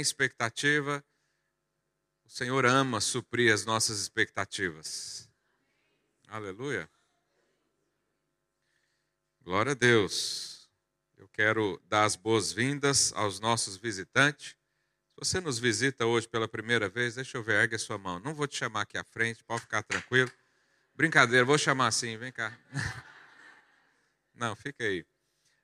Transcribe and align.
expectativa, 0.00 1.04
o 2.24 2.30
Senhor 2.30 2.66
ama 2.66 3.00
suprir 3.00 3.52
as 3.52 3.64
nossas 3.64 4.00
expectativas. 4.00 5.28
Aleluia. 6.28 6.88
Glória 9.40 9.72
a 9.72 9.74
Deus. 9.74 10.68
Eu 11.16 11.26
quero 11.28 11.80
dar 11.86 12.04
as 12.04 12.14
boas-vindas 12.16 13.12
aos 13.14 13.40
nossos 13.40 13.76
visitantes. 13.76 14.50
Se 14.50 15.16
você 15.16 15.40
nos 15.40 15.58
visita 15.58 16.04
hoje 16.06 16.28
pela 16.28 16.46
primeira 16.46 16.88
vez, 16.88 17.14
deixa 17.14 17.38
eu 17.38 17.42
ver, 17.42 17.62
ergue 17.62 17.76
a 17.76 17.78
sua 17.78 17.96
mão. 17.96 18.20
Não 18.20 18.34
vou 18.34 18.46
te 18.46 18.56
chamar 18.56 18.82
aqui 18.82 18.98
à 18.98 19.04
frente, 19.04 19.42
pode 19.42 19.62
ficar 19.62 19.82
tranquilo. 19.82 20.30
Brincadeira, 20.94 21.44
vou 21.44 21.56
chamar 21.56 21.86
assim, 21.86 22.16
vem 22.16 22.30
cá. 22.30 22.56
Não, 24.34 24.54
fica 24.54 24.84
aí. 24.84 25.04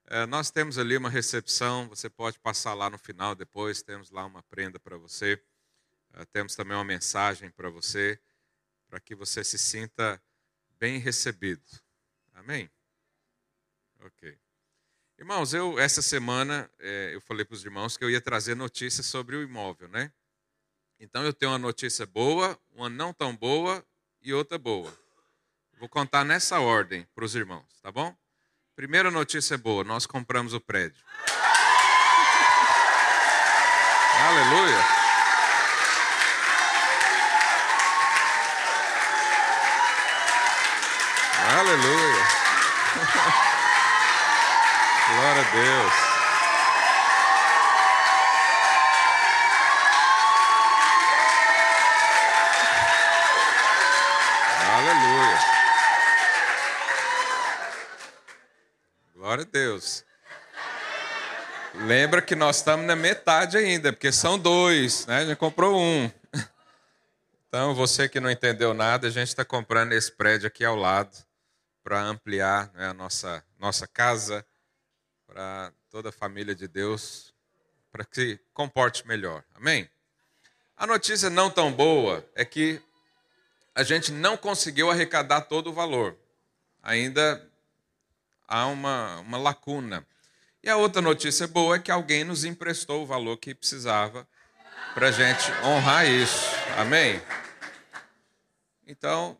É, 0.06 0.26
nós 0.26 0.50
temos 0.50 0.78
ali 0.78 0.96
uma 0.96 1.08
recepção, 1.08 1.88
você 1.88 2.10
pode 2.10 2.38
passar 2.38 2.74
lá 2.74 2.90
no 2.90 2.98
final 2.98 3.34
depois, 3.34 3.82
temos 3.82 4.10
lá 4.10 4.26
uma 4.26 4.42
prenda 4.42 4.78
para 4.78 4.98
você. 4.98 5.42
É, 6.12 6.24
temos 6.26 6.54
também 6.54 6.76
uma 6.76 6.84
mensagem 6.84 7.50
para 7.50 7.70
você, 7.70 8.20
para 8.86 9.00
que 9.00 9.14
você 9.14 9.42
se 9.42 9.58
sinta 9.58 10.22
bem 10.78 10.98
recebido. 10.98 11.64
Amém? 12.34 12.70
Ok. 14.00 14.38
Irmãos, 15.18 15.54
eu 15.54 15.78
essa 15.78 16.02
semana 16.02 16.70
é, 16.78 17.14
eu 17.14 17.20
falei 17.20 17.44
para 17.44 17.54
os 17.54 17.64
irmãos 17.64 17.96
que 17.96 18.04
eu 18.04 18.10
ia 18.10 18.20
trazer 18.20 18.54
notícias 18.54 19.06
sobre 19.06 19.36
o 19.36 19.42
imóvel, 19.42 19.88
né? 19.88 20.12
Então 21.00 21.24
eu 21.24 21.32
tenho 21.32 21.52
uma 21.52 21.58
notícia 21.58 22.04
boa, 22.04 22.58
uma 22.72 22.90
não 22.90 23.12
tão 23.12 23.34
boa 23.34 23.84
e 24.20 24.34
outra 24.34 24.58
boa. 24.58 24.92
Vou 25.78 25.88
contar 25.88 26.24
nessa 26.24 26.60
ordem 26.60 27.06
para 27.14 27.24
os 27.24 27.34
irmãos, 27.34 27.80
tá 27.80 27.90
bom? 27.90 28.14
Primeira 28.76 29.08
notícia 29.08 29.56
boa: 29.56 29.84
nós 29.84 30.04
compramos 30.04 30.52
o 30.52 30.60
prédio. 30.60 31.00
Aleluia. 34.26 34.84
Aleluia. 41.56 42.24
Glória 45.14 45.42
a 45.42 45.50
Deus. 45.52 46.03
Deus. 59.74 60.04
Lembra 61.74 62.22
que 62.22 62.36
nós 62.36 62.58
estamos 62.58 62.86
na 62.86 62.94
metade 62.94 63.56
ainda, 63.56 63.92
porque 63.92 64.12
são 64.12 64.38
dois, 64.38 65.04
né? 65.06 65.18
A 65.18 65.26
gente 65.26 65.36
comprou 65.36 65.76
um. 65.76 66.08
Então, 67.48 67.74
você 67.74 68.08
que 68.08 68.20
não 68.20 68.30
entendeu 68.30 68.72
nada, 68.72 69.08
a 69.08 69.10
gente 69.10 69.28
está 69.28 69.44
comprando 69.44 69.92
esse 69.92 70.12
prédio 70.12 70.46
aqui 70.46 70.64
ao 70.64 70.76
lado 70.76 71.16
para 71.82 72.00
ampliar 72.00 72.70
né, 72.74 72.88
a 72.88 72.94
nossa, 72.94 73.44
nossa 73.58 73.86
casa 73.86 74.46
para 75.26 75.72
toda 75.90 76.10
a 76.10 76.12
família 76.12 76.54
de 76.54 76.68
Deus, 76.68 77.34
para 77.90 78.04
que 78.04 78.38
comporte 78.52 79.06
melhor. 79.06 79.42
Amém? 79.54 79.90
A 80.76 80.86
notícia 80.86 81.28
não 81.30 81.50
tão 81.50 81.72
boa 81.72 82.24
é 82.34 82.44
que 82.44 82.80
a 83.74 83.82
gente 83.82 84.12
não 84.12 84.36
conseguiu 84.36 84.90
arrecadar 84.90 85.42
todo 85.42 85.70
o 85.70 85.72
valor. 85.72 86.16
Ainda 86.82 87.40
há 88.46 88.66
uma, 88.66 89.20
uma 89.20 89.38
lacuna. 89.38 90.06
E 90.62 90.68
a 90.68 90.76
outra 90.76 91.02
notícia 91.02 91.46
boa 91.46 91.76
é 91.76 91.78
que 91.78 91.90
alguém 91.90 92.24
nos 92.24 92.44
emprestou 92.44 93.02
o 93.02 93.06
valor 93.06 93.36
que 93.36 93.54
precisava 93.54 94.26
para 94.94 95.08
a 95.08 95.10
gente 95.10 95.50
honrar 95.62 96.06
isso. 96.08 96.46
Amém? 96.78 97.20
Então, 98.86 99.36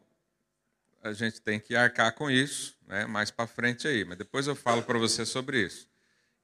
a 1.03 1.13
gente 1.13 1.41
tem 1.41 1.59
que 1.61 1.77
arcar 1.77 2.13
com 2.13 2.31
isso, 2.31 2.77
né, 2.87 3.07
mais 3.07 3.31
para 3.31 3.47
frente 3.47 3.87
aí. 3.87 4.05
Mas 4.05 4.19
depois 4.19 4.47
eu 4.47 4.55
falo 4.55 4.83
para 4.83 4.99
você 4.99 5.25
sobre 5.25 5.61
isso. 5.63 5.89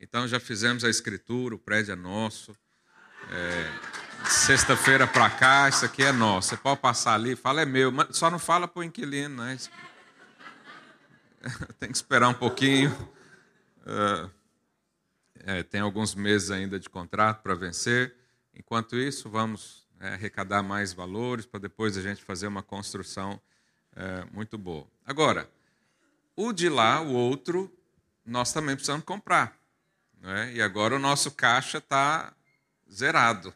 Então, 0.01 0.27
já 0.27 0.41
fizemos 0.41 0.85
a 0.85 0.89
escritura, 0.89 1.55
o 1.55 1.59
prédio 1.59 1.93
é 1.93 1.97
nosso. 1.97 2.57
É, 3.31 4.01
Sexta-feira 4.29 5.07
para 5.07 5.31
cá, 5.31 5.69
isso 5.69 5.85
aqui 5.85 6.03
é 6.03 6.13
nosso. 6.13 6.51
Você 6.51 6.57
pode 6.57 6.81
passar 6.81 7.15
ali, 7.15 7.35
fala 7.35 7.63
é 7.63 7.67
meu, 7.67 7.93
só 8.11 8.31
não 8.31 8.39
fala 8.39 8.69
para 8.69 8.81
o 8.81 8.85
inquilino, 8.85 9.43
né? 9.43 9.57
tem 11.79 11.91
que 11.91 11.97
esperar 11.97 12.29
um 12.29 12.35
pouquinho. 12.35 12.91
Uh, 13.81 14.31
é, 15.45 15.63
tem 15.63 15.81
alguns 15.81 16.15
meses 16.15 16.51
ainda 16.51 16.79
de 16.79 16.89
contrato 16.89 17.43
para 17.43 17.55
vencer. 17.55 18.15
Enquanto 18.55 18.97
isso, 18.97 19.29
vamos 19.31 19.89
é, 19.99 20.09
arrecadar 20.09 20.63
mais 20.63 20.93
valores 20.93 21.47
para 21.47 21.61
depois 21.61 21.97
a 21.97 22.03
gente 22.03 22.23
fazer 22.23 22.47
uma 22.47 22.63
construção 22.63 23.41
é, 23.97 24.25
muito 24.33 24.59
boa. 24.59 24.87
Agora, 25.05 25.51
o 26.37 26.53
de 26.53 26.69
lá, 26.69 27.01
o 27.01 27.13
outro, 27.13 27.73
nós 28.25 28.53
também 28.53 28.75
precisamos 28.75 29.05
comprar. 29.05 29.59
Né? 30.21 30.55
E 30.55 30.63
agora 30.63 30.97
o 30.97 30.99
nosso 30.99 31.31
caixa 31.31 31.79
está 31.79 32.35
zerado. 32.93 33.55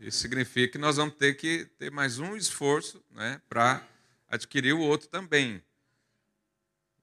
Isso 0.00 0.18
significa 0.18 0.72
que 0.72 0.78
nós 0.78 0.96
vamos 0.96 1.14
ter 1.14 1.34
que 1.34 1.66
ter 1.78 1.90
mais 1.90 2.18
um 2.18 2.36
esforço 2.36 3.02
né, 3.10 3.40
para 3.48 3.82
adquirir 4.28 4.72
o 4.72 4.80
outro 4.80 5.08
também. 5.08 5.62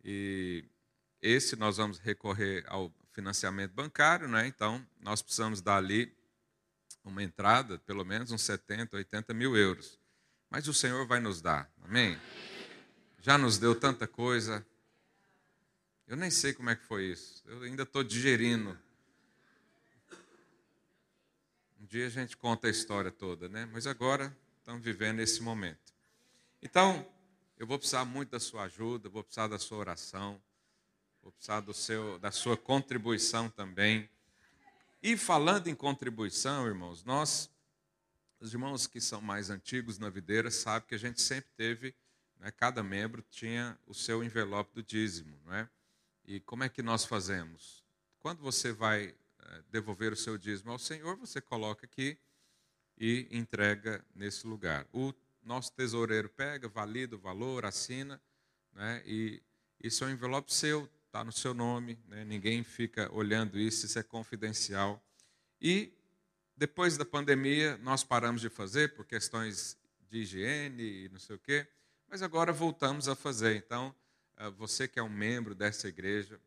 E 0.07 0.63
esse 1.19 1.55
nós 1.55 1.77
vamos 1.77 1.97
recorrer 1.97 2.63
ao 2.67 2.93
financiamento 3.11 3.71
bancário, 3.71 4.27
né? 4.27 4.45
então 4.45 4.85
nós 4.99 5.23
precisamos 5.23 5.61
dar 5.61 5.77
ali 5.77 6.15
uma 7.03 7.23
entrada, 7.23 7.79
pelo 7.79 8.05
menos 8.05 8.29
uns 8.29 8.43
70, 8.43 8.95
80 8.95 9.33
mil 9.33 9.57
euros. 9.57 9.99
Mas 10.47 10.67
o 10.67 10.73
Senhor 10.73 11.07
vai 11.07 11.19
nos 11.19 11.41
dar, 11.41 11.71
amém? 11.83 12.19
Já 13.19 13.35
nos 13.35 13.57
deu 13.57 13.73
tanta 13.73 14.07
coisa. 14.07 14.63
Eu 16.07 16.15
nem 16.15 16.29
sei 16.29 16.53
como 16.53 16.69
é 16.69 16.75
que 16.75 16.83
foi 16.83 17.05
isso. 17.05 17.41
Eu 17.47 17.63
ainda 17.63 17.81
estou 17.81 18.03
digerindo. 18.03 18.77
Um 21.79 21.85
dia 21.87 22.05
a 22.05 22.09
gente 22.09 22.37
conta 22.37 22.67
a 22.67 22.69
história 22.69 23.11
toda, 23.11 23.49
né? 23.49 23.67
Mas 23.71 23.87
agora 23.87 24.35
estamos 24.59 24.83
vivendo 24.83 25.19
esse 25.19 25.41
momento. 25.41 25.93
Então, 26.61 27.07
eu 27.57 27.65
vou 27.65 27.77
precisar 27.77 28.03
muito 28.03 28.31
da 28.31 28.39
sua 28.39 28.63
ajuda, 28.63 29.09
vou 29.09 29.23
precisar 29.23 29.47
da 29.47 29.57
sua 29.57 29.77
oração, 29.77 30.41
vou 31.21 31.31
precisar 31.31 31.61
do 31.61 31.73
seu, 31.73 32.19
da 32.19 32.31
sua 32.31 32.57
contribuição 32.57 33.49
também. 33.49 34.09
E 35.01 35.15
falando 35.15 35.67
em 35.67 35.75
contribuição, 35.75 36.67
irmãos, 36.67 37.03
nós, 37.03 37.49
os 38.39 38.53
irmãos 38.53 38.87
que 38.87 38.99
são 38.99 39.21
mais 39.21 39.49
antigos 39.49 39.97
na 39.97 40.09
videira, 40.09 40.51
sabem 40.51 40.87
que 40.87 40.95
a 40.95 40.99
gente 40.99 41.21
sempre 41.21 41.49
teve, 41.55 41.95
né, 42.39 42.51
cada 42.51 42.83
membro 42.83 43.23
tinha 43.29 43.77
o 43.87 43.93
seu 43.93 44.23
envelope 44.23 44.73
do 44.73 44.83
dízimo, 44.83 45.39
não 45.45 45.53
é? 45.53 45.69
E 46.25 46.39
como 46.39 46.63
é 46.63 46.69
que 46.69 46.81
nós 46.81 47.05
fazemos? 47.05 47.83
Quando 48.19 48.41
você 48.41 48.73
vai 48.73 49.15
é, 49.39 49.63
devolver 49.71 50.11
o 50.11 50.15
seu 50.15 50.37
dízimo 50.37 50.71
ao 50.71 50.79
Senhor, 50.79 51.15
você 51.15 51.39
coloca 51.39 51.85
aqui 51.85 52.17
e 52.97 53.27
entrega 53.31 54.03
nesse 54.13 54.47
lugar. 54.47 54.87
O 54.91 55.13
nosso 55.45 55.71
tesoureiro 55.71 56.27
pega, 56.27 56.67
valida 56.67 57.15
o 57.15 57.19
valor, 57.19 57.65
assina, 57.65 58.21
né? 58.73 59.01
e 59.05 59.41
isso 59.79 60.03
é 60.03 60.07
um 60.07 60.11
envelope 60.11 60.53
seu, 60.53 60.89
está 61.05 61.23
no 61.23 61.31
seu 61.31 61.53
nome, 61.53 61.99
né? 62.07 62.25
ninguém 62.25 62.63
fica 62.63 63.09
olhando 63.13 63.57
isso, 63.57 63.85
isso 63.85 63.99
é 63.99 64.03
confidencial. 64.03 65.01
E 65.61 65.93
depois 66.57 66.97
da 66.97 67.05
pandemia, 67.05 67.77
nós 67.77 68.03
paramos 68.03 68.41
de 68.41 68.49
fazer 68.49 68.95
por 68.95 69.05
questões 69.05 69.77
de 70.09 70.19
higiene 70.19 71.05
e 71.05 71.09
não 71.09 71.19
sei 71.19 71.35
o 71.35 71.39
quê, 71.39 71.67
mas 72.07 72.21
agora 72.21 72.51
voltamos 72.51 73.07
a 73.07 73.15
fazer. 73.15 73.55
Então, 73.55 73.93
eh, 74.37 74.49
você 74.51 74.87
que 74.87 74.99
é 74.99 75.03
um 75.03 75.09
membro 75.09 75.53
dessa 75.53 75.87
igreja 75.87 76.39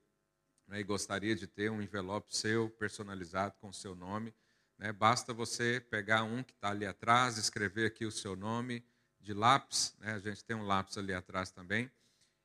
né, 0.67 0.81
e 0.81 0.85
gostaria 0.85 1.35
de 1.35 1.47
ter 1.47 1.71
um 1.71 1.83
envelope 1.83 2.35
seu 2.35 2.71
personalizado 2.71 3.55
com 3.61 3.69
o 3.69 3.75
seu 3.75 3.95
nome, 3.95 4.35
né? 4.79 4.93
Basta 4.93 5.35
você 5.35 5.85
pegar 5.91 6.23
um 6.23 6.43
que 6.43 6.53
está 6.53 6.71
ali 6.71 6.87
atrás, 6.87 7.37
escrever 7.37 7.87
aqui 7.87 8.07
o 8.07 8.13
seu 8.13 8.37
nome 8.37 8.85
de 9.21 9.35
lápis, 9.35 9.95
né? 9.99 10.15
a 10.15 10.19
gente 10.19 10.45
tem 10.45 10.57
um 10.57 10.63
lápis 10.63 10.97
ali 10.97 11.13
atrás 11.13 11.51
também, 11.51 11.91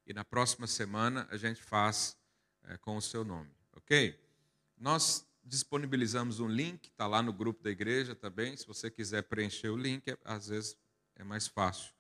e 0.06 0.14
na 0.14 0.26
próxima 0.26 0.68
semana 0.68 1.28
a 1.30 1.38
gente 1.38 1.62
faz 1.62 2.18
é, 2.64 2.78
com 2.78 2.98
o 2.98 3.02
seu 3.02 3.24
nome, 3.24 3.52
ok? 3.74 4.20
Nós 4.78 5.26
disponibilizamos 5.44 6.40
um 6.40 6.48
link, 6.48 6.88
está 6.88 7.06
lá 7.06 7.22
no 7.22 7.32
grupo 7.32 7.64
da 7.64 7.70
igreja 7.70 8.16
também, 8.16 8.58
se 8.58 8.66
você 8.66 8.90
quiser 8.90 9.24
preencher 9.24 9.70
o 9.70 9.78
link, 9.78 10.10
é, 10.10 10.18
às 10.26 10.48
vezes 10.48 10.78
é 11.16 11.24
mais 11.24 11.48
fácil. 11.48 11.94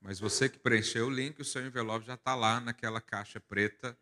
Mas 0.00 0.18
você 0.18 0.48
que 0.48 0.58
preencheu 0.58 1.06
o 1.06 1.10
link, 1.10 1.40
o 1.40 1.44
seu 1.44 1.64
envelope 1.64 2.04
já 2.04 2.14
está 2.14 2.34
lá 2.34 2.60
naquela 2.60 3.00
caixa 3.00 3.40
preta, 3.40 3.96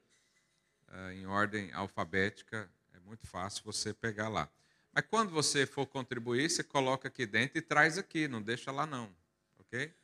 uh, 0.88 1.10
em 1.12 1.26
ordem 1.26 1.70
alfabética, 1.72 2.70
é 2.94 3.00
muito 3.00 3.26
fácil 3.26 3.62
você 3.64 3.92
pegar 3.92 4.28
lá. 4.28 4.50
Mas 4.92 5.04
quando 5.08 5.30
você 5.30 5.66
for 5.66 5.86
contribuir, 5.86 6.50
você 6.50 6.64
coloca 6.64 7.08
aqui 7.08 7.26
dentro 7.26 7.58
e 7.58 7.62
traz 7.62 7.96
aqui, 7.96 8.26
não 8.26 8.42
deixa 8.42 8.72
lá 8.72 8.86
não, 8.86 9.14
ok? 9.58 9.94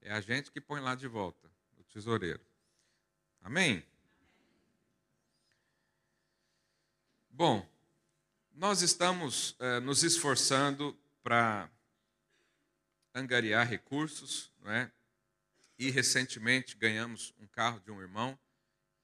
É 0.00 0.12
a 0.12 0.20
gente 0.20 0.50
que 0.50 0.60
põe 0.60 0.80
lá 0.80 0.94
de 0.94 1.06
volta, 1.06 1.50
o 1.78 1.84
tesoureiro. 1.84 2.40
Amém? 3.42 3.84
Bom, 7.30 7.66
Nós 8.54 8.82
estamos 8.82 9.56
eh, 9.58 9.80
nos 9.80 10.02
esforçando 10.02 10.96
para 11.22 11.70
angariar 13.14 13.66
recursos, 13.66 14.52
não 14.60 14.70
é? 14.70 14.92
E 15.78 15.90
recentemente 15.90 16.76
ganhamos 16.76 17.34
um 17.40 17.46
carro 17.46 17.80
de 17.80 17.90
um 17.90 18.00
irmão 18.00 18.38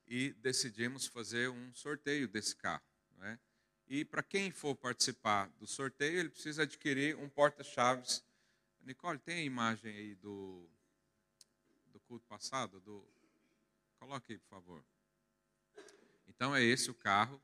e 0.07 0.31
decidimos 0.35 1.07
fazer 1.07 1.49
um 1.49 1.75
sorteio 1.75 2.29
desse 2.29 2.55
carro, 2.55 2.83
não 3.17 3.27
é? 3.27 3.39
E 3.89 4.05
para 4.05 4.23
quem 4.23 4.51
for 4.51 4.77
participar 4.77 5.49
do 5.59 5.67
sorteio, 5.67 6.21
ele 6.21 6.29
precisa 6.29 6.65
adquirir 6.65 7.17
um 7.17 7.29
porta-chaves. 7.29 8.23
Nicole, 8.83 9.19
tem 9.19 9.39
a 9.39 9.43
imagem 9.43 9.97
aí 9.97 10.15
do, 10.17 10.69
do 11.93 11.99
culto 12.01 12.27
passado? 12.27 12.81
Do... 12.81 13.03
Coloque 13.99 14.35
aí, 14.35 14.39
por 14.39 14.49
favor. 14.49 14.85
Então 16.29 16.55
é 16.55 16.63
esse 16.63 16.91
o 16.91 16.95
carro. 16.95 17.41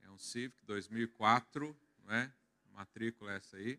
É 0.00 0.08
um 0.08 0.16
Civic 0.18 0.64
2004, 0.64 1.76
não 2.04 2.14
é? 2.14 2.32
Matrícula 2.72 3.32
é 3.32 3.36
essa 3.36 3.58
aí. 3.58 3.78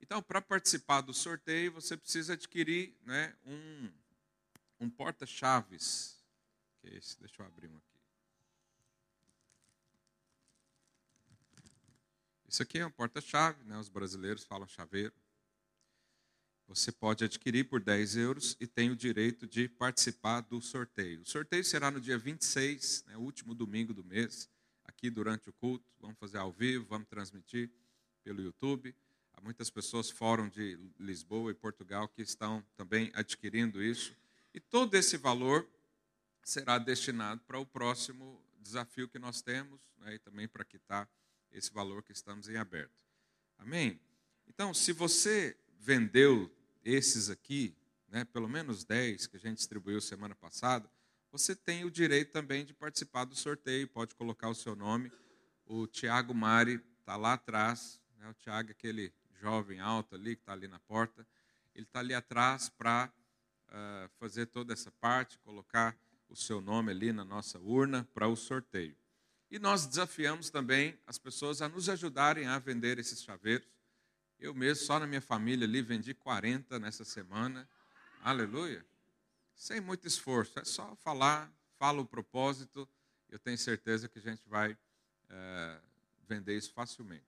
Então, 0.00 0.22
para 0.22 0.40
participar 0.40 1.00
do 1.00 1.12
sorteio, 1.12 1.72
você 1.72 1.96
precisa 1.96 2.34
adquirir 2.34 2.96
né, 3.02 3.36
um, 3.44 3.92
um 4.78 4.88
porta-chaves. 4.88 6.22
Que 6.80 6.88
é 6.88 6.94
esse? 6.94 7.18
Deixa 7.18 7.42
eu 7.42 7.46
abrir 7.46 7.68
um 7.68 7.76
aqui. 7.76 7.97
Isso 12.48 12.62
aqui 12.62 12.78
é 12.78 12.86
um 12.86 12.90
porta-chave, 12.90 13.62
né? 13.64 13.76
os 13.76 13.90
brasileiros 13.90 14.42
falam 14.42 14.66
chaveiro. 14.66 15.12
Você 16.66 16.90
pode 16.90 17.22
adquirir 17.22 17.64
por 17.68 17.78
10 17.78 18.16
euros 18.16 18.56
e 18.58 18.66
tem 18.66 18.90
o 18.90 18.96
direito 18.96 19.46
de 19.46 19.68
participar 19.68 20.40
do 20.40 20.60
sorteio. 20.62 21.20
O 21.20 21.26
sorteio 21.26 21.62
será 21.62 21.90
no 21.90 22.00
dia 22.00 22.16
26, 22.16 23.04
né, 23.06 23.16
último 23.18 23.54
domingo 23.54 23.92
do 23.92 24.02
mês, 24.02 24.48
aqui 24.84 25.10
durante 25.10 25.50
o 25.50 25.52
culto. 25.52 25.84
Vamos 26.00 26.18
fazer 26.18 26.38
ao 26.38 26.50
vivo, 26.50 26.86
vamos 26.86 27.06
transmitir 27.08 27.70
pelo 28.24 28.40
YouTube. 28.40 28.94
Há 29.34 29.42
muitas 29.42 29.68
pessoas 29.68 30.10
fora 30.10 30.48
de 30.48 30.78
Lisboa 30.98 31.50
e 31.50 31.54
Portugal 31.54 32.08
que 32.08 32.22
estão 32.22 32.64
também 32.76 33.10
adquirindo 33.14 33.82
isso. 33.82 34.16
E 34.54 34.60
todo 34.60 34.94
esse 34.94 35.18
valor 35.18 35.68
será 36.42 36.78
destinado 36.78 37.42
para 37.46 37.58
o 37.58 37.66
próximo 37.66 38.42
desafio 38.58 39.06
que 39.06 39.18
nós 39.18 39.42
temos 39.42 39.80
né, 39.98 40.14
e 40.14 40.18
também 40.18 40.48
para 40.48 40.64
quitar 40.64 41.08
esse 41.52 41.72
valor 41.72 42.02
que 42.02 42.12
estamos 42.12 42.48
em 42.48 42.56
aberto. 42.56 42.92
Amém? 43.58 44.00
Então, 44.46 44.72
se 44.72 44.92
você 44.92 45.56
vendeu 45.78 46.50
esses 46.84 47.30
aqui, 47.30 47.76
né, 48.08 48.24
pelo 48.24 48.48
menos 48.48 48.84
10 48.84 49.26
que 49.26 49.36
a 49.36 49.40
gente 49.40 49.58
distribuiu 49.58 50.00
semana 50.00 50.34
passada, 50.34 50.90
você 51.30 51.54
tem 51.54 51.84
o 51.84 51.90
direito 51.90 52.32
também 52.32 52.64
de 52.64 52.72
participar 52.72 53.24
do 53.24 53.36
sorteio, 53.36 53.86
pode 53.88 54.14
colocar 54.14 54.48
o 54.48 54.54
seu 54.54 54.74
nome. 54.74 55.12
O 55.66 55.86
Tiago 55.86 56.34
Mari 56.34 56.80
está 57.00 57.16
lá 57.16 57.34
atrás, 57.34 58.00
né, 58.16 58.28
o 58.28 58.34
Tiago, 58.34 58.70
aquele 58.70 59.12
jovem 59.40 59.80
alto 59.80 60.14
ali 60.14 60.34
que 60.34 60.42
está 60.42 60.52
ali 60.52 60.66
na 60.66 60.78
porta, 60.80 61.26
ele 61.74 61.84
está 61.84 62.00
ali 62.00 62.14
atrás 62.14 62.68
para 62.68 63.12
uh, 63.68 63.70
ah, 63.70 64.10
fazer 64.18 64.46
toda 64.46 64.72
essa 64.72 64.90
parte, 64.90 65.38
colocar 65.38 65.96
o 66.28 66.34
seu 66.34 66.60
nome 66.60 66.90
ali 66.90 67.12
na 67.12 67.24
nossa 67.24 67.58
urna 67.58 68.08
para 68.12 68.26
o 68.26 68.34
sorteio. 68.34 68.96
E 69.50 69.58
nós 69.58 69.86
desafiamos 69.86 70.50
também 70.50 70.98
as 71.06 71.16
pessoas 71.16 71.62
a 71.62 71.68
nos 71.68 71.88
ajudarem 71.88 72.46
a 72.46 72.58
vender 72.58 72.98
esses 72.98 73.22
chaveiros. 73.22 73.66
Eu 74.38 74.54
mesmo, 74.54 74.84
só 74.84 75.00
na 75.00 75.06
minha 75.06 75.22
família 75.22 75.66
ali, 75.66 75.80
vendi 75.80 76.12
40 76.12 76.78
nessa 76.78 77.04
semana. 77.04 77.68
Aleluia. 78.22 78.84
Sem 79.54 79.80
muito 79.80 80.06
esforço. 80.06 80.58
É 80.58 80.64
só 80.64 80.94
falar, 80.96 81.50
fala 81.78 82.00
o 82.02 82.04
propósito. 82.04 82.86
Eu 83.30 83.38
tenho 83.38 83.56
certeza 83.56 84.06
que 84.06 84.18
a 84.18 84.22
gente 84.22 84.46
vai 84.46 84.76
é, 85.30 85.80
vender 86.28 86.56
isso 86.56 86.72
facilmente. 86.72 87.24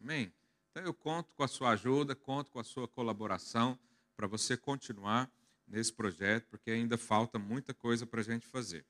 Amém? 0.00 0.32
Então 0.70 0.82
eu 0.82 0.92
conto 0.92 1.32
com 1.34 1.44
a 1.44 1.48
sua 1.48 1.70
ajuda, 1.70 2.14
conto 2.14 2.50
com 2.50 2.58
a 2.58 2.64
sua 2.64 2.88
colaboração 2.88 3.78
para 4.16 4.26
você 4.26 4.56
continuar 4.56 5.30
nesse 5.66 5.92
projeto, 5.92 6.48
porque 6.48 6.72
ainda 6.72 6.98
falta 6.98 7.38
muita 7.38 7.72
coisa 7.72 8.04
para 8.04 8.20
a 8.20 8.24
gente 8.24 8.46
fazer 8.46 8.84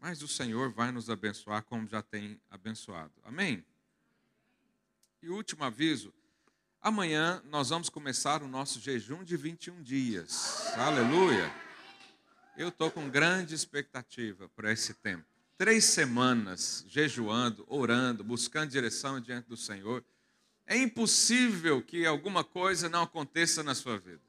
mas 0.00 0.22
o 0.22 0.28
Senhor 0.28 0.70
vai 0.70 0.90
nos 0.90 1.10
abençoar 1.10 1.62
como 1.62 1.86
já 1.86 2.02
tem 2.02 2.40
abençoado. 2.50 3.12
Amém? 3.22 3.64
E 5.22 5.28
último 5.28 5.62
aviso: 5.62 6.12
amanhã 6.80 7.42
nós 7.44 7.68
vamos 7.68 7.90
começar 7.90 8.42
o 8.42 8.48
nosso 8.48 8.80
jejum 8.80 9.22
de 9.22 9.36
21 9.36 9.82
dias. 9.82 10.74
Aleluia! 10.76 11.52
Eu 12.56 12.68
estou 12.68 12.90
com 12.90 13.08
grande 13.08 13.54
expectativa 13.54 14.48
para 14.50 14.72
esse 14.72 14.94
tempo. 14.94 15.24
Três 15.56 15.84
semanas 15.84 16.84
jejuando, 16.88 17.64
orando, 17.68 18.24
buscando 18.24 18.70
direção 18.70 19.20
diante 19.20 19.48
do 19.48 19.56
Senhor. 19.56 20.02
É 20.66 20.76
impossível 20.76 21.82
que 21.82 22.06
alguma 22.06 22.42
coisa 22.42 22.88
não 22.88 23.02
aconteça 23.02 23.62
na 23.62 23.74
sua 23.74 23.98
vida. 23.98 24.22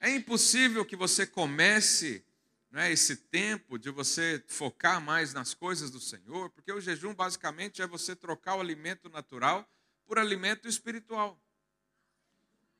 É 0.00 0.10
impossível 0.10 0.84
que 0.84 0.96
você 0.96 1.26
comece 1.26 2.24
né, 2.70 2.92
esse 2.92 3.16
tempo 3.16 3.78
de 3.78 3.90
você 3.90 4.42
focar 4.46 5.00
mais 5.00 5.32
nas 5.32 5.54
coisas 5.54 5.90
do 5.90 6.00
Senhor, 6.00 6.50
porque 6.50 6.72
o 6.72 6.80
jejum 6.80 7.14
basicamente 7.14 7.80
é 7.80 7.86
você 7.86 8.14
trocar 8.14 8.56
o 8.56 8.60
alimento 8.60 9.08
natural 9.08 9.68
por 10.06 10.18
alimento 10.18 10.68
espiritual. 10.68 11.40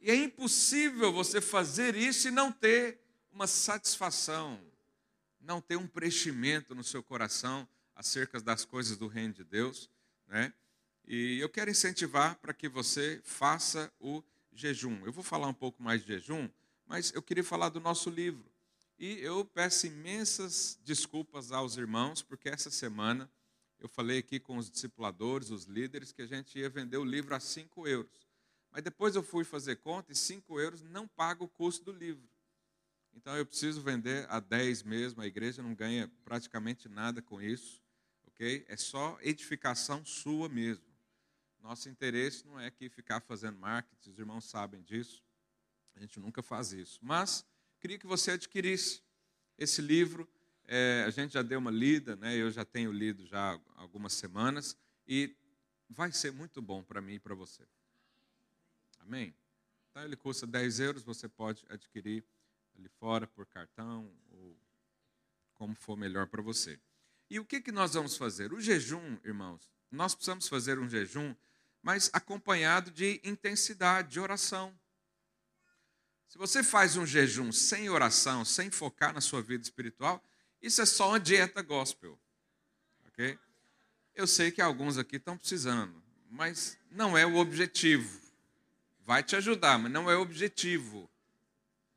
E 0.01 0.11
é 0.11 0.15
impossível 0.15 1.13
você 1.13 1.41
fazer 1.41 1.97
isso 1.97 2.29
e 2.29 2.31
não 2.31 2.53
ter 2.53 3.01
uma 3.33 3.47
satisfação, 3.47 4.61
não 5.41 5.61
ter 5.61 5.77
um 5.77 5.87
preenchimento 5.87 6.75
no 6.75 6.85
seu 6.85 7.03
coração 7.03 7.69
acerca 7.95 8.41
das 8.41 8.65
coisas 8.65 8.97
do 8.97 9.09
reino 9.09 9.35
de 9.35 9.45
Deus, 9.45 9.91
né? 10.27 10.53
E 11.05 11.39
eu 11.41 11.49
quero 11.49 11.71
incentivar 11.71 12.37
para 12.37 12.53
que 12.53 12.69
você 12.69 13.21
faça 13.25 13.91
o 13.99 14.23
jejum. 14.53 15.05
Eu 15.07 15.13
vou 15.13 15.25
falar 15.25 15.49
um 15.49 15.55
pouco 15.55 15.83
mais 15.83 16.03
de 16.03 16.09
jejum, 16.09 16.49
mas 16.87 17.13
eu 17.13 17.23
queria 17.23 17.43
falar 17.43 17.71
do 17.71 17.81
nosso 17.81 18.11
livro. 18.11 18.45
E 18.99 19.21
eu 19.21 19.45
peço 19.45 19.87
imensas 19.87 20.77
desculpas 20.83 21.53
aos 21.53 21.77
irmãos, 21.77 22.21
porque 22.21 22.49
essa 22.49 22.69
semana 22.69 23.31
eu 23.79 23.89
falei 23.89 24.19
aqui 24.19 24.41
com 24.41 24.57
os 24.57 24.69
discipuladores, 24.69 25.51
os 25.51 25.67
líderes, 25.67 26.11
que 26.11 26.23
a 26.23 26.27
gente 26.27 26.59
ia 26.59 26.69
vender 26.69 26.97
o 26.97 27.05
livro 27.05 27.33
a 27.33 27.39
5 27.39 27.87
euros. 27.87 28.29
Mas 28.73 28.83
depois 28.83 29.15
eu 29.15 29.23
fui 29.23 29.45
fazer 29.45 29.77
conta 29.77 30.11
e 30.11 30.17
5 30.17 30.59
euros 30.59 30.83
não 30.83 31.07
paga 31.07 31.45
o 31.45 31.49
custo 31.49 31.85
do 31.85 31.97
livro. 31.97 32.29
Então 33.15 33.37
eu 33.37 33.47
preciso 33.47 33.81
vender 33.81 34.27
a 34.29 34.41
10 34.41 34.83
mesmo, 34.83 35.23
a 35.23 35.27
igreja 35.27 35.63
não 35.63 35.75
ganha 35.75 36.11
praticamente 36.25 36.89
nada 36.89 37.23
com 37.23 37.41
isso, 37.41 37.81
ok? 38.27 38.65
É 38.69 38.77
só 38.77 39.17
edificação 39.21 40.05
sua 40.05 40.49
mesmo. 40.49 40.85
Nosso 41.61 41.89
interesse 41.89 42.45
não 42.47 42.59
é 42.59 42.67
aqui 42.67 42.89
ficar 42.89 43.21
fazendo 43.21 43.59
marketing, 43.59 44.11
os 44.11 44.19
irmãos 44.19 44.45
sabem 44.45 44.83
disso, 44.83 45.25
a 45.95 46.01
gente 46.01 46.19
nunca 46.19 46.43
faz 46.43 46.73
isso. 46.73 46.99
Mas 47.03 47.45
queria 47.81 47.99
que 47.99 48.07
você 48.07 48.33
adquirisse 48.33 49.03
esse 49.57 49.81
livro. 49.81 50.29
É, 50.67 51.05
a 51.07 51.11
gente 51.11 51.33
já 51.33 51.43
deu 51.43 51.59
uma 51.59 51.71
lida, 51.71 52.17
né? 52.17 52.37
eu 52.37 52.51
já 52.51 52.65
tenho 52.65 52.93
lido 52.93 53.25
já 53.27 53.59
algumas 53.77 54.13
semanas, 54.13 54.77
e 55.07 55.35
vai 55.89 56.13
ser 56.13 56.31
muito 56.31 56.61
bom 56.61 56.83
para 56.83 57.01
mim 57.01 57.15
e 57.15 57.19
para 57.19 57.35
você. 57.35 57.67
Amém? 59.01 59.35
Então 59.91 60.05
ele 60.05 60.17
custa 60.17 60.47
10 60.47 60.81
euros, 60.81 61.03
você 61.03 61.29
pode 61.29 61.65
adquirir 61.69 62.23
ali 62.77 62.89
fora 62.89 63.27
por 63.27 63.47
cartão, 63.47 64.13
ou 64.31 64.57
como 65.55 65.75
for 65.75 65.97
melhor 65.97 66.27
para 66.27 66.43
você. 66.43 66.79
E 67.31 67.41
o 67.41 67.45
que, 67.45 67.61
que 67.61 67.73
nós 67.73 67.95
vamos 67.95 68.17
fazer? 68.17 68.53
O 68.53 68.61
jejum, 68.61 69.19
irmãos, 69.25 69.71
nós 69.91 70.15
precisamos 70.15 70.49
fazer 70.49 70.79
um 70.79 70.89
jejum, 70.89 71.35
mas 71.83 72.11
acompanhado 72.13 72.91
de 72.91 73.21
intensidade, 73.25 74.11
de 74.13 74.21
oração. 74.21 74.79
Se 76.29 76.37
você 76.37 76.63
faz 76.63 76.97
um 76.97 77.07
jejum 77.07 77.51
sem 77.51 77.89
oração, 77.89 78.45
sem 78.45 78.71
focar 78.71 79.15
na 79.15 79.21
sua 79.21 79.41
vida 79.41 79.63
espiritual, 79.63 80.23
isso 80.61 80.83
é 80.83 80.87
só 80.87 81.09
uma 81.09 81.19
dieta 81.19 81.63
gospel. 81.63 82.19
Ok? 83.09 83.39
Eu 84.15 84.27
sei 84.27 84.51
que 84.51 84.61
alguns 84.61 84.99
aqui 84.99 85.17
estão 85.17 85.39
precisando, 85.39 86.03
mas 86.31 86.79
não 86.91 87.17
é 87.17 87.25
o 87.25 87.37
objetivo. 87.37 88.21
Vai 89.07 89.23
te 89.23 89.37
ajudar, 89.37 89.79
mas 89.79 89.91
não 89.91 90.11
é 90.11 90.17
o 90.17 90.21
objetivo. 90.21 91.11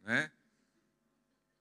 Né? 0.03 0.31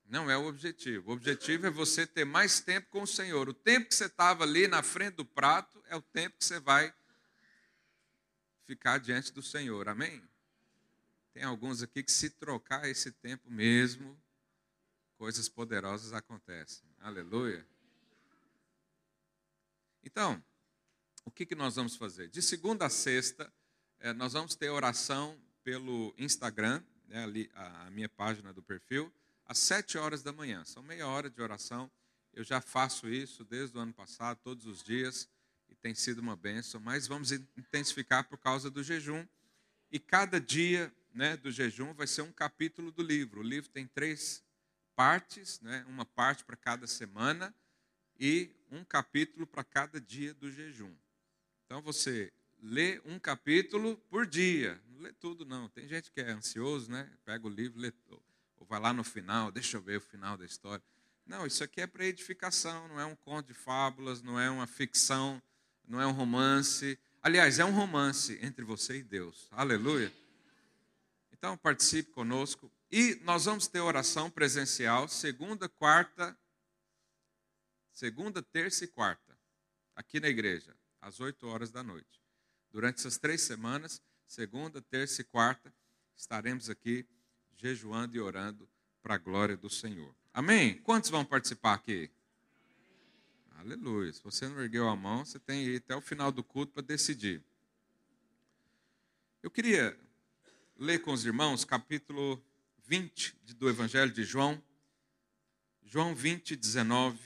Não 0.05 0.31
é 0.31 0.37
o 0.37 0.45
objetivo. 0.45 1.09
O 1.09 1.13
objetivo 1.13 1.67
é 1.67 1.69
você 1.69 2.07
ter 2.07 2.23
mais 2.23 2.61
tempo 2.61 2.87
com 2.89 3.01
o 3.01 3.07
Senhor. 3.07 3.49
O 3.49 3.53
tempo 3.53 3.89
que 3.89 3.95
você 3.95 4.05
estava 4.05 4.45
ali 4.45 4.67
na 4.67 4.81
frente 4.81 5.15
do 5.15 5.25
prato 5.25 5.83
é 5.89 5.95
o 5.95 6.01
tempo 6.01 6.37
que 6.37 6.45
você 6.45 6.59
vai 6.59 6.93
ficar 8.65 8.97
diante 8.97 9.33
do 9.33 9.43
Senhor. 9.43 9.89
Amém? 9.89 10.23
Tem 11.33 11.43
alguns 11.43 11.81
aqui 11.81 12.03
que, 12.03 12.11
se 12.11 12.29
trocar 12.29 12.87
esse 12.89 13.11
tempo 13.11 13.49
mesmo, 13.49 14.19
coisas 15.17 15.47
poderosas 15.47 16.13
acontecem. 16.13 16.83
Aleluia. 16.99 17.65
Então, 20.03 20.43
o 21.23 21.31
que, 21.31 21.45
que 21.45 21.55
nós 21.55 21.75
vamos 21.75 21.95
fazer? 21.95 22.29
De 22.29 22.41
segunda 22.41 22.87
a 22.87 22.89
sexta, 22.89 23.51
é, 23.99 24.11
nós 24.13 24.33
vamos 24.33 24.55
ter 24.55 24.69
oração 24.69 25.39
pelo 25.63 26.13
Instagram, 26.17 26.83
né, 27.07 27.23
ali, 27.23 27.49
a, 27.53 27.89
minha 27.91 28.09
página 28.09 28.51
do 28.51 28.61
perfil, 28.61 29.13
às 29.45 29.59
sete 29.59 29.97
horas 29.97 30.23
da 30.23 30.33
manhã. 30.33 30.65
São 30.65 30.81
meia 30.81 31.07
hora 31.07 31.29
de 31.29 31.41
oração. 31.41 31.89
Eu 32.33 32.43
já 32.43 32.59
faço 32.59 33.07
isso 33.07 33.45
desde 33.45 33.77
o 33.77 33.79
ano 33.79 33.93
passado, 33.93 34.39
todos 34.43 34.65
os 34.65 34.83
dias, 34.83 35.29
e 35.69 35.75
tem 35.75 35.93
sido 35.93 36.19
uma 36.19 36.35
benção, 36.35 36.81
mas 36.81 37.07
vamos 37.07 37.31
intensificar 37.31 38.27
por 38.27 38.37
causa 38.37 38.69
do 38.69 38.83
jejum. 38.83 39.25
E 39.91 39.99
cada 39.99 40.39
dia 40.39 40.91
né, 41.13 41.37
do 41.37 41.51
jejum 41.51 41.93
vai 41.93 42.07
ser 42.07 42.21
um 42.21 42.31
capítulo 42.31 42.91
do 42.91 43.01
livro. 43.01 43.41
O 43.41 43.43
livro 43.43 43.69
tem 43.69 43.87
três 43.87 44.43
partes, 44.95 45.59
né, 45.61 45.85
uma 45.87 46.05
parte 46.05 46.43
para 46.43 46.55
cada 46.55 46.87
semana 46.87 47.53
e 48.19 48.49
um 48.71 48.83
capítulo 48.83 49.47
para 49.47 49.63
cada 49.63 49.99
dia 49.99 50.33
do 50.33 50.51
jejum. 50.51 50.93
Então 51.65 51.81
você 51.81 52.31
lê 52.61 53.01
um 53.05 53.17
capítulo 53.17 53.97
por 54.09 54.25
dia. 54.25 54.79
Não 54.89 55.01
lê 55.01 55.11
tudo, 55.13 55.45
não. 55.45 55.67
Tem 55.69 55.87
gente 55.87 56.11
que 56.11 56.21
é 56.21 56.31
ansioso, 56.31 56.91
né? 56.91 57.09
Pega 57.25 57.47
o 57.47 57.49
livro, 57.49 57.79
lê, 57.79 57.91
ou 58.09 58.65
vai 58.67 58.79
lá 58.79 58.93
no 58.93 59.03
final, 59.03 59.51
deixa 59.51 59.77
eu 59.77 59.81
ver 59.81 59.97
o 59.97 60.01
final 60.01 60.37
da 60.37 60.45
história. 60.45 60.83
Não, 61.25 61.45
isso 61.47 61.63
aqui 61.63 61.81
é 61.81 61.87
para 61.87 62.05
edificação, 62.05 62.87
não 62.87 62.99
é 62.99 63.05
um 63.05 63.15
conto 63.15 63.47
de 63.47 63.53
fábulas, 63.53 64.21
não 64.21 64.39
é 64.39 64.49
uma 64.49 64.67
ficção, 64.67 65.41
não 65.87 65.99
é 65.99 66.05
um 66.05 66.11
romance. 66.11 66.97
Aliás, 67.21 67.57
é 67.59 67.65
um 67.65 67.71
romance 67.71 68.37
entre 68.41 68.63
você 68.63 68.97
e 68.97 69.03
Deus. 69.03 69.47
Aleluia. 69.51 70.11
Então, 71.41 71.57
participe 71.57 72.11
conosco. 72.11 72.71
E 72.91 73.15
nós 73.23 73.45
vamos 73.45 73.65
ter 73.65 73.79
oração 73.79 74.29
presencial 74.29 75.07
segunda, 75.07 75.67
quarta, 75.67 76.37
segunda, 77.91 78.43
terça 78.43 78.83
e 78.83 78.87
quarta, 78.87 79.35
aqui 79.95 80.19
na 80.19 80.27
igreja, 80.27 80.77
às 81.01 81.19
8 81.19 81.47
horas 81.47 81.71
da 81.71 81.81
noite. 81.81 82.21
Durante 82.69 82.99
essas 82.99 83.17
três 83.17 83.41
semanas, 83.41 84.03
segunda, 84.27 84.83
terça 84.83 85.23
e 85.23 85.25
quarta, 85.25 85.73
estaremos 86.15 86.69
aqui 86.69 87.07
jejuando 87.55 88.15
e 88.15 88.19
orando 88.19 88.69
para 89.01 89.15
a 89.15 89.17
glória 89.17 89.57
do 89.57 89.67
Senhor. 89.67 90.13
Amém? 90.31 90.77
Quantos 90.83 91.09
vão 91.09 91.25
participar 91.25 91.73
aqui? 91.73 92.11
Aleluia. 93.55 94.13
Se 94.13 94.21
você 94.21 94.47
não 94.47 94.61
ergueu 94.61 94.87
a 94.87 94.95
mão, 94.95 95.25
você 95.25 95.39
tem 95.39 95.75
até 95.75 95.95
o 95.95 96.01
final 96.01 96.31
do 96.31 96.43
culto 96.43 96.71
para 96.71 96.83
decidir. 96.83 97.43
Eu 99.41 99.49
queria 99.49 99.99
ler 100.81 100.97
com 101.03 101.13
os 101.13 101.23
irmãos 101.23 101.63
capítulo 101.63 102.43
20 102.87 103.37
do 103.55 103.69
Evangelho 103.69 104.11
de 104.11 104.23
João. 104.23 104.59
João 105.83 106.15
20, 106.15 106.55
19. 106.55 107.19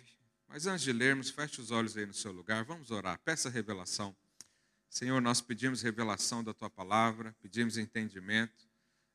Mas 0.46 0.68
antes 0.68 0.84
de 0.84 0.92
lermos, 0.92 1.30
feche 1.30 1.62
os 1.62 1.72
olhos 1.72 1.96
aí 1.96 2.06
no 2.06 2.14
seu 2.14 2.34
lugar. 2.34 2.66
Vamos 2.66 2.92
orar. 2.92 3.18
Peça 3.20 3.50
revelação. 3.50 4.14
Senhor, 4.90 5.22
nós 5.22 5.40
pedimos 5.40 5.82
revelação 5.82 6.44
da 6.44 6.54
tua 6.54 6.70
palavra, 6.70 7.34
pedimos 7.42 7.78
entendimento. 7.78 8.68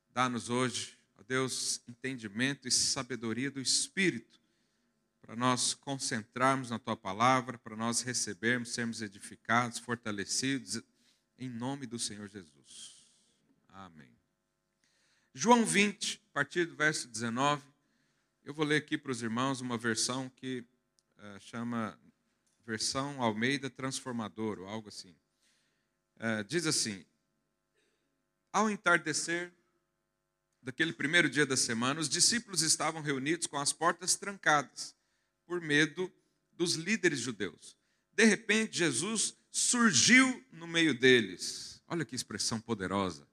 Dá-nos 0.09 0.49
hoje 0.49 0.97
ó 1.17 1.23
Deus, 1.23 1.79
entendimento 1.87 2.67
e 2.67 2.71
sabedoria 2.71 3.51
do 3.51 3.61
Espírito, 3.61 4.41
para 5.21 5.35
nós 5.35 5.75
concentrarmos 5.75 6.71
na 6.71 6.79
tua 6.79 6.97
palavra, 6.97 7.59
para 7.59 7.75
nós 7.75 8.01
recebermos, 8.01 8.73
sermos 8.73 9.03
edificados, 9.03 9.77
fortalecidos, 9.77 10.81
em 11.37 11.47
nome 11.47 11.85
do 11.85 11.99
Senhor 11.99 12.27
Jesus. 12.27 13.05
Amém. 13.69 14.20
João 15.33 15.65
20, 15.65 16.21
a 16.29 16.33
partir 16.33 16.65
do 16.65 16.75
verso 16.75 17.07
19, 17.07 17.63
eu 18.43 18.53
vou 18.53 18.65
ler 18.65 18.77
aqui 18.77 18.97
para 18.97 19.13
os 19.13 19.21
irmãos 19.21 19.61
uma 19.61 19.77
versão 19.77 20.29
que 20.29 20.59
uh, 21.17 21.39
chama 21.39 21.97
versão 22.65 23.21
Almeida 23.21 23.69
Transformador, 23.69 24.59
ou 24.59 24.67
algo 24.67 24.89
assim. 24.89 25.15
Uh, 26.17 26.43
diz 26.49 26.67
assim: 26.67 27.05
Ao 28.51 28.69
entardecer, 28.69 29.53
daquele 30.61 30.91
primeiro 30.91 31.29
dia 31.29 31.45
da 31.45 31.55
semana, 31.55 32.01
os 32.01 32.09
discípulos 32.09 32.61
estavam 32.61 33.01
reunidos 33.01 33.47
com 33.47 33.57
as 33.57 33.71
portas 33.71 34.15
trancadas, 34.15 34.93
por 35.45 35.61
medo 35.61 36.11
dos 36.51 36.75
líderes 36.75 37.19
judeus. 37.19 37.77
De 38.11 38.25
repente, 38.25 38.77
Jesus 38.77 39.33
surgiu 39.49 40.45
no 40.51 40.67
meio 40.67 40.93
deles. 40.93 41.81
Olha 41.87 42.03
que 42.03 42.15
expressão 42.15 42.59
poderosa. 42.59 43.30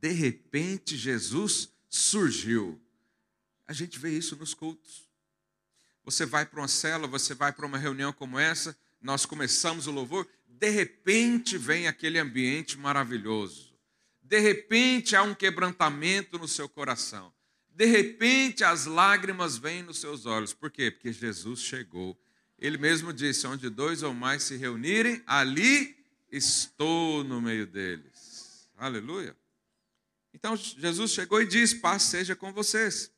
De 0.00 0.10
repente, 0.10 0.96
Jesus 0.96 1.68
surgiu. 1.88 2.80
A 3.66 3.72
gente 3.72 3.98
vê 3.98 4.16
isso 4.16 4.36
nos 4.36 4.54
cultos. 4.54 5.08
Você 6.04 6.24
vai 6.24 6.46
para 6.46 6.60
uma 6.60 6.68
cela, 6.68 7.06
você 7.06 7.34
vai 7.34 7.52
para 7.52 7.66
uma 7.66 7.78
reunião 7.78 8.12
como 8.12 8.38
essa, 8.38 8.76
nós 9.00 9.26
começamos 9.26 9.86
o 9.86 9.90
louvor, 9.90 10.26
de 10.48 10.70
repente 10.70 11.56
vem 11.56 11.86
aquele 11.86 12.18
ambiente 12.18 12.78
maravilhoso 12.78 13.70
de 14.30 14.38
repente 14.38 15.16
há 15.16 15.24
um 15.24 15.34
quebrantamento 15.34 16.38
no 16.38 16.46
seu 16.46 16.68
coração. 16.68 17.32
De 17.68 17.84
repente 17.84 18.62
as 18.62 18.86
lágrimas 18.86 19.58
vêm 19.58 19.82
nos 19.82 19.98
seus 19.98 20.24
olhos. 20.24 20.54
Por 20.54 20.70
quê? 20.70 20.88
Porque 20.88 21.12
Jesus 21.12 21.58
chegou. 21.58 22.16
Ele 22.56 22.78
mesmo 22.78 23.12
disse: 23.12 23.48
onde 23.48 23.68
dois 23.68 24.04
ou 24.04 24.14
mais 24.14 24.44
se 24.44 24.56
reunirem, 24.56 25.20
ali 25.26 25.96
estou 26.30 27.24
no 27.24 27.42
meio 27.42 27.66
deles. 27.66 28.68
Aleluia. 28.78 29.36
Então 30.32 30.56
Jesus 30.56 31.12
chegou 31.12 31.40
e 31.42 31.46
disse: 31.46 31.76
Paz 31.76 32.04
seja 32.04 32.36
com 32.36 32.52
vocês. 32.52 33.10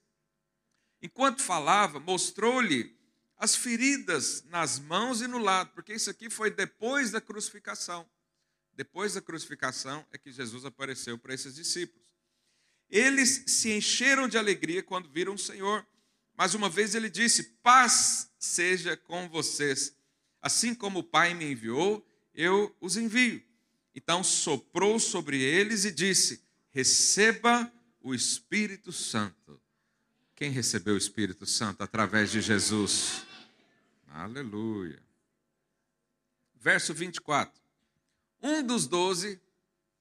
Enquanto 1.00 1.42
falava, 1.42 1.98
mostrou-lhe 1.98 2.96
as 3.36 3.56
feridas 3.56 4.44
nas 4.44 4.78
mãos 4.78 5.20
e 5.20 5.26
no 5.26 5.38
lado, 5.38 5.72
porque 5.74 5.92
isso 5.92 6.08
aqui 6.08 6.30
foi 6.30 6.50
depois 6.50 7.10
da 7.10 7.20
crucificação. 7.20 8.08
Depois 8.74 9.14
da 9.14 9.20
crucificação 9.20 10.06
é 10.12 10.18
que 10.18 10.30
Jesus 10.30 10.64
apareceu 10.64 11.18
para 11.18 11.34
esses 11.34 11.56
discípulos. 11.56 12.06
Eles 12.88 13.44
se 13.46 13.72
encheram 13.72 14.28
de 14.28 14.38
alegria 14.38 14.82
quando 14.82 15.10
viram 15.10 15.34
o 15.34 15.38
Senhor, 15.38 15.86
mas 16.36 16.54
uma 16.54 16.68
vez 16.68 16.94
ele 16.94 17.10
disse: 17.10 17.42
Paz 17.62 18.30
seja 18.38 18.96
com 18.96 19.28
vocês. 19.28 19.96
Assim 20.40 20.74
como 20.74 21.00
o 21.00 21.04
Pai 21.04 21.34
me 21.34 21.50
enviou, 21.50 22.06
eu 22.34 22.74
os 22.80 22.96
envio. 22.96 23.42
Então 23.94 24.22
soprou 24.22 24.98
sobre 24.98 25.40
eles 25.40 25.84
e 25.84 25.90
disse: 25.90 26.42
Receba 26.72 27.70
o 28.00 28.14
Espírito 28.14 28.90
Santo. 28.92 29.60
Quem 30.34 30.50
recebeu 30.50 30.94
o 30.94 30.98
Espírito 30.98 31.46
Santo 31.46 31.82
através 31.82 32.30
de 32.30 32.40
Jesus? 32.40 33.24
Aleluia. 34.08 35.02
Verso 36.54 36.94
24. 36.94 37.60
Um 38.40 38.62
dos 38.62 38.86
doze, 38.86 39.40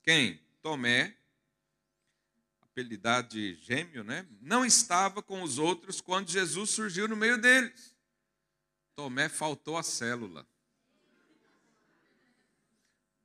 quem? 0.01 0.41
Tomé, 0.61 1.15
apelidado 2.61 3.29
de 3.29 3.55
gêmeo, 3.55 4.03
né? 4.03 4.25
Não 4.39 4.65
estava 4.65 5.21
com 5.21 5.43
os 5.43 5.57
outros 5.57 5.99
quando 5.99 6.29
Jesus 6.29 6.69
surgiu 6.69 7.07
no 7.07 7.17
meio 7.17 7.39
deles. 7.39 7.95
Tomé 8.95 9.27
faltou 9.27 9.77
a 9.77 9.83
célula. 9.83 10.47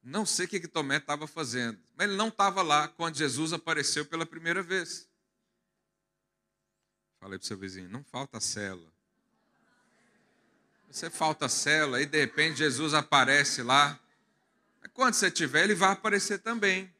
Não 0.08 0.24
sei 0.24 0.46
o 0.46 0.48
que, 0.48 0.60
que 0.60 0.68
Tomé 0.68 0.98
estava 0.98 1.26
fazendo, 1.26 1.78
mas 1.96 2.08
ele 2.08 2.16
não 2.16 2.28
estava 2.28 2.62
lá 2.62 2.88
quando 2.88 3.16
Jesus 3.16 3.52
apareceu 3.52 4.06
pela 4.06 4.24
primeira 4.24 4.62
vez. 4.62 5.08
Falei 7.20 7.38
para 7.38 7.44
o 7.44 7.46
seu 7.48 7.58
vizinho, 7.58 7.88
não 7.88 8.04
falta 8.04 8.40
célula. 8.40 8.92
Você 10.90 11.10
falta 11.10 11.48
célula 11.48 12.00
e 12.00 12.06
de 12.06 12.20
repente 12.20 12.58
Jesus 12.58 12.94
aparece 12.94 13.62
lá 13.62 13.98
quando 14.96 15.12
você 15.12 15.30
tiver, 15.30 15.64
ele 15.64 15.74
vai 15.74 15.92
aparecer 15.92 16.38
também. 16.38 16.90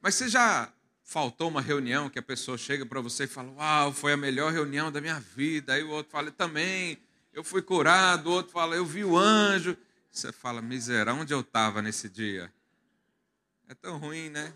Mas 0.00 0.16
você 0.16 0.28
já 0.28 0.72
faltou 1.04 1.48
uma 1.48 1.60
reunião 1.60 2.10
que 2.10 2.18
a 2.18 2.22
pessoa 2.22 2.58
chega 2.58 2.84
para 2.84 3.00
você 3.00 3.24
e 3.24 3.28
fala: 3.28 3.52
Uau, 3.52 3.92
foi 3.92 4.12
a 4.12 4.16
melhor 4.16 4.52
reunião 4.52 4.90
da 4.90 5.00
minha 5.00 5.20
vida. 5.20 5.74
Aí 5.74 5.84
o 5.84 5.90
outro 5.90 6.10
fala: 6.10 6.32
Também, 6.32 6.98
eu 7.32 7.44
fui 7.44 7.62
curado. 7.62 8.28
O 8.28 8.32
outro 8.32 8.52
fala: 8.52 8.74
Eu 8.74 8.84
vi 8.84 9.04
o 9.04 9.16
anjo. 9.16 9.76
Você 10.10 10.32
fala: 10.32 10.60
Miserável, 10.60 11.22
onde 11.22 11.32
eu 11.32 11.40
estava 11.40 11.82
nesse 11.82 12.08
dia? 12.08 12.52
É 13.68 13.74
tão 13.74 13.98
ruim, 13.98 14.30
né? 14.30 14.52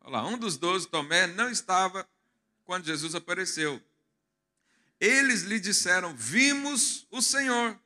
Olha 0.00 0.12
lá, 0.12 0.26
um 0.26 0.38
dos 0.38 0.56
doze, 0.56 0.88
Tomé, 0.88 1.26
não 1.26 1.50
estava 1.50 2.08
quando 2.64 2.86
Jesus 2.86 3.14
apareceu. 3.14 3.82
Eles 5.00 5.42
lhe 5.42 5.58
disseram: 5.58 6.14
Vimos 6.14 7.06
o 7.10 7.22
Senhor. 7.22 7.78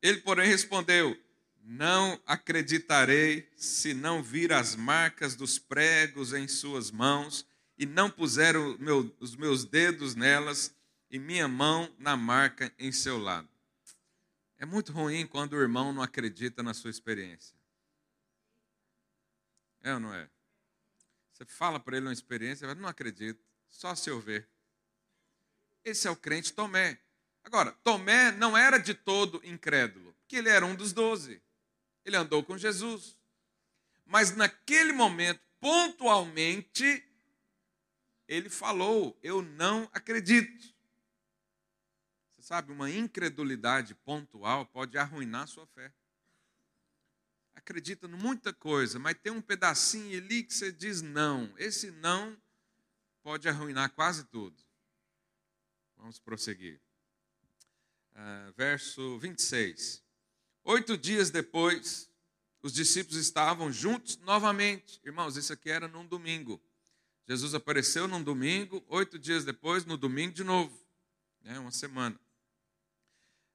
Ele, 0.00 0.20
porém, 0.20 0.48
respondeu: 0.48 1.18
Não 1.62 2.20
acreditarei 2.26 3.50
se 3.56 3.92
não 3.92 4.22
vir 4.22 4.52
as 4.52 4.76
marcas 4.76 5.34
dos 5.34 5.58
pregos 5.58 6.32
em 6.32 6.46
suas 6.46 6.90
mãos 6.90 7.46
e 7.76 7.84
não 7.84 8.08
puser 8.08 8.54
meu, 8.78 9.14
os 9.18 9.34
meus 9.34 9.64
dedos 9.64 10.14
nelas 10.14 10.72
e 11.14 11.18
minha 11.20 11.46
mão 11.46 11.94
na 11.96 12.16
marca 12.16 12.74
em 12.76 12.90
seu 12.90 13.16
lado. 13.18 13.48
É 14.58 14.66
muito 14.66 14.90
ruim 14.90 15.24
quando 15.28 15.52
o 15.52 15.60
irmão 15.60 15.92
não 15.92 16.02
acredita 16.02 16.60
na 16.60 16.74
sua 16.74 16.90
experiência. 16.90 17.56
É 19.80 19.94
ou 19.94 20.00
não 20.00 20.12
é? 20.12 20.28
Você 21.32 21.44
fala 21.44 21.78
para 21.78 21.96
ele 21.96 22.06
uma 22.06 22.12
experiência, 22.12 22.66
ele 22.66 22.80
não 22.80 22.88
acredita, 22.88 23.40
só 23.68 23.94
se 23.94 24.10
eu 24.10 24.20
ver. 24.20 24.48
Esse 25.84 26.08
é 26.08 26.10
o 26.10 26.16
crente 26.16 26.52
Tomé. 26.52 26.98
Agora, 27.44 27.70
Tomé 27.84 28.32
não 28.32 28.58
era 28.58 28.76
de 28.78 28.92
todo 28.92 29.40
incrédulo, 29.44 30.12
porque 30.14 30.34
ele 30.34 30.48
era 30.48 30.66
um 30.66 30.74
dos 30.74 30.92
doze. 30.92 31.40
Ele 32.04 32.16
andou 32.16 32.42
com 32.42 32.58
Jesus. 32.58 33.16
Mas 34.04 34.34
naquele 34.34 34.92
momento, 34.92 35.40
pontualmente, 35.60 37.06
ele 38.26 38.50
falou: 38.50 39.16
Eu 39.22 39.42
não 39.42 39.88
acredito. 39.92 40.73
Sabe, 42.44 42.72
uma 42.72 42.90
incredulidade 42.90 43.94
pontual 43.94 44.66
pode 44.66 44.98
arruinar 44.98 45.48
sua 45.48 45.66
fé. 45.68 45.90
Acredita 47.54 48.06
em 48.06 48.10
muita 48.10 48.52
coisa, 48.52 48.98
mas 48.98 49.16
tem 49.16 49.32
um 49.32 49.40
pedacinho 49.40 50.18
ali 50.18 50.42
que 50.42 50.52
você 50.52 50.70
diz 50.70 51.00
não. 51.00 51.50
Esse 51.56 51.90
não 51.90 52.36
pode 53.22 53.48
arruinar 53.48 53.90
quase 53.94 54.24
tudo. 54.24 54.62
Vamos 55.96 56.18
prosseguir. 56.18 56.78
Uh, 58.12 58.52
verso 58.54 59.18
26. 59.20 60.04
Oito 60.64 60.98
dias 60.98 61.30
depois, 61.30 62.10
os 62.60 62.74
discípulos 62.74 63.16
estavam 63.16 63.72
juntos 63.72 64.18
novamente. 64.18 65.00
Irmãos, 65.02 65.38
isso 65.38 65.54
aqui 65.54 65.70
era 65.70 65.88
num 65.88 66.06
domingo. 66.06 66.62
Jesus 67.26 67.54
apareceu 67.54 68.06
num 68.06 68.22
domingo, 68.22 68.84
oito 68.88 69.18
dias 69.18 69.46
depois, 69.46 69.86
no 69.86 69.96
domingo 69.96 70.34
de 70.34 70.44
novo, 70.44 70.78
né, 71.40 71.58
uma 71.58 71.72
semana. 71.72 72.20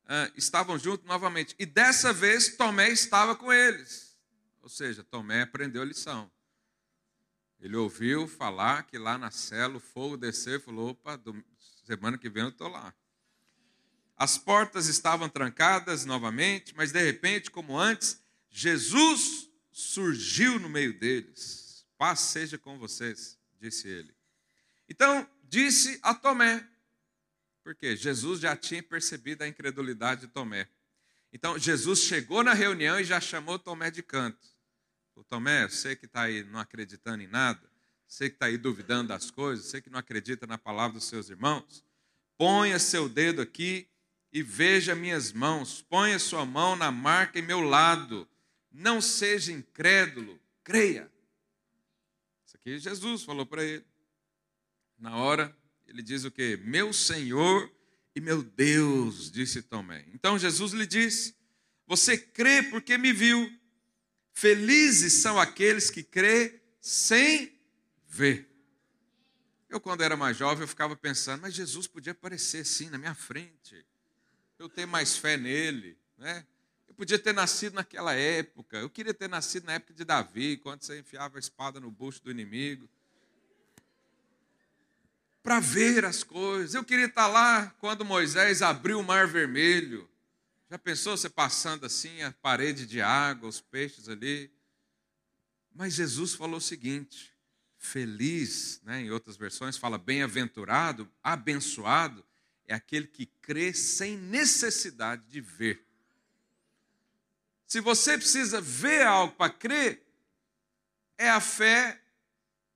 Uh, 0.09 0.33
estavam 0.35 0.77
juntos 0.79 1.05
novamente. 1.05 1.55
E 1.59 1.65
dessa 1.65 2.11
vez 2.11 2.57
Tomé 2.57 2.89
estava 2.89 3.35
com 3.35 3.53
eles. 3.53 4.17
Ou 4.61 4.67
seja, 4.67 5.03
Tomé 5.03 5.43
aprendeu 5.43 5.83
a 5.83 5.85
lição. 5.85 6.29
Ele 7.59 7.75
ouviu 7.75 8.27
falar 8.27 8.83
que 8.83 8.97
lá 8.97 9.17
na 9.17 9.29
cela 9.29 9.77
o 9.77 9.79
fogo 9.79 10.17
desceu 10.17 10.55
e 10.55 10.59
falou: 10.59 10.89
opa, 10.89 11.21
semana 11.85 12.17
que 12.17 12.29
vem 12.29 12.43
eu 12.43 12.49
estou 12.49 12.67
lá. 12.67 12.93
As 14.17 14.37
portas 14.37 14.87
estavam 14.87 15.29
trancadas 15.29 16.05
novamente, 16.05 16.73
mas 16.75 16.91
de 16.91 17.01
repente, 17.01 17.51
como 17.51 17.77
antes, 17.77 18.19
Jesus 18.49 19.49
surgiu 19.71 20.59
no 20.59 20.67
meio 20.67 20.97
deles. 20.99 21.85
Paz 21.97 22.19
seja 22.21 22.57
com 22.57 22.79
vocês 22.79 23.39
disse 23.59 23.87
ele. 23.87 24.15
Então, 24.87 25.27
disse 25.43 25.99
a 26.01 26.15
Tomé, 26.15 26.67
porque 27.69 27.95
Jesus 27.95 28.39
já 28.39 28.55
tinha 28.55 28.81
percebido 28.81 29.43
a 29.43 29.47
incredulidade 29.47 30.21
de 30.21 30.27
Tomé. 30.27 30.67
Então, 31.31 31.59
Jesus 31.59 31.99
chegou 31.99 32.43
na 32.43 32.53
reunião 32.53 32.99
e 32.99 33.03
já 33.03 33.21
chamou 33.21 33.59
Tomé 33.59 33.91
de 33.91 34.01
canto. 34.01 34.47
O 35.15 35.23
Tomé, 35.23 35.67
você 35.67 35.95
que 35.95 36.07
está 36.07 36.23
aí 36.23 36.43
não 36.43 36.59
acreditando 36.59 37.21
em 37.21 37.27
nada, 37.27 37.61
você 38.07 38.29
que 38.29 38.35
está 38.35 38.47
aí 38.47 38.57
duvidando 38.57 39.09
das 39.09 39.29
coisas, 39.29 39.65
você 39.65 39.79
que 39.79 39.89
não 39.89 39.99
acredita 39.99 40.47
na 40.47 40.57
palavra 40.57 40.93
dos 40.93 41.03
seus 41.03 41.29
irmãos, 41.29 41.85
ponha 42.37 42.79
seu 42.79 43.07
dedo 43.07 43.41
aqui 43.41 43.87
e 44.33 44.41
veja 44.41 44.95
minhas 44.95 45.31
mãos, 45.31 45.81
ponha 45.81 46.17
sua 46.17 46.45
mão 46.45 46.75
na 46.75 46.91
marca 46.91 47.37
em 47.37 47.43
meu 47.43 47.61
lado, 47.61 48.27
não 48.71 48.99
seja 48.99 49.51
incrédulo, 49.51 50.39
creia 50.63 51.07
que 52.63 52.77
Jesus 52.77 53.23
falou 53.23 53.45
para 53.45 53.63
ele. 53.63 53.85
Na 54.97 55.17
hora, 55.17 55.55
ele 55.89 56.01
diz 56.01 56.23
o 56.23 56.31
que? 56.31 56.57
Meu 56.57 56.93
Senhor 56.93 57.71
e 58.15 58.21
meu 58.21 58.43
Deus, 58.43 59.31
disse 59.31 59.61
Tomé. 59.61 60.05
Então 60.13 60.37
Jesus 60.37 60.71
lhe 60.73 60.85
disse: 60.85 61.35
Você 61.87 62.17
crê 62.17 62.63
porque 62.63 62.97
me 62.97 63.11
viu. 63.11 63.51
Felizes 64.31 65.13
são 65.13 65.39
aqueles 65.39 65.89
que 65.89 66.03
crê 66.03 66.61
sem 66.79 67.59
ver. 68.07 68.47
Eu, 69.67 69.79
quando 69.79 70.01
era 70.01 70.15
mais 70.15 70.37
jovem, 70.37 70.63
eu 70.63 70.67
ficava 70.67 70.95
pensando, 70.95 71.41
mas 71.41 71.53
Jesus 71.53 71.85
podia 71.87 72.13
aparecer 72.13 72.61
assim 72.61 72.89
na 72.89 72.97
minha 72.97 73.13
frente. 73.13 73.85
Eu 74.57 74.69
ter 74.69 74.85
mais 74.85 75.17
fé 75.17 75.37
nele, 75.37 75.97
né? 76.17 76.45
podia 76.99 77.17
ter 77.17 77.33
nascido 77.33 77.75
naquela 77.75 78.13
época. 78.13 78.75
Eu 78.75 78.89
queria 78.89 79.13
ter 79.13 79.29
nascido 79.29 79.63
na 79.63 79.73
época 79.75 79.93
de 79.93 80.03
Davi, 80.03 80.57
quando 80.57 80.83
você 80.83 80.99
enfiava 80.99 81.37
a 81.37 81.39
espada 81.39 81.79
no 81.79 81.89
bucho 81.89 82.21
do 82.21 82.29
inimigo. 82.29 82.89
Para 85.49 85.59
ver 85.59 86.05
as 86.05 86.23
coisas. 86.23 86.75
Eu 86.75 86.83
queria 86.83 87.07
estar 87.07 87.25
lá 87.25 87.73
quando 87.79 88.05
Moisés 88.05 88.61
abriu 88.61 88.99
o 88.99 89.03
mar 89.03 89.25
vermelho. 89.25 90.07
Já 90.69 90.77
pensou 90.77 91.17
você 91.17 91.27
passando 91.27 91.87
assim, 91.87 92.21
a 92.21 92.31
parede 92.31 92.85
de 92.85 93.01
água, 93.01 93.49
os 93.49 93.59
peixes 93.59 94.07
ali? 94.07 94.53
Mas 95.73 95.95
Jesus 95.95 96.35
falou 96.35 96.57
o 96.57 96.61
seguinte: 96.61 97.33
feliz, 97.79 98.79
né, 98.83 99.01
em 99.01 99.09
outras 99.09 99.37
versões 99.37 99.75
fala 99.75 99.97
bem-aventurado, 99.97 101.11
abençoado, 101.23 102.23
é 102.67 102.75
aquele 102.75 103.07
que 103.07 103.25
crê 103.41 103.73
sem 103.73 104.17
necessidade 104.17 105.23
de 105.25 105.41
ver. 105.41 105.83
Se 107.65 107.79
você 107.79 108.19
precisa 108.19 108.61
ver 108.61 109.01
algo 109.01 109.33
para 109.33 109.51
crer, 109.51 110.05
é 111.17 111.27
a 111.27 111.41
fé 111.41 111.99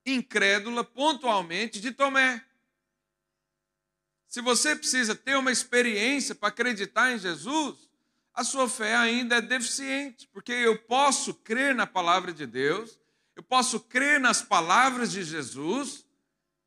incrédula 0.04 0.82
pontualmente 0.82 1.80
de 1.80 1.92
Tomé. 1.92 2.44
Se 4.34 4.40
você 4.40 4.74
precisa 4.74 5.14
ter 5.14 5.36
uma 5.36 5.52
experiência 5.52 6.34
para 6.34 6.48
acreditar 6.48 7.12
em 7.12 7.18
Jesus, 7.20 7.88
a 8.32 8.42
sua 8.42 8.68
fé 8.68 8.96
ainda 8.96 9.36
é 9.36 9.40
deficiente, 9.40 10.28
porque 10.32 10.50
eu 10.50 10.76
posso 10.76 11.32
crer 11.32 11.72
na 11.72 11.86
palavra 11.86 12.32
de 12.32 12.44
Deus, 12.44 12.98
eu 13.36 13.44
posso 13.44 13.78
crer 13.78 14.18
nas 14.18 14.42
palavras 14.42 15.12
de 15.12 15.22
Jesus 15.22 16.04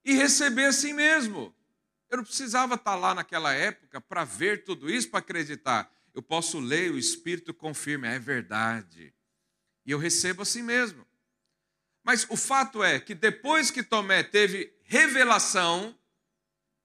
e 0.06 0.14
receber 0.14 0.68
assim 0.68 0.94
mesmo. 0.94 1.54
Eu 2.10 2.20
não 2.20 2.24
precisava 2.24 2.76
estar 2.76 2.96
lá 2.96 3.14
naquela 3.14 3.54
época 3.54 4.00
para 4.00 4.24
ver 4.24 4.64
tudo 4.64 4.90
isso, 4.90 5.10
para 5.10 5.20
acreditar 5.20 5.92
eu 6.14 6.22
posso 6.22 6.62
ler, 6.62 6.90
o 6.90 6.98
Espírito 6.98 7.54
confirma, 7.54 8.08
é 8.08 8.18
verdade. 8.18 9.14
E 9.86 9.92
eu 9.92 10.00
recebo 10.00 10.44
assim 10.44 10.64
mesmo. 10.64 11.06
Mas 12.02 12.26
o 12.30 12.38
fato 12.38 12.82
é 12.82 12.98
que 12.98 13.14
depois 13.14 13.70
que 13.70 13.84
Tomé 13.84 14.24
teve 14.24 14.74
revelação, 14.86 15.94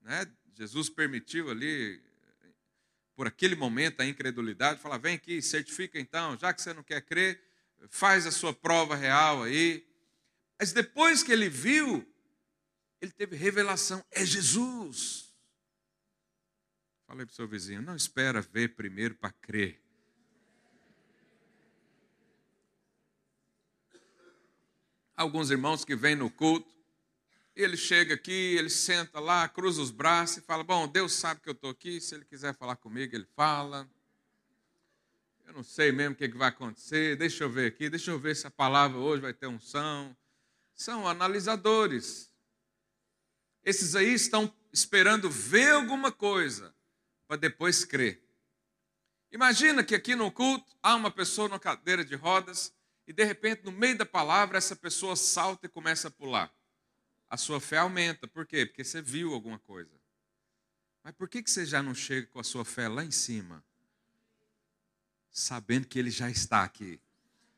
né, 0.00 0.26
Jesus 0.54 0.88
permitiu 0.90 1.50
ali, 1.50 2.00
por 3.14 3.26
aquele 3.26 3.54
momento, 3.54 4.00
a 4.00 4.06
incredulidade, 4.06 4.80
fala: 4.80 4.98
vem 4.98 5.14
aqui, 5.14 5.40
certifica 5.40 5.98
então, 5.98 6.36
já 6.36 6.52
que 6.52 6.60
você 6.60 6.72
não 6.72 6.82
quer 6.82 7.00
crer, 7.02 7.42
faz 7.88 8.26
a 8.26 8.30
sua 8.30 8.52
prova 8.52 8.94
real 8.94 9.42
aí. 9.42 9.86
Mas 10.58 10.72
depois 10.72 11.22
que 11.22 11.32
ele 11.32 11.48
viu, 11.48 12.06
ele 13.00 13.12
teve 13.12 13.36
revelação: 13.36 14.04
é 14.10 14.24
Jesus. 14.24 15.32
Falei 17.06 17.26
para 17.26 17.32
o 17.32 17.36
seu 17.36 17.48
vizinho, 17.48 17.82
não 17.82 17.96
espera 17.96 18.40
ver 18.40 18.74
primeiro 18.74 19.14
para 19.14 19.32
crer. 19.32 19.82
Alguns 25.14 25.50
irmãos 25.50 25.84
que 25.84 25.94
vêm 25.94 26.16
no 26.16 26.30
culto, 26.30 26.71
ele 27.54 27.76
chega 27.76 28.14
aqui, 28.14 28.56
ele 28.56 28.70
senta 28.70 29.20
lá, 29.20 29.48
cruza 29.48 29.82
os 29.82 29.90
braços 29.90 30.38
e 30.38 30.40
fala: 30.40 30.64
Bom, 30.64 30.88
Deus 30.88 31.12
sabe 31.12 31.40
que 31.40 31.48
eu 31.48 31.52
estou 31.52 31.70
aqui, 31.70 32.00
se 32.00 32.14
ele 32.14 32.24
quiser 32.24 32.54
falar 32.54 32.76
comigo, 32.76 33.14
ele 33.14 33.26
fala. 33.36 33.88
Eu 35.46 35.52
não 35.52 35.62
sei 35.62 35.92
mesmo 35.92 36.14
o 36.14 36.16
que, 36.16 36.28
vai 36.28 36.48
acontecer, 36.48 37.16
deixa 37.16 37.44
eu 37.44 37.50
ver 37.50 37.66
aqui, 37.66 37.90
deixa 37.90 38.10
eu 38.10 38.18
ver 38.18 38.34
se 38.34 38.46
a 38.46 38.50
palavra 38.50 38.98
hoje 38.98 39.20
vai 39.20 39.34
ter 39.34 39.46
unção. 39.46 40.16
São 40.74 41.06
analisadores. 41.06 42.32
Esses 43.62 43.94
aí 43.94 44.14
estão 44.14 44.52
esperando 44.72 45.28
ver 45.28 45.72
alguma 45.72 46.10
coisa 46.10 46.74
para 47.28 47.36
depois 47.36 47.84
crer. 47.84 48.22
Imagina 49.30 49.84
que 49.84 49.94
aqui 49.94 50.14
no 50.14 50.30
culto 50.30 50.74
há 50.82 50.94
uma 50.94 51.10
pessoa 51.10 51.48
numa 51.48 51.58
cadeira 51.58 52.04
de 52.04 52.14
rodas 52.14 52.72
e 53.06 53.12
de 53.12 53.24
repente 53.24 53.62
no 53.64 53.72
meio 53.72 53.98
da 53.98 54.06
palavra 54.06 54.56
essa 54.56 54.74
pessoa 54.74 55.16
salta 55.16 55.66
e 55.66 55.68
começa 55.68 56.08
a 56.08 56.10
pular. 56.10 56.52
A 57.32 57.38
sua 57.38 57.58
fé 57.62 57.78
aumenta. 57.78 58.28
Por 58.28 58.44
quê? 58.44 58.66
Porque 58.66 58.84
você 58.84 59.00
viu 59.00 59.32
alguma 59.32 59.58
coisa. 59.58 59.90
Mas 61.02 61.14
por 61.14 61.30
que 61.30 61.42
você 61.42 61.64
já 61.64 61.82
não 61.82 61.94
chega 61.94 62.26
com 62.26 62.38
a 62.38 62.44
sua 62.44 62.62
fé 62.62 62.88
lá 62.88 63.02
em 63.02 63.10
cima? 63.10 63.64
Sabendo 65.30 65.86
que 65.86 65.98
ele 65.98 66.10
já 66.10 66.30
está 66.30 66.62
aqui. 66.62 67.00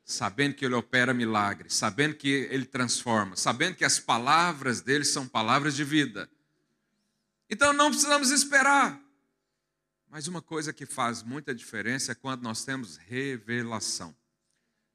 Sabendo 0.04 0.54
que 0.54 0.64
ele 0.64 0.76
opera 0.76 1.12
milagres, 1.12 1.74
sabendo 1.74 2.14
que 2.14 2.28
ele 2.28 2.66
transforma, 2.66 3.34
sabendo 3.34 3.74
que 3.74 3.84
as 3.84 3.98
palavras 3.98 4.80
dele 4.80 5.04
são 5.04 5.26
palavras 5.26 5.74
de 5.74 5.82
vida. 5.82 6.30
Então 7.50 7.72
não 7.72 7.90
precisamos 7.90 8.30
esperar. 8.30 9.02
Mas 10.08 10.28
uma 10.28 10.40
coisa 10.40 10.72
que 10.72 10.86
faz 10.86 11.20
muita 11.20 11.52
diferença 11.52 12.12
é 12.12 12.14
quando 12.14 12.42
nós 12.42 12.64
temos 12.64 12.96
revelação. 12.96 14.14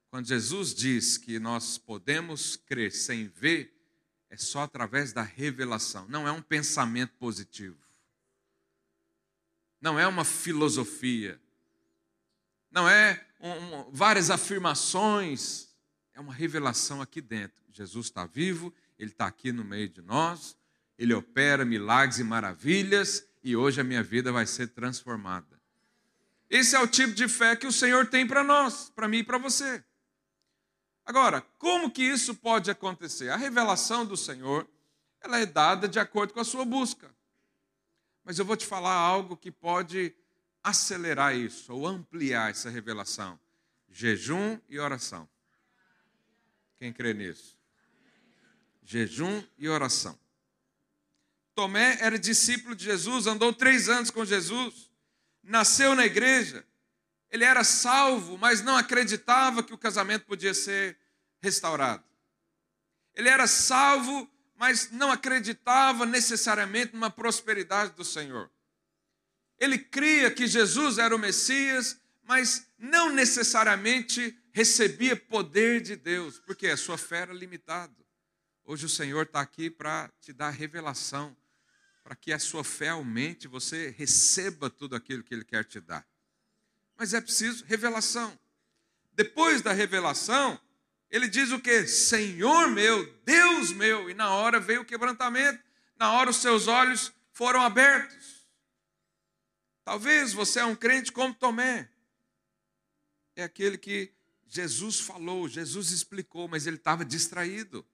Quando 0.08 0.26
Jesus 0.26 0.74
diz 0.74 1.18
que 1.18 1.38
nós 1.38 1.76
podemos 1.76 2.56
crer 2.56 2.90
sem 2.90 3.28
ver, 3.28 3.78
é 4.30 4.36
só 4.36 4.62
através 4.62 5.12
da 5.12 5.22
revelação, 5.22 6.06
não 6.08 6.26
é 6.26 6.30
um 6.30 6.40
pensamento 6.40 7.12
positivo. 7.18 7.76
Não 9.80 9.98
é 9.98 10.06
uma 10.06 10.24
filosofia. 10.24 11.40
Não 12.70 12.88
é 12.88 13.26
um, 13.40 13.90
várias 13.90 14.30
afirmações. 14.30 15.68
É 16.14 16.20
uma 16.20 16.32
revelação 16.32 17.02
aqui 17.02 17.20
dentro. 17.20 17.60
Jesus 17.72 18.06
está 18.06 18.24
vivo, 18.24 18.72
Ele 18.98 19.10
está 19.10 19.26
aqui 19.26 19.50
no 19.50 19.64
meio 19.64 19.88
de 19.88 20.02
nós, 20.02 20.56
Ele 20.98 21.14
opera 21.14 21.64
milagres 21.64 22.18
e 22.18 22.24
maravilhas, 22.24 23.26
e 23.42 23.56
hoje 23.56 23.80
a 23.80 23.84
minha 23.84 24.02
vida 24.02 24.30
vai 24.30 24.46
ser 24.46 24.68
transformada. 24.68 25.60
Esse 26.48 26.76
é 26.76 26.80
o 26.80 26.86
tipo 26.86 27.14
de 27.14 27.26
fé 27.26 27.56
que 27.56 27.66
o 27.66 27.72
Senhor 27.72 28.06
tem 28.06 28.26
para 28.26 28.44
nós, 28.44 28.90
para 28.90 29.08
mim 29.08 29.18
e 29.18 29.24
para 29.24 29.38
você. 29.38 29.82
Agora, 31.10 31.40
como 31.58 31.90
que 31.90 32.04
isso 32.04 32.36
pode 32.36 32.70
acontecer? 32.70 33.30
A 33.30 33.36
revelação 33.36 34.06
do 34.06 34.16
Senhor, 34.16 34.64
ela 35.20 35.40
é 35.40 35.44
dada 35.44 35.88
de 35.88 35.98
acordo 35.98 36.32
com 36.32 36.38
a 36.38 36.44
sua 36.44 36.64
busca. 36.64 37.12
Mas 38.22 38.38
eu 38.38 38.44
vou 38.44 38.56
te 38.56 38.64
falar 38.64 38.94
algo 38.94 39.36
que 39.36 39.50
pode 39.50 40.14
acelerar 40.62 41.34
isso 41.34 41.74
ou 41.74 41.84
ampliar 41.84 42.52
essa 42.52 42.70
revelação: 42.70 43.36
jejum 43.88 44.56
e 44.68 44.78
oração. 44.78 45.28
Quem 46.76 46.92
crê 46.92 47.12
nisso? 47.12 47.58
Jejum 48.80 49.42
e 49.58 49.68
oração. 49.68 50.16
Tomé 51.56 51.98
era 52.00 52.20
discípulo 52.20 52.76
de 52.76 52.84
Jesus, 52.84 53.26
andou 53.26 53.52
três 53.52 53.88
anos 53.88 54.12
com 54.12 54.24
Jesus, 54.24 54.88
nasceu 55.42 55.96
na 55.96 56.06
igreja. 56.06 56.64
Ele 57.32 57.42
era 57.42 57.64
salvo, 57.64 58.38
mas 58.38 58.62
não 58.62 58.76
acreditava 58.76 59.60
que 59.60 59.74
o 59.74 59.78
casamento 59.78 60.24
podia 60.24 60.54
ser 60.54 60.99
restaurado. 61.40 62.04
Ele 63.14 63.28
era 63.28 63.46
salvo, 63.46 64.30
mas 64.56 64.90
não 64.90 65.10
acreditava 65.10 66.06
necessariamente 66.06 66.92
numa 66.92 67.10
prosperidade 67.10 67.92
do 67.92 68.04
Senhor. 68.04 68.50
Ele 69.58 69.78
cria 69.78 70.30
que 70.30 70.46
Jesus 70.46 70.98
era 70.98 71.14
o 71.14 71.18
Messias, 71.18 71.98
mas 72.22 72.66
não 72.78 73.10
necessariamente 73.10 74.38
recebia 74.52 75.16
poder 75.16 75.80
de 75.80 75.96
Deus, 75.96 76.38
porque 76.38 76.68
a 76.68 76.76
sua 76.76 76.96
fé 76.96 77.18
era 77.18 77.32
limitada. 77.32 77.94
Hoje 78.64 78.86
o 78.86 78.88
Senhor 78.88 79.24
está 79.24 79.40
aqui 79.40 79.68
para 79.68 80.10
te 80.20 80.32
dar 80.32 80.50
revelação, 80.50 81.36
para 82.02 82.14
que 82.14 82.32
a 82.32 82.38
sua 82.38 82.64
fé 82.64 82.88
aumente, 82.88 83.48
você 83.48 83.94
receba 83.96 84.70
tudo 84.70 84.96
aquilo 84.96 85.22
que 85.22 85.34
Ele 85.34 85.44
quer 85.44 85.64
te 85.64 85.80
dar. 85.80 86.06
Mas 86.96 87.14
é 87.14 87.20
preciso 87.20 87.64
revelação. 87.64 88.38
Depois 89.12 89.60
da 89.62 89.72
revelação, 89.72 90.60
ele 91.10 91.28
diz 91.28 91.50
o 91.50 91.60
que? 91.60 91.86
Senhor 91.86 92.68
meu, 92.68 93.04
Deus 93.24 93.72
meu. 93.72 94.08
E 94.08 94.14
na 94.14 94.30
hora 94.30 94.60
veio 94.60 94.82
o 94.82 94.84
quebrantamento, 94.84 95.62
na 95.96 96.12
hora 96.12 96.30
os 96.30 96.36
seus 96.36 96.68
olhos 96.68 97.12
foram 97.32 97.60
abertos. 97.60 98.46
Talvez 99.84 100.32
você 100.32 100.60
é 100.60 100.64
um 100.64 100.76
crente 100.76 101.10
como 101.10 101.34
Tomé. 101.34 101.90
É 103.34 103.42
aquele 103.42 103.76
que 103.76 104.12
Jesus 104.46 105.00
falou, 105.00 105.48
Jesus 105.48 105.90
explicou, 105.90 106.46
mas 106.46 106.66
ele 106.66 106.76
estava 106.76 107.04
distraído. 107.04 107.84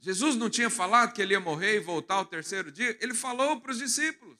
Jesus 0.00 0.34
não 0.34 0.48
tinha 0.48 0.70
falado 0.70 1.12
que 1.12 1.20
ele 1.20 1.34
ia 1.34 1.40
morrer 1.40 1.76
e 1.76 1.80
voltar 1.80 2.14
ao 2.14 2.24
terceiro 2.24 2.72
dia? 2.72 2.96
Ele 3.00 3.14
falou 3.14 3.60
para 3.60 3.72
os 3.72 3.78
discípulos. 3.78 4.38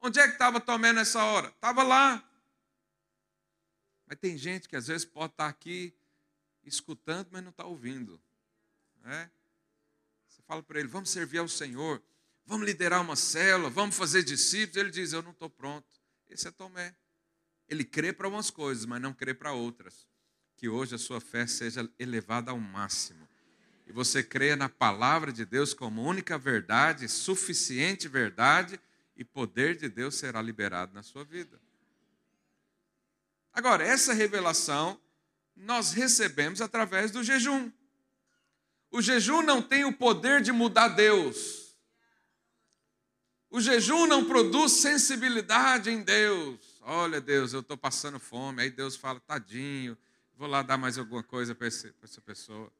Onde 0.00 0.18
é 0.18 0.26
que 0.26 0.32
estava 0.32 0.58
Tomé 0.58 0.92
nessa 0.92 1.22
hora? 1.22 1.48
Estava 1.48 1.82
lá. 1.82 2.26
Mas 4.06 4.18
tem 4.18 4.38
gente 4.38 4.68
que 4.68 4.74
às 4.74 4.86
vezes 4.86 5.04
pode 5.04 5.32
estar 5.32 5.48
aqui 5.48 5.94
escutando, 6.72 7.28
mas 7.30 7.42
não 7.42 7.50
está 7.50 7.64
ouvindo. 7.64 8.20
Né? 9.02 9.30
Você 10.28 10.42
fala 10.42 10.62
para 10.62 10.78
ele: 10.78 10.88
vamos 10.88 11.10
servir 11.10 11.38
ao 11.38 11.48
Senhor, 11.48 12.02
vamos 12.44 12.66
liderar 12.66 13.00
uma 13.00 13.16
célula, 13.16 13.70
vamos 13.70 13.96
fazer 13.96 14.22
discípulos. 14.22 14.76
Ele 14.76 14.90
diz: 14.90 15.12
eu 15.12 15.22
não 15.22 15.32
estou 15.32 15.50
pronto. 15.50 15.88
Esse 16.28 16.48
é 16.48 16.50
Tomé. 16.50 16.94
Ele 17.68 17.84
crê 17.84 18.12
para 18.12 18.28
umas 18.28 18.50
coisas, 18.50 18.84
mas 18.84 19.00
não 19.00 19.12
crê 19.12 19.32
para 19.32 19.52
outras. 19.52 20.06
Que 20.56 20.68
hoje 20.68 20.94
a 20.94 20.98
sua 20.98 21.20
fé 21.20 21.46
seja 21.46 21.88
elevada 21.98 22.50
ao 22.50 22.58
máximo. 22.58 23.28
E 23.86 23.92
você 23.92 24.22
creia 24.22 24.54
na 24.54 24.68
palavra 24.68 25.32
de 25.32 25.44
Deus 25.44 25.74
como 25.74 26.02
única 26.02 26.38
verdade, 26.38 27.08
suficiente 27.08 28.06
verdade, 28.06 28.78
e 29.16 29.24
poder 29.24 29.76
de 29.76 29.88
Deus 29.88 30.14
será 30.14 30.40
liberado 30.40 30.94
na 30.94 31.02
sua 31.02 31.24
vida. 31.24 31.60
Agora, 33.52 33.84
essa 33.84 34.12
revelação 34.12 35.00
nós 35.60 35.92
recebemos 35.92 36.60
através 36.60 37.10
do 37.10 37.22
jejum. 37.22 37.70
O 38.90 39.00
jejum 39.00 39.42
não 39.42 39.62
tem 39.62 39.84
o 39.84 39.92
poder 39.92 40.42
de 40.42 40.50
mudar 40.52 40.88
Deus. 40.88 41.76
O 43.50 43.60
jejum 43.60 44.06
não 44.06 44.24
produz 44.24 44.72
sensibilidade 44.72 45.90
em 45.90 46.02
Deus. 46.02 46.80
Olha, 46.82 47.20
Deus, 47.20 47.52
eu 47.52 47.60
estou 47.60 47.76
passando 47.76 48.18
fome. 48.18 48.62
Aí 48.62 48.70
Deus 48.70 48.96
fala, 48.96 49.20
tadinho, 49.20 49.96
vou 50.36 50.48
lá 50.48 50.62
dar 50.62 50.76
mais 50.76 50.98
alguma 50.98 51.22
coisa 51.22 51.54
para 51.54 51.66
essa 51.66 52.20
pessoa. 52.24 52.72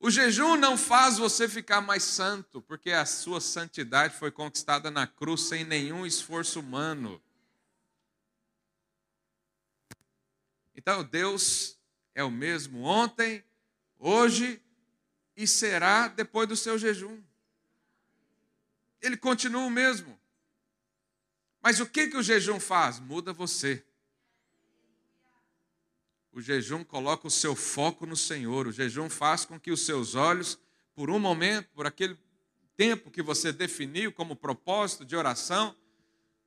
O 0.00 0.10
jejum 0.10 0.56
não 0.56 0.76
faz 0.76 1.16
você 1.16 1.48
ficar 1.48 1.80
mais 1.80 2.02
santo, 2.02 2.60
porque 2.60 2.90
a 2.90 3.06
sua 3.06 3.40
santidade 3.40 4.18
foi 4.18 4.30
conquistada 4.30 4.90
na 4.90 5.06
cruz 5.06 5.42
sem 5.42 5.64
nenhum 5.64 6.04
esforço 6.04 6.60
humano. 6.60 7.22
Então, 10.74 11.04
Deus 11.04 11.78
é 12.14 12.22
o 12.22 12.30
mesmo 12.30 12.82
ontem, 12.82 13.44
hoje 13.98 14.60
e 15.36 15.46
será 15.46 16.08
depois 16.08 16.48
do 16.48 16.56
seu 16.56 16.78
jejum. 16.78 17.22
Ele 19.00 19.16
continua 19.16 19.62
o 19.62 19.70
mesmo. 19.70 20.18
Mas 21.62 21.80
o 21.80 21.86
que, 21.86 22.08
que 22.08 22.16
o 22.16 22.22
jejum 22.22 22.60
faz? 22.60 22.98
Muda 23.00 23.32
você. 23.32 23.84
O 26.32 26.40
jejum 26.40 26.82
coloca 26.82 27.26
o 27.26 27.30
seu 27.30 27.54
foco 27.54 28.06
no 28.06 28.16
Senhor. 28.16 28.66
O 28.66 28.72
jejum 28.72 29.08
faz 29.08 29.44
com 29.44 29.58
que 29.58 29.70
os 29.70 29.86
seus 29.86 30.14
olhos, 30.14 30.58
por 30.94 31.10
um 31.10 31.18
momento, 31.18 31.68
por 31.74 31.86
aquele 31.86 32.18
tempo 32.76 33.10
que 33.10 33.22
você 33.22 33.52
definiu 33.52 34.12
como 34.12 34.34
propósito 34.34 35.04
de 35.04 35.14
oração, 35.14 35.76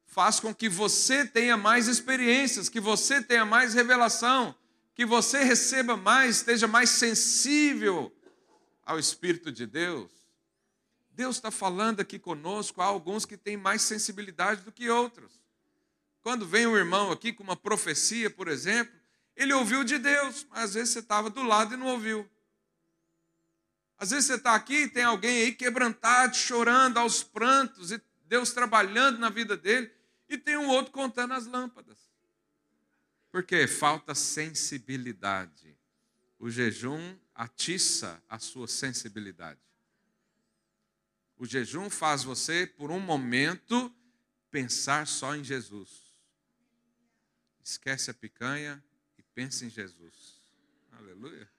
faz 0.08 0.40
com 0.40 0.56
que 0.56 0.68
você 0.68 1.26
tenha 1.26 1.56
mais 1.56 1.88
experiências, 1.88 2.70
que 2.70 2.80
você 2.80 3.22
tenha 3.22 3.46
mais 3.46 3.74
revelação, 3.74 4.56
que 4.96 5.06
você 5.06 5.44
receba 5.44 5.96
mais, 5.96 6.38
esteja 6.38 6.68
mais 6.68 6.90
sensível 6.90 8.12
ao 8.84 8.98
Espírito 8.98 9.52
de 9.52 9.68
Deus. 9.68 10.10
Deus 11.12 11.36
está 11.36 11.52
falando 11.52 12.00
aqui 12.00 12.18
conosco, 12.18 12.82
há 12.82 12.86
alguns 12.86 13.26
que 13.26 13.38
têm 13.38 13.58
mais 13.58 13.82
sensibilidade 13.82 14.62
do 14.62 14.72
que 14.72 14.90
outros. 14.90 15.40
Quando 16.22 16.48
vem 16.48 16.66
um 16.66 16.78
irmão 16.78 17.12
aqui 17.12 17.32
com 17.32 17.44
uma 17.44 17.56
profecia, 17.56 18.30
por 18.30 18.48
exemplo, 18.48 18.94
ele 19.36 19.54
ouviu 19.54 19.84
de 19.84 19.98
Deus, 19.98 20.48
mas 20.50 20.64
às 20.64 20.74
vezes 20.74 20.94
você 20.94 21.00
estava 21.00 21.30
do 21.30 21.44
lado 21.44 21.74
e 21.74 21.78
não 21.78 21.88
ouviu. 21.88 22.28
Às 24.00 24.12
vezes 24.12 24.26
você 24.26 24.36
está 24.36 24.56
aqui 24.56 24.84
e 24.84 24.90
tem 24.90 25.04
alguém 25.04 25.44
aí 25.44 25.52
quebrantado, 25.52 26.36
chorando 26.36 26.98
aos 26.98 27.24
prantos, 27.24 27.92
e 27.92 28.02
Deus 28.26 28.52
trabalhando 28.52 29.20
na 29.20 29.30
vida 29.30 29.58
dele, 29.58 29.92
e 30.30 30.38
tem 30.38 30.58
um 30.58 30.70
outro 30.70 30.92
contando 30.92 31.34
as 31.34 31.46
lâmpadas. 31.46 31.98
Porque 33.32 33.68
falta 33.68 34.16
sensibilidade. 34.16 35.78
O 36.40 36.50
jejum 36.50 37.18
atiça 37.34 38.22
a 38.30 38.40
sua 38.40 38.68
sensibilidade. 38.68 39.60
O 41.38 41.46
jejum 41.46 41.90
faz 41.90 42.24
você, 42.24 42.66
por 42.66 42.90
um 42.90 43.00
momento, 43.00 43.94
pensar 44.50 45.06
só 45.08 45.36
em 45.36 45.44
Jesus. 45.44 46.20
Esquece 47.64 48.10
a 48.10 48.14
picanha 48.14 48.84
e 49.18 49.24
pense 49.24 49.66
em 49.66 49.70
Jesus. 49.70 50.42
Aleluia. 50.92 51.50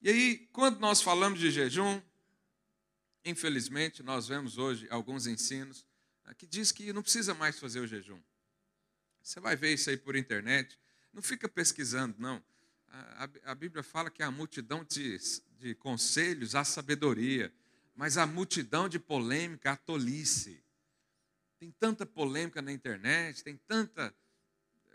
E 0.00 0.08
aí, 0.08 0.38
quando 0.52 0.80
nós 0.80 1.00
falamos 1.00 1.38
de 1.38 1.50
jejum, 1.50 2.02
Infelizmente, 3.24 4.02
nós 4.02 4.26
vemos 4.28 4.58
hoje 4.58 4.86
alguns 4.90 5.26
ensinos 5.26 5.86
né, 6.24 6.34
que 6.34 6.46
diz 6.46 6.72
que 6.72 6.92
não 6.92 7.02
precisa 7.02 7.34
mais 7.34 7.58
fazer 7.58 7.80
o 7.80 7.86
jejum. 7.86 8.20
Você 9.22 9.38
vai 9.38 9.54
ver 9.54 9.72
isso 9.72 9.88
aí 9.90 9.96
por 9.96 10.16
internet. 10.16 10.78
Não 11.12 11.22
fica 11.22 11.48
pesquisando, 11.48 12.16
não. 12.18 12.42
A, 12.88 13.24
a, 13.24 13.52
a 13.52 13.54
Bíblia 13.54 13.82
fala 13.82 14.10
que 14.10 14.22
a 14.22 14.30
multidão 14.30 14.84
de, 14.84 15.18
de 15.58 15.74
conselhos 15.76 16.54
há 16.54 16.64
sabedoria, 16.64 17.52
mas 17.94 18.18
a 18.18 18.26
multidão 18.26 18.88
de 18.88 18.98
polêmica 18.98 19.72
há 19.72 19.76
tolice. 19.76 20.62
Tem 21.58 21.70
tanta 21.70 22.04
polêmica 22.04 22.60
na 22.60 22.72
internet, 22.72 23.44
tem 23.44 23.56
tanta 23.56 24.12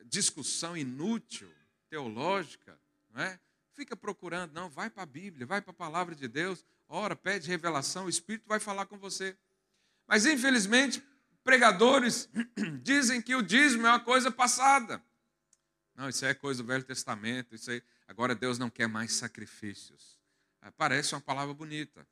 discussão 0.05 0.75
inútil, 0.75 1.49
teológica, 1.89 2.77
não 3.09 3.21
é? 3.21 3.39
Fica 3.73 3.95
procurando, 3.95 4.53
não, 4.53 4.69
vai 4.69 4.89
para 4.89 5.03
a 5.03 5.05
Bíblia, 5.05 5.45
vai 5.45 5.61
para 5.61 5.71
a 5.71 5.73
palavra 5.73 6.15
de 6.15 6.27
Deus, 6.27 6.65
ora, 6.88 7.15
pede 7.15 7.47
revelação, 7.47 8.06
o 8.06 8.10
Espírito 8.10 8.47
vai 8.47 8.60
falar 8.60 8.86
com 8.86 8.97
você. 8.97 9.38
Mas 10.08 10.26
infelizmente, 10.26 11.04
pregadores 11.43 12.30
dizem 12.82 13.21
que 13.21 13.36
o 13.36 13.41
dízimo 13.41 13.86
é 13.88 13.89
uma 13.89 14.00
coisa 14.00 14.32
passada. 14.32 15.04
Não, 15.95 16.08
isso 16.08 16.26
é 16.26 16.34
coisa 16.34 16.62
do 16.62 16.67
Velho 16.67 16.84
Testamento, 16.84 17.56
isso 17.56 17.71
aí. 17.71 17.82
Agora 18.08 18.36
Deus 18.36 18.58
não 18.60 18.69
quer 18.69 18.88
mais 18.88 19.13
sacrifícios. 19.13 20.17
Ah, 20.62 20.71
parece 20.71 21.13
uma 21.13 21.21
palavra 21.21 21.54
bonita. 21.54 22.08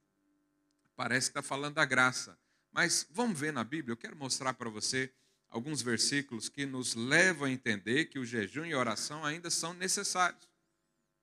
Parece 0.95 1.31
que 1.31 1.37
está 1.37 1.41
falando 1.41 1.75
da 1.75 1.85
graça. 1.85 2.37
Mas 2.71 3.07
vamos 3.11 3.39
ver 3.39 3.53
na 3.53 3.63
Bíblia, 3.63 3.93
eu 3.93 3.97
quero 3.97 4.15
mostrar 4.15 4.53
para 4.53 4.69
você 4.69 5.13
alguns 5.49 5.81
versículos 5.81 6.49
que 6.49 6.65
nos 6.65 6.95
levam 6.95 7.47
a 7.47 7.51
entender 7.51 8.05
que 8.05 8.19
o 8.19 8.25
jejum 8.25 8.65
e 8.65 8.73
a 8.73 8.77
oração 8.77 9.23
ainda 9.23 9.49
são 9.49 9.73
necessários. 9.73 10.49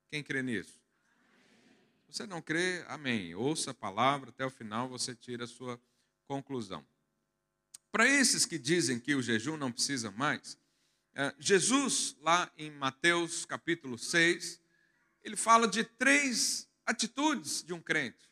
Quem 0.09 0.23
crê 0.23 0.43
nisso? 0.43 0.82
Você 2.13 2.27
não 2.27 2.43
crê? 2.43 2.85
Amém. 2.89 3.35
Ouça 3.35 3.71
a 3.71 3.75
palavra, 3.75 4.29
até 4.29 4.45
o 4.45 4.51
final 4.51 4.87
você 4.87 5.15
tira 5.15 5.45
a 5.45 5.47
sua 5.47 5.81
conclusão. 6.27 6.87
Para 7.91 8.07
esses 8.07 8.45
que 8.45 8.59
dizem 8.59 9.01
que 9.01 9.15
o 9.15 9.23
jejum 9.23 9.57
não 9.57 9.73
precisa 9.73 10.11
mais, 10.11 10.59
é, 11.15 11.35
Jesus, 11.39 12.15
lá 12.21 12.53
em 12.59 12.71
Mateus 12.71 13.47
capítulo 13.47 13.97
6, 13.97 14.61
ele 15.23 15.37
fala 15.37 15.67
de 15.67 15.85
três 15.85 16.69
atitudes 16.85 17.63
de 17.63 17.73
um 17.73 17.81
crente. 17.81 18.31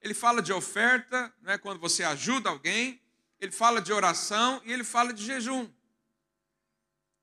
ele 0.00 0.14
fala 0.14 0.40
de 0.40 0.52
oferta, 0.52 1.34
né, 1.42 1.58
quando 1.58 1.80
você 1.80 2.04
ajuda 2.04 2.48
alguém, 2.50 3.02
ele 3.40 3.50
fala 3.50 3.82
de 3.82 3.92
oração 3.92 4.62
e 4.64 4.72
ele 4.72 4.84
fala 4.84 5.12
de 5.12 5.24
jejum. 5.24 5.68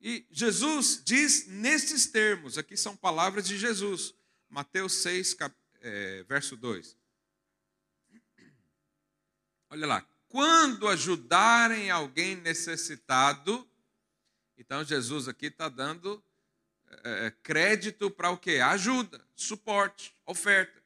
E 0.01 0.27
Jesus 0.29 1.01
diz 1.05 1.47
nesses 1.47 2.07
termos, 2.07 2.57
aqui 2.57 2.75
são 2.75 2.97
palavras 2.97 3.47
de 3.47 3.57
Jesus, 3.57 4.13
Mateus 4.49 4.91
6, 4.95 5.35
cap, 5.35 5.55
é, 5.85 6.23
verso 6.23 6.57
2. 6.57 6.97
Olha 9.69 9.85
lá, 9.85 10.07
quando 10.27 10.87
ajudarem 10.87 11.91
alguém 11.91 12.35
necessitado, 12.35 13.67
então 14.57 14.83
Jesus 14.83 15.27
aqui 15.27 15.47
está 15.47 15.69
dando 15.69 16.23
é, 17.03 17.27
é 17.27 17.31
crédito 17.43 18.09
para 18.09 18.31
o 18.31 18.37
que? 18.37 18.59
Ajuda, 18.59 19.23
suporte, 19.35 20.15
oferta. 20.25 20.83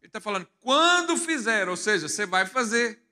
Ele 0.00 0.08
está 0.08 0.20
falando, 0.20 0.46
quando 0.60 1.16
fizer, 1.16 1.68
ou 1.68 1.76
seja, 1.76 2.08
você 2.08 2.24
vai 2.24 2.46
fazer. 2.46 3.02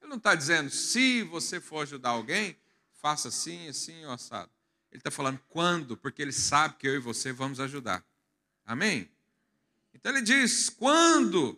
Ele 0.00 0.10
não 0.10 0.18
está 0.18 0.34
dizendo, 0.34 0.70
se 0.70 1.24
você 1.24 1.60
for 1.60 1.82
ajudar 1.82 2.10
alguém, 2.10 2.56
faça 2.92 3.28
assim, 3.28 3.68
assim, 3.68 4.04
ou 4.04 4.12
assado. 4.12 4.50
Ele 4.92 5.00
está 5.00 5.10
falando 5.10 5.40
quando, 5.48 5.96
porque 5.96 6.22
ele 6.22 6.32
sabe 6.32 6.76
que 6.76 6.86
eu 6.86 6.94
e 6.94 6.98
você 6.98 7.32
vamos 7.32 7.58
ajudar. 7.58 8.04
Amém? 8.64 9.10
Então 10.02 10.10
ele 10.12 10.22
diz: 10.22 10.68
quando 10.68 11.56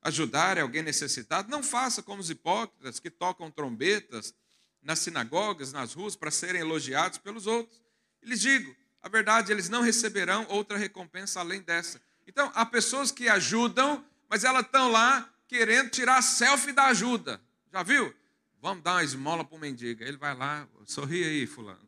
ajudar 0.00 0.58
alguém 0.58 0.82
necessitado, 0.82 1.50
não 1.50 1.62
faça 1.62 2.02
como 2.02 2.22
os 2.22 2.30
hipócritas 2.30 2.98
que 2.98 3.10
tocam 3.10 3.50
trombetas 3.50 4.34
nas 4.82 4.98
sinagogas, 4.98 5.74
nas 5.74 5.92
ruas, 5.92 6.16
para 6.16 6.30
serem 6.30 6.62
elogiados 6.62 7.18
pelos 7.18 7.46
outros. 7.46 7.82
E 8.22 8.26
lhes 8.30 8.40
digo: 8.40 8.74
a 9.02 9.10
verdade, 9.10 9.52
eles 9.52 9.68
não 9.68 9.82
receberão 9.82 10.46
outra 10.48 10.78
recompensa 10.78 11.40
além 11.40 11.60
dessa. 11.60 12.00
Então, 12.26 12.50
há 12.54 12.64
pessoas 12.64 13.12
que 13.12 13.28
ajudam, 13.28 14.02
mas 14.26 14.42
elas 14.42 14.64
estão 14.64 14.90
lá 14.90 15.30
querendo 15.46 15.90
tirar 15.90 16.22
selfie 16.22 16.72
da 16.72 16.86
ajuda. 16.86 17.38
Já 17.70 17.82
viu? 17.82 18.14
Vamos 18.62 18.82
dar 18.82 18.92
uma 18.94 19.04
esmola 19.04 19.44
para 19.44 19.56
o 19.56 19.60
mendigo. 19.60 20.02
Ele 20.02 20.16
vai 20.16 20.34
lá, 20.34 20.66
sorri 20.86 21.22
aí, 21.22 21.46
fulano. 21.46 21.86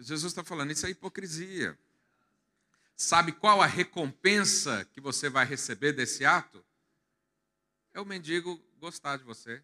Jesus 0.00 0.32
está 0.32 0.42
falando, 0.42 0.70
isso 0.70 0.86
é 0.86 0.90
hipocrisia. 0.90 1.78
Sabe 3.02 3.32
qual 3.32 3.60
a 3.60 3.66
recompensa 3.66 4.84
que 4.92 5.00
você 5.00 5.28
vai 5.28 5.44
receber 5.44 5.92
desse 5.92 6.24
ato? 6.24 6.64
É 7.92 8.00
o 8.00 8.04
mendigo 8.04 8.64
gostar 8.78 9.16
de 9.16 9.24
você. 9.24 9.60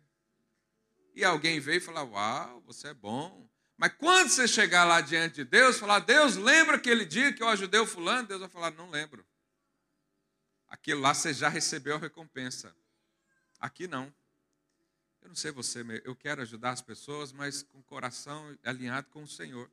E 1.14 1.24
alguém 1.24 1.60
veio 1.60 1.76
e 1.76 1.80
falar: 1.80 2.02
Uau, 2.02 2.60
você 2.62 2.88
é 2.88 2.94
bom. 2.94 3.48
Mas 3.76 3.92
quando 3.96 4.28
você 4.28 4.48
chegar 4.48 4.82
lá 4.84 5.00
diante 5.00 5.36
de 5.36 5.44
Deus, 5.44 5.78
falar, 5.78 6.00
Deus, 6.00 6.34
lembra 6.34 6.74
aquele 6.74 7.04
dia 7.04 7.32
que 7.32 7.40
eu 7.40 7.46
ajudei 7.46 7.78
o 7.78 7.86
fulano? 7.86 8.26
Deus 8.26 8.40
vai 8.40 8.48
falar, 8.48 8.72
não 8.72 8.90
lembro. 8.90 9.24
Aquilo 10.66 11.00
lá 11.00 11.14
você 11.14 11.32
já 11.32 11.48
recebeu 11.48 11.94
a 11.94 12.00
recompensa. 12.00 12.74
Aqui 13.60 13.86
não. 13.86 14.12
Eu 15.22 15.28
não 15.28 15.36
sei 15.36 15.52
você, 15.52 15.84
eu 16.04 16.16
quero 16.16 16.42
ajudar 16.42 16.70
as 16.70 16.82
pessoas, 16.82 17.32
mas 17.32 17.62
com 17.62 17.78
o 17.78 17.84
coração 17.84 18.58
alinhado 18.64 19.06
com 19.10 19.22
o 19.22 19.28
Senhor. 19.28 19.70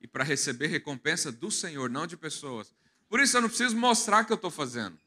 E 0.00 0.08
para 0.08 0.24
receber 0.24 0.68
recompensa 0.68 1.30
do 1.30 1.50
Senhor, 1.50 1.90
não 1.90 2.06
de 2.06 2.16
pessoas. 2.16 2.74
Por 3.08 3.20
isso 3.20 3.36
eu 3.36 3.42
não 3.42 3.48
preciso 3.48 3.76
mostrar 3.76 4.24
que 4.24 4.32
eu 4.32 4.36
estou 4.36 4.50
fazendo. 4.50 4.98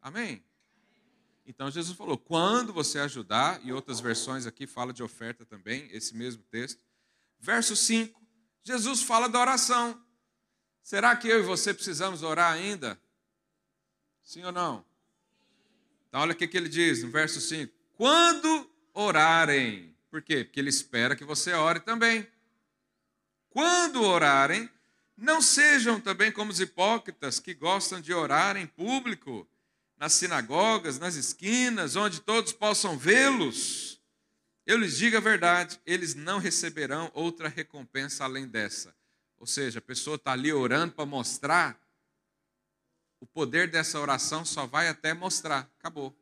Amém? 0.00 0.44
Então 1.46 1.70
Jesus 1.70 1.96
falou: 1.96 2.18
quando 2.18 2.72
você 2.72 2.98
ajudar, 2.98 3.60
e 3.64 3.72
outras 3.72 4.00
versões 4.00 4.46
aqui 4.46 4.66
fala 4.66 4.92
de 4.92 5.02
oferta 5.02 5.44
também, 5.44 5.88
esse 5.92 6.14
mesmo 6.14 6.42
texto. 6.44 6.82
Verso 7.38 7.76
5, 7.76 8.20
Jesus 8.62 9.02
fala 9.02 9.28
da 9.28 9.40
oração. 9.40 10.02
Será 10.82 11.14
que 11.16 11.28
eu 11.28 11.40
e 11.40 11.42
você 11.42 11.74
precisamos 11.74 12.22
orar 12.22 12.52
ainda? 12.52 13.00
Sim 14.22 14.44
ou 14.44 14.52
não? 14.52 14.84
Então, 16.08 16.20
olha 16.20 16.32
o 16.32 16.36
que, 16.36 16.56
ele 16.56 16.68
diz 16.68 17.02
no 17.02 17.10
verso 17.10 17.40
5: 17.40 17.72
quando 17.96 18.70
orarem. 18.94 19.94
Por 20.10 20.22
quê? 20.22 20.44
Porque 20.44 20.60
ele 20.60 20.70
espera 20.70 21.14
que 21.14 21.24
você 21.24 21.52
ore 21.52 21.80
também. 21.80 22.26
Quando 23.50 24.02
orarem, 24.02 24.70
não 25.16 25.40
sejam 25.40 26.00
também 26.00 26.30
como 26.30 26.50
os 26.50 26.60
hipócritas 26.60 27.40
que 27.40 27.54
gostam 27.54 28.00
de 28.00 28.12
orar 28.12 28.56
em 28.56 28.66
público 28.66 29.48
nas 29.96 30.12
sinagogas, 30.12 30.98
nas 30.98 31.14
esquinas, 31.14 31.96
onde 31.96 32.20
todos 32.20 32.52
possam 32.52 32.98
vê-los. 32.98 33.98
Eu 34.66 34.76
lhes 34.76 34.98
digo 34.98 35.16
a 35.16 35.20
verdade, 35.20 35.80
eles 35.86 36.14
não 36.14 36.38
receberão 36.38 37.10
outra 37.14 37.48
recompensa 37.48 38.24
além 38.24 38.46
dessa. 38.46 38.94
Ou 39.38 39.46
seja, 39.46 39.78
a 39.78 39.82
pessoa 39.82 40.16
está 40.16 40.32
ali 40.32 40.52
orando 40.52 40.92
para 40.92 41.06
mostrar, 41.06 41.80
o 43.20 43.26
poder 43.26 43.70
dessa 43.70 43.98
oração 43.98 44.44
só 44.44 44.66
vai 44.66 44.88
até 44.88 45.14
mostrar, 45.14 45.70
acabou. 45.78 46.14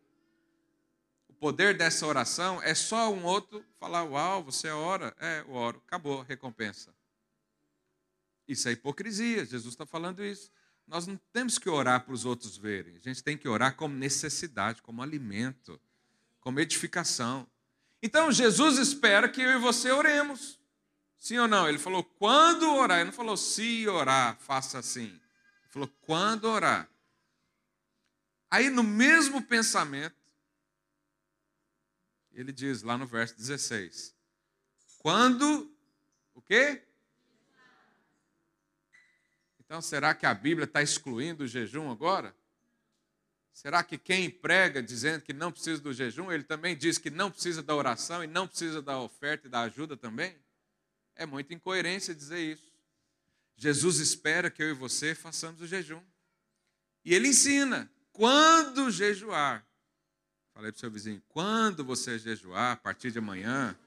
O 1.29 1.33
poder 1.35 1.77
dessa 1.77 2.07
oração 2.07 2.63
é 2.63 2.75
só 2.75 3.13
um 3.13 3.25
outro 3.25 3.65
falar: 3.81 4.05
Uau, 4.05 4.45
você 4.45 4.69
ora? 4.69 5.15
É, 5.19 5.41
eu 5.41 5.53
oro, 5.53 5.83
acabou 5.87 6.21
a 6.21 6.25
recompensa. 6.25 6.94
Isso 8.47 8.69
é 8.69 8.73
hipocrisia, 8.73 9.45
Jesus 9.45 9.75
está 9.75 9.87
falando 9.87 10.25
isso. 10.25 10.51
Nós 10.87 11.07
não 11.07 11.17
temos 11.33 11.59
que 11.59 11.69
orar 11.69 12.05
para 12.05 12.13
os 12.13 12.25
outros 12.25 12.57
verem. 12.57 12.97
A 12.97 13.01
gente 13.01 13.23
tem 13.23 13.39
que 13.39 13.49
orar 13.49 13.75
como 13.75 13.95
necessidade, 13.95 14.83
como 14.83 15.03
alimento, 15.03 15.81
como 16.41 16.61
edificação. 16.61 17.49
Então 18.03 18.31
Jesus 18.31 18.77
espera 18.77 19.29
que 19.29 19.41
eu 19.41 19.53
e 19.53 19.59
você 19.59 19.91
oremos. 19.91 20.61
Sim 21.17 21.39
ou 21.39 21.49
não? 21.49 21.67
Ele 21.67 21.79
falou 21.79 22.05
quando 22.05 22.71
orar. 22.75 22.99
Ele 22.99 23.07
não 23.07 23.13
falou 23.13 23.37
se 23.37 23.89
orar, 23.89 24.37
faça 24.39 24.79
assim. 24.79 25.09
Ele 25.09 25.71
falou 25.71 25.89
quando 26.03 26.45
orar. 26.45 26.87
Aí 28.51 28.69
no 28.69 28.85
mesmo 28.85 29.41
pensamento, 29.41 30.15
ele 32.31 32.53
diz 32.53 32.83
lá 32.83 32.99
no 32.99 33.07
verso 33.07 33.35
16: 33.37 34.15
Quando 34.99 35.75
o 36.35 36.43
quê? 36.43 36.87
Então, 39.65 39.81
será 39.81 40.15
que 40.15 40.27
a 40.27 40.35
Bíblia 40.35 40.65
está 40.65 40.83
excluindo 40.83 41.45
o 41.45 41.47
jejum 41.47 41.91
agora? 41.91 42.35
Será 43.53 43.85
que 43.85 43.97
quem 43.97 44.29
prega 44.29 44.83
dizendo 44.83 45.23
que 45.23 45.33
não 45.33 45.53
precisa 45.53 45.81
do 45.81 45.93
jejum, 45.93 46.31
ele 46.31 46.43
também 46.43 46.77
diz 46.77 46.99
que 46.99 47.09
não 47.09 47.31
precisa 47.31 47.63
da 47.63 47.75
oração 47.75 48.23
e 48.23 48.27
não 48.27 48.49
precisa 48.49 48.83
da 48.83 48.99
oferta 48.99 49.47
e 49.47 49.51
da 49.51 49.61
ajuda 49.61 49.97
também? 49.97 50.37
É 51.15 51.25
muita 51.25 51.55
incoerência 51.55 52.15
dizer 52.15 52.41
isso. 52.41 52.75
Jesus 53.57 54.01
espera 54.01 54.51
que 54.51 54.63
eu 54.63 54.71
e 54.71 54.75
você 54.75 55.15
façamos 55.15 55.61
o 55.61 55.67
jejum. 55.67 56.03
E 57.05 57.15
ele 57.15 57.29
ensina: 57.29 57.89
quando 58.13 58.91
jejuar, 58.91 59.65
falei 60.53 60.73
para 60.73 60.77
o 60.77 60.81
seu 60.81 60.91
vizinho, 60.91 61.23
quando 61.29 61.85
você 61.85 62.19
jejuar, 62.19 62.73
a 62.73 62.77
partir 62.77 63.13
de 63.13 63.19
amanhã, 63.19 63.79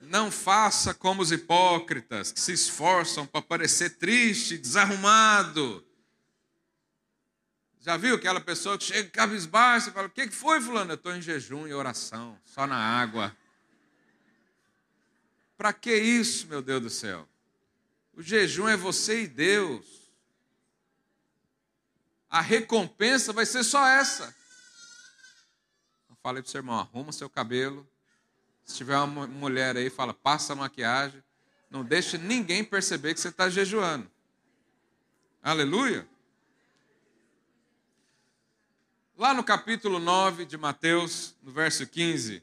não 0.00 0.30
faça 0.30 0.92
como 0.92 1.22
os 1.22 1.32
hipócritas 1.32 2.30
que 2.30 2.40
se 2.40 2.52
esforçam 2.52 3.26
para 3.26 3.42
parecer 3.42 3.96
triste, 3.96 4.58
desarrumado. 4.58 5.84
Já 7.80 7.96
viu 7.96 8.16
aquela 8.16 8.40
pessoa 8.40 8.76
que 8.76 8.84
chega 8.84 9.08
cabisbaixo 9.10 9.90
e 9.90 9.92
fala: 9.92 10.08
O 10.08 10.10
que 10.10 10.28
foi, 10.30 10.60
Fulano? 10.60 10.92
Eu 10.92 10.96
estou 10.96 11.14
em 11.14 11.22
jejum 11.22 11.66
e 11.66 11.72
oração, 11.72 12.38
só 12.44 12.66
na 12.66 12.76
água. 12.76 13.36
Para 15.56 15.72
que 15.72 15.94
isso, 15.94 16.46
meu 16.48 16.60
Deus 16.60 16.82
do 16.82 16.90
céu? 16.90 17.26
O 18.12 18.22
jejum 18.22 18.68
é 18.68 18.76
você 18.76 19.22
e 19.22 19.26
Deus. 19.26 19.86
A 22.28 22.40
recompensa 22.40 23.32
vai 23.32 23.46
ser 23.46 23.62
só 23.62 23.86
essa. 23.86 24.34
Eu 26.10 26.16
falei 26.16 26.42
para 26.42 26.48
o 26.48 26.50
seu 26.50 26.58
irmão: 26.58 26.78
arruma 26.78 27.12
seu 27.12 27.30
cabelo, 27.30 27.88
se 28.66 28.78
tiver 28.78 28.98
uma 28.98 29.28
mulher 29.28 29.76
aí, 29.76 29.88
fala, 29.88 30.12
passa 30.12 30.52
a 30.52 30.56
maquiagem. 30.56 31.22
Não 31.70 31.84
deixe 31.84 32.18
ninguém 32.18 32.64
perceber 32.64 33.14
que 33.14 33.20
você 33.20 33.28
está 33.28 33.48
jejuando. 33.48 34.10
Aleluia. 35.40 36.06
Lá 39.16 39.32
no 39.32 39.44
capítulo 39.44 40.00
9 40.00 40.44
de 40.44 40.58
Mateus, 40.58 41.34
no 41.42 41.52
verso 41.52 41.86
15, 41.86 42.42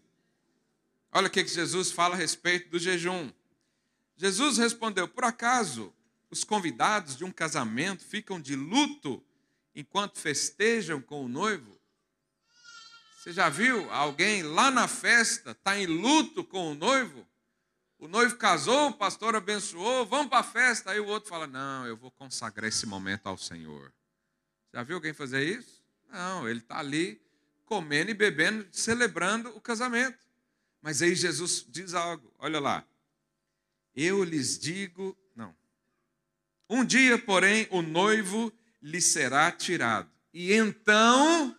olha 1.12 1.28
o 1.28 1.30
que 1.30 1.46
Jesus 1.46 1.92
fala 1.92 2.16
a 2.16 2.18
respeito 2.18 2.70
do 2.70 2.80
jejum. 2.80 3.30
Jesus 4.16 4.58
respondeu: 4.58 5.08
Por 5.08 5.26
acaso 5.26 5.94
os 6.32 6.44
convidados 6.44 7.18
de 7.18 7.26
um 7.26 7.32
casamento 7.32 8.04
ficam 8.04 8.40
de 8.40 8.56
luto 8.56 9.22
enquanto 9.76 10.18
festejam 10.18 11.02
com 11.02 11.24
o 11.24 11.28
noivo? 11.28 11.73
Você 13.24 13.32
já 13.32 13.48
viu 13.48 13.90
alguém 13.90 14.44
lá 14.44 14.70
na 14.70 14.86
festa, 14.86 15.52
está 15.52 15.80
em 15.80 15.86
luto 15.86 16.44
com 16.44 16.74
o 16.74 16.76
noivo? 16.76 17.26
O 17.98 18.06
noivo 18.06 18.36
casou, 18.36 18.90
o 18.90 18.94
pastor 18.94 19.34
abençoou, 19.34 20.06
vamos 20.06 20.28
para 20.28 20.40
a 20.40 20.44
festa. 20.44 20.92
Aí 20.92 21.00
o 21.00 21.06
outro 21.06 21.30
fala: 21.30 21.48
Não, 21.48 21.88
eu 21.88 21.96
vou 21.96 22.12
consagrar 22.12 22.68
esse 22.68 22.86
momento 22.86 23.26
ao 23.28 23.38
Senhor. 23.38 23.94
Já 24.74 24.84
viu 24.84 24.98
alguém 24.98 25.14
fazer 25.14 25.42
isso? 25.42 25.82
Não, 26.12 26.50
ele 26.50 26.60
está 26.60 26.80
ali 26.80 27.22
comendo 27.64 28.12
e 28.12 28.14
bebendo, 28.14 28.68
celebrando 28.74 29.56
o 29.56 29.62
casamento. 29.62 30.20
Mas 30.82 31.02
aí 31.02 31.16
Jesus 31.16 31.66
diz 31.66 31.94
algo: 31.94 32.30
Olha 32.38 32.60
lá. 32.60 32.86
Eu 33.96 34.22
lhes 34.22 34.60
digo, 34.60 35.18
não. 35.34 35.56
Um 36.70 36.84
dia, 36.84 37.18
porém, 37.18 37.70
o 37.72 37.82
noivo 37.82 38.52
lhe 38.82 39.00
será 39.00 39.50
tirado, 39.50 40.12
e 40.34 40.52
então 40.52 41.58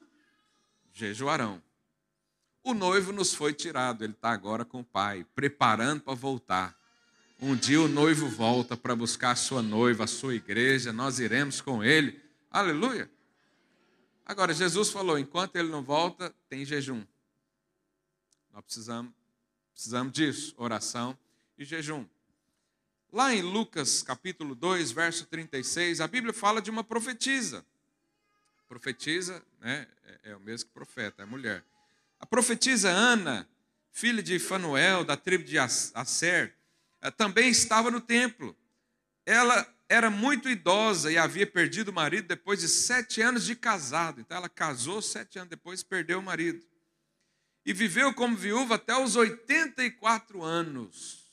jejuarão. 0.94 1.62
O 2.62 2.72
noivo 2.72 3.12
nos 3.12 3.34
foi 3.34 3.52
tirado, 3.52 4.04
ele 4.04 4.14
está 4.14 4.30
agora 4.30 4.64
com 4.64 4.80
o 4.80 4.84
pai, 4.84 5.26
preparando 5.34 6.00
para 6.00 6.14
voltar. 6.14 6.78
Um 7.38 7.54
dia 7.54 7.80
o 7.80 7.88
noivo 7.88 8.26
volta 8.28 8.74
para 8.74 8.96
buscar 8.96 9.32
a 9.32 9.36
sua 9.36 9.60
noiva, 9.60 10.04
a 10.04 10.06
sua 10.06 10.34
igreja, 10.34 10.92
nós 10.92 11.18
iremos 11.18 11.60
com 11.60 11.84
ele. 11.84 12.18
Aleluia. 12.50 13.10
Agora, 14.24 14.54
Jesus 14.54 14.88
falou: 14.88 15.18
enquanto 15.18 15.56
ele 15.56 15.68
não 15.68 15.82
volta, 15.82 16.34
tem 16.48 16.64
jejum. 16.64 17.04
Nós 18.50 18.64
precisamos, 18.64 19.12
precisamos 19.72 20.12
disso, 20.12 20.54
oração 20.56 21.18
e 21.58 21.64
jejum. 21.64 22.06
Lá 23.12 23.34
em 23.34 23.42
Lucas 23.42 24.02
capítulo 24.02 24.54
2, 24.54 24.90
verso 24.92 25.26
36, 25.26 26.00
a 26.00 26.08
Bíblia 26.08 26.32
fala 26.32 26.62
de 26.62 26.70
uma 26.70 26.82
profetisa. 26.82 27.66
Profetisa 28.68 29.44
né, 29.60 29.86
é, 30.04 30.30
é 30.30 30.36
o 30.36 30.40
mesmo 30.40 30.68
que 30.68 30.74
profeta, 30.74 31.22
é 31.22 31.26
mulher. 31.26 31.64
A 32.18 32.26
profetisa 32.26 32.90
Ana, 32.90 33.48
filha 33.92 34.22
de 34.22 34.38
Fanuel, 34.38 35.04
da 35.04 35.16
tribo 35.16 35.44
de 35.44 35.58
Asser, 35.58 36.56
eh, 37.00 37.10
também 37.10 37.48
estava 37.48 37.90
no 37.90 38.00
templo. 38.00 38.56
Ela 39.26 39.66
era 39.88 40.10
muito 40.10 40.48
idosa 40.48 41.12
e 41.12 41.18
havia 41.18 41.46
perdido 41.46 41.88
o 41.88 41.94
marido 41.94 42.26
depois 42.26 42.60
de 42.60 42.68
sete 42.68 43.20
anos 43.20 43.44
de 43.44 43.54
casado. 43.54 44.20
Então 44.20 44.36
ela 44.36 44.48
casou 44.48 45.02
sete 45.02 45.38
anos 45.38 45.50
depois, 45.50 45.82
perdeu 45.82 46.18
o 46.18 46.22
marido. 46.22 46.64
E 47.64 47.72
viveu 47.72 48.12
como 48.12 48.36
viúva 48.36 48.74
até 48.74 48.96
os 48.96 49.16
84 49.16 50.42
anos. 50.42 51.24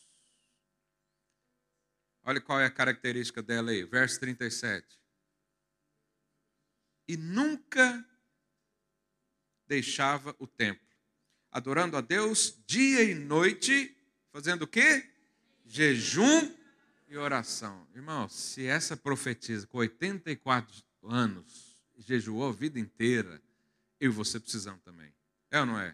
Olha 2.23 2.39
qual 2.39 2.59
é 2.59 2.65
a 2.65 2.71
característica 2.71 3.41
dela 3.41 3.71
aí, 3.71 3.83
verso 3.83 4.19
37. 4.19 5.00
E 7.11 7.17
nunca 7.17 8.07
deixava 9.67 10.33
o 10.39 10.47
templo, 10.47 10.87
adorando 11.51 11.97
a 11.97 12.01
Deus 12.01 12.57
dia 12.65 13.03
e 13.03 13.13
noite, 13.13 13.93
fazendo 14.31 14.61
o 14.61 14.67
quê? 14.67 15.11
Jejum 15.65 16.55
e 17.09 17.17
oração. 17.17 17.85
Irmão, 17.93 18.29
se 18.29 18.65
essa 18.65 18.95
profetisa 18.95 19.67
com 19.67 19.79
84 19.79 20.73
anos 21.03 21.77
jejuou 21.97 22.47
a 22.47 22.53
vida 22.53 22.79
inteira, 22.79 23.41
eu 23.99 24.09
e 24.09 24.13
você 24.13 24.39
precisamos 24.39 24.81
também. 24.81 25.13
É 25.49 25.59
ou 25.59 25.65
não 25.65 25.77
é? 25.77 25.93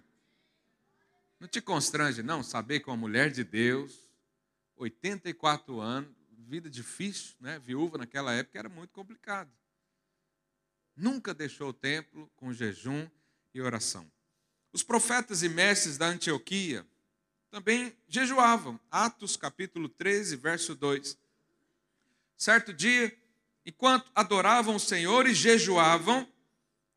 Não 1.40 1.48
te 1.48 1.60
constrange, 1.60 2.22
não, 2.22 2.44
saber 2.44 2.82
que 2.82 2.92
uma 2.92 2.96
mulher 2.96 3.32
de 3.32 3.44
Deus, 3.44 4.08
84 4.76 5.82
anos, 5.82 6.16
vida 6.38 6.70
difícil, 6.70 7.36
né? 7.40 7.58
viúva 7.58 7.98
naquela 7.98 8.32
época, 8.34 8.60
era 8.60 8.70
muito 8.70 8.92
complicado. 8.92 9.52
Nunca 10.98 11.32
deixou 11.32 11.70
o 11.70 11.74
templo 11.74 12.28
com 12.36 12.52
jejum 12.52 13.08
e 13.54 13.62
oração. 13.62 14.12
Os 14.74 14.82
profetas 14.82 15.44
e 15.44 15.50
mestres 15.50 15.96
da 15.96 16.08
Antioquia 16.08 16.84
também 17.52 17.96
jejuavam. 18.08 18.80
Atos 18.90 19.38
capítulo 19.38 19.88
13, 19.90 20.36
verso 20.38 20.74
2. 20.74 21.16
Certo 22.36 22.74
dia, 22.74 23.16
enquanto 23.64 24.12
adoravam 24.16 24.76
o 24.76 24.80
Senhor 24.80 25.28
e 25.28 25.36
jejuavam, 25.36 26.28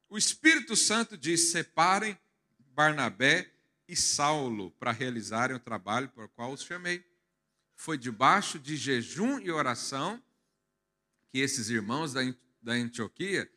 o 0.08 0.16
Espírito 0.16 0.74
Santo 0.76 1.14
disse: 1.14 1.52
separem 1.52 2.18
Barnabé 2.58 3.52
e 3.86 3.94
Saulo 3.94 4.70
para 4.72 4.92
realizarem 4.92 5.54
o 5.54 5.60
trabalho 5.60 6.10
o 6.16 6.28
qual 6.30 6.52
os 6.52 6.62
chamei. 6.62 7.04
Foi 7.74 7.98
debaixo 7.98 8.58
de 8.58 8.78
jejum 8.78 9.38
e 9.40 9.50
oração 9.50 10.22
que 11.28 11.38
esses 11.38 11.68
irmãos 11.68 12.14
da 12.14 12.72
Antioquia 12.72 13.50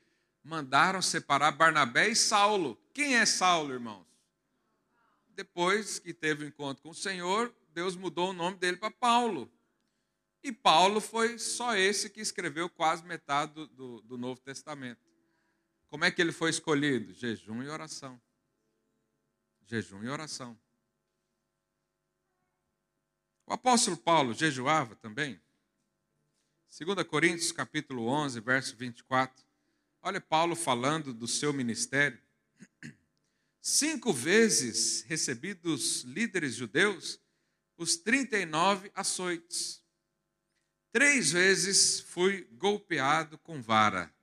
mandaram 0.43 1.01
separar 1.01 1.51
Barnabé 1.51 2.10
e 2.10 2.15
Saulo. 2.15 2.77
Quem 2.93 3.15
é 3.15 3.25
Saulo, 3.25 3.73
irmãos? 3.73 4.06
Depois 5.29 5.97
que 5.97 6.13
teve 6.13 6.43
o 6.43 6.45
um 6.45 6.49
encontro 6.49 6.84
com 6.84 6.89
o 6.89 6.95
Senhor, 6.95 7.53
Deus 7.73 7.95
mudou 7.95 8.29
o 8.29 8.34
nome 8.34 8.58
dele 8.58 8.77
para 8.77 8.91
Paulo. 8.91 9.51
E 10.43 10.51
Paulo 10.51 10.99
foi 10.99 11.39
só 11.39 11.75
esse 11.75 12.10
que 12.10 12.19
escreveu 12.19 12.69
quase 12.69 13.03
metade 13.06 13.53
do, 13.53 13.67
do, 13.67 14.01
do 14.01 14.17
Novo 14.17 14.41
Testamento. 14.41 15.01
Como 15.89 16.03
é 16.03 16.12
que 16.12 16.21
ele 16.21 16.34
foi 16.34 16.49
escolhido? 16.49 17.13
Jejum 17.13 17.63
e 17.63 17.69
oração. 17.69 18.21
Jejum 19.65 20.03
e 20.03 20.10
oração. 20.10 20.60
O 23.45 23.53
apóstolo 23.53 23.95
Paulo 23.95 24.34
jejuava 24.34 24.95
também. 24.95 25.39
2 26.77 27.08
Coríntios 27.08 27.51
capítulo 27.51 28.08
11, 28.08 28.39
verso 28.39 28.75
24. 28.75 29.45
Olha 30.05 30.19
Paulo 30.19 30.53
falando 30.53 31.13
do 31.13 31.29
seu 31.29 31.53
ministério. 31.53 32.19
Cinco 33.61 34.11
vezes 34.11 35.01
recebi 35.03 35.53
dos 35.53 36.01
líderes 36.01 36.55
judeus 36.55 37.21
os 37.77 37.95
39 37.95 38.91
açoites. 38.93 39.81
Três 40.91 41.31
vezes 41.31 42.01
fui 42.01 42.45
golpeado 42.51 43.37
com 43.37 43.61
vara. 43.61 44.13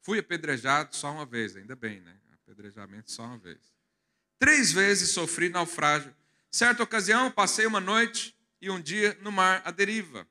Fui 0.00 0.20
apedrejado 0.20 0.94
só 0.94 1.10
uma 1.10 1.26
vez, 1.26 1.56
ainda 1.56 1.74
bem, 1.74 2.00
né? 2.00 2.16
Apedrejamento 2.34 3.10
só 3.10 3.24
uma 3.24 3.38
vez. 3.38 3.58
Três 4.38 4.70
vezes 4.70 5.10
sofri 5.10 5.48
naufrágio. 5.48 6.14
Certa 6.48 6.84
ocasião, 6.84 7.28
passei 7.28 7.66
uma 7.66 7.80
noite 7.80 8.36
e 8.60 8.70
um 8.70 8.80
dia 8.80 9.18
no 9.20 9.32
mar 9.32 9.62
à 9.64 9.72
deriva. 9.72 10.28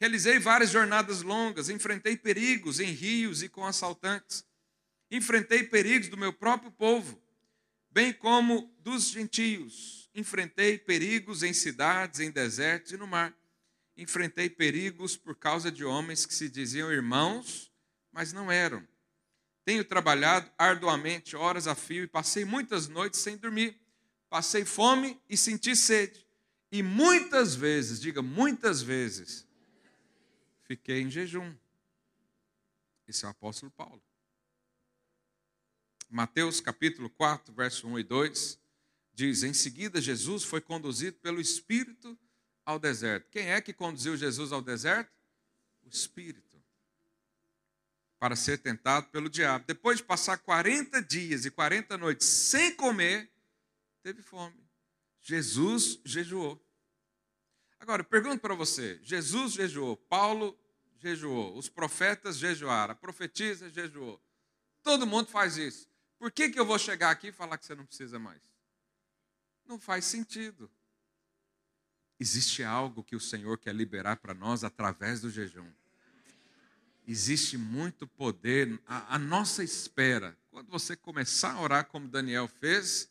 Realizei 0.00 0.38
várias 0.38 0.70
jornadas 0.70 1.22
longas, 1.22 1.68
enfrentei 1.68 2.16
perigos 2.16 2.78
em 2.78 2.92
rios 2.92 3.42
e 3.42 3.48
com 3.48 3.66
assaltantes. 3.66 4.44
Enfrentei 5.10 5.64
perigos 5.64 6.08
do 6.08 6.16
meu 6.16 6.32
próprio 6.32 6.70
povo, 6.70 7.20
bem 7.90 8.12
como 8.12 8.72
dos 8.80 9.08
gentios. 9.08 10.08
Enfrentei 10.14 10.78
perigos 10.78 11.42
em 11.42 11.52
cidades, 11.52 12.20
em 12.20 12.30
desertos 12.30 12.92
e 12.92 12.96
no 12.96 13.06
mar. 13.06 13.34
Enfrentei 13.96 14.48
perigos 14.48 15.16
por 15.16 15.34
causa 15.34 15.72
de 15.72 15.84
homens 15.84 16.24
que 16.24 16.34
se 16.34 16.48
diziam 16.48 16.92
irmãos, 16.92 17.72
mas 18.12 18.32
não 18.32 18.52
eram. 18.52 18.86
Tenho 19.64 19.84
trabalhado 19.84 20.50
arduamente, 20.56 21.34
horas 21.34 21.66
a 21.66 21.74
fio, 21.74 22.04
e 22.04 22.08
passei 22.08 22.44
muitas 22.44 22.86
noites 22.86 23.18
sem 23.18 23.36
dormir. 23.36 23.76
Passei 24.30 24.64
fome 24.64 25.20
e 25.28 25.36
senti 25.36 25.74
sede. 25.74 26.24
E 26.70 26.82
muitas 26.82 27.54
vezes, 27.56 28.00
diga 28.00 28.22
muitas 28.22 28.80
vezes, 28.82 29.47
fiquei 30.68 31.00
em 31.00 31.10
jejum. 31.10 31.56
Esse 33.08 33.24
é 33.24 33.28
o 33.28 33.30
apóstolo 33.30 33.72
Paulo. 33.72 34.02
Mateus 36.10 36.60
capítulo 36.60 37.08
4, 37.08 37.54
verso 37.54 37.88
1 37.88 37.98
e 37.98 38.02
2, 38.02 38.60
diz: 39.14 39.42
Em 39.42 39.54
seguida, 39.54 40.00
Jesus 40.00 40.44
foi 40.44 40.60
conduzido 40.60 41.16
pelo 41.18 41.40
Espírito 41.40 42.16
ao 42.66 42.78
deserto. 42.78 43.30
Quem 43.30 43.50
é 43.50 43.60
que 43.62 43.72
conduziu 43.72 44.14
Jesus 44.14 44.52
ao 44.52 44.60
deserto? 44.60 45.10
O 45.82 45.88
Espírito. 45.88 46.62
Para 48.18 48.36
ser 48.36 48.58
tentado 48.58 49.08
pelo 49.08 49.30
diabo. 49.30 49.64
Depois 49.66 49.98
de 49.98 50.04
passar 50.04 50.36
40 50.36 51.00
dias 51.02 51.46
e 51.46 51.50
40 51.50 51.96
noites 51.96 52.26
sem 52.26 52.74
comer, 52.74 53.30
teve 54.02 54.20
fome. 54.22 54.68
Jesus 55.20 55.98
jejuou. 56.04 56.62
Agora, 57.80 58.02
eu 58.02 58.06
pergunto 58.06 58.40
para 58.40 58.54
você: 58.54 58.98
Jesus 59.02 59.52
jejuou, 59.52 59.96
Paulo 59.96 60.58
jejuou, 60.98 61.56
os 61.56 61.68
profetas 61.68 62.36
jejuaram, 62.36 62.92
a 62.92 62.96
profetisa 62.96 63.70
jejuou. 63.70 64.20
Todo 64.82 65.06
mundo 65.06 65.28
faz 65.28 65.56
isso. 65.56 65.88
Por 66.18 66.32
que, 66.32 66.50
que 66.50 66.58
eu 66.58 66.66
vou 66.66 66.78
chegar 66.78 67.10
aqui 67.10 67.28
e 67.28 67.32
falar 67.32 67.56
que 67.56 67.64
você 67.64 67.74
não 67.74 67.86
precisa 67.86 68.18
mais? 68.18 68.40
Não 69.64 69.78
faz 69.78 70.04
sentido. 70.04 70.70
Existe 72.18 72.64
algo 72.64 73.04
que 73.04 73.14
o 73.14 73.20
Senhor 73.20 73.56
quer 73.58 73.74
liberar 73.74 74.16
para 74.16 74.34
nós 74.34 74.64
através 74.64 75.20
do 75.20 75.30
jejum. 75.30 75.70
Existe 77.06 77.56
muito 77.56 78.06
poder 78.06 78.78
à 78.86 79.18
nossa 79.18 79.62
espera. 79.62 80.36
Quando 80.50 80.68
você 80.68 80.96
começar 80.96 81.52
a 81.52 81.60
orar 81.60 81.86
como 81.86 82.08
Daniel 82.08 82.48
fez, 82.48 83.08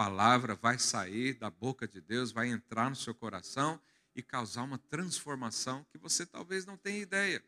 palavra 0.00 0.54
vai 0.54 0.78
sair 0.78 1.34
da 1.34 1.50
boca 1.50 1.86
de 1.86 2.00
Deus, 2.00 2.32
vai 2.32 2.48
entrar 2.48 2.88
no 2.88 2.96
seu 2.96 3.14
coração 3.14 3.78
e 4.16 4.22
causar 4.22 4.62
uma 4.62 4.78
transformação 4.78 5.84
que 5.92 5.98
você 5.98 6.24
talvez 6.24 6.64
não 6.64 6.74
tenha 6.74 7.02
ideia. 7.02 7.44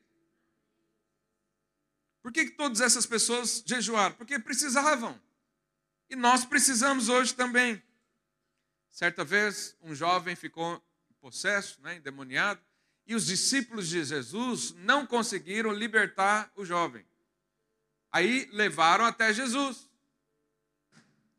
Por 2.21 2.31
que, 2.31 2.45
que 2.45 2.51
todas 2.51 2.83
essas 2.83 3.07
pessoas 3.07 3.65
jejuaram? 3.65 4.15
Porque 4.17 4.39
precisavam. 4.39 5.19
E 6.11 6.15
nós 6.15 6.45
precisamos 6.45 7.09
hoje 7.09 7.35
também. 7.35 7.83
Certa 8.91 9.25
vez, 9.25 9.75
um 9.81 9.95
jovem 9.95 10.37
ficou 10.37 10.79
possesso, 11.23 11.81
né, 11.81 11.97
endemoniado, 11.97 12.61
e 13.07 13.15
os 13.15 13.25
discípulos 13.25 13.89
de 13.89 14.05
Jesus 14.05 14.75
não 14.75 15.07
conseguiram 15.07 15.73
libertar 15.73 16.53
o 16.55 16.67
jovem. 16.67 17.07
Aí 18.11 18.47
levaram 18.53 19.07
até 19.07 19.33
Jesus. 19.33 19.91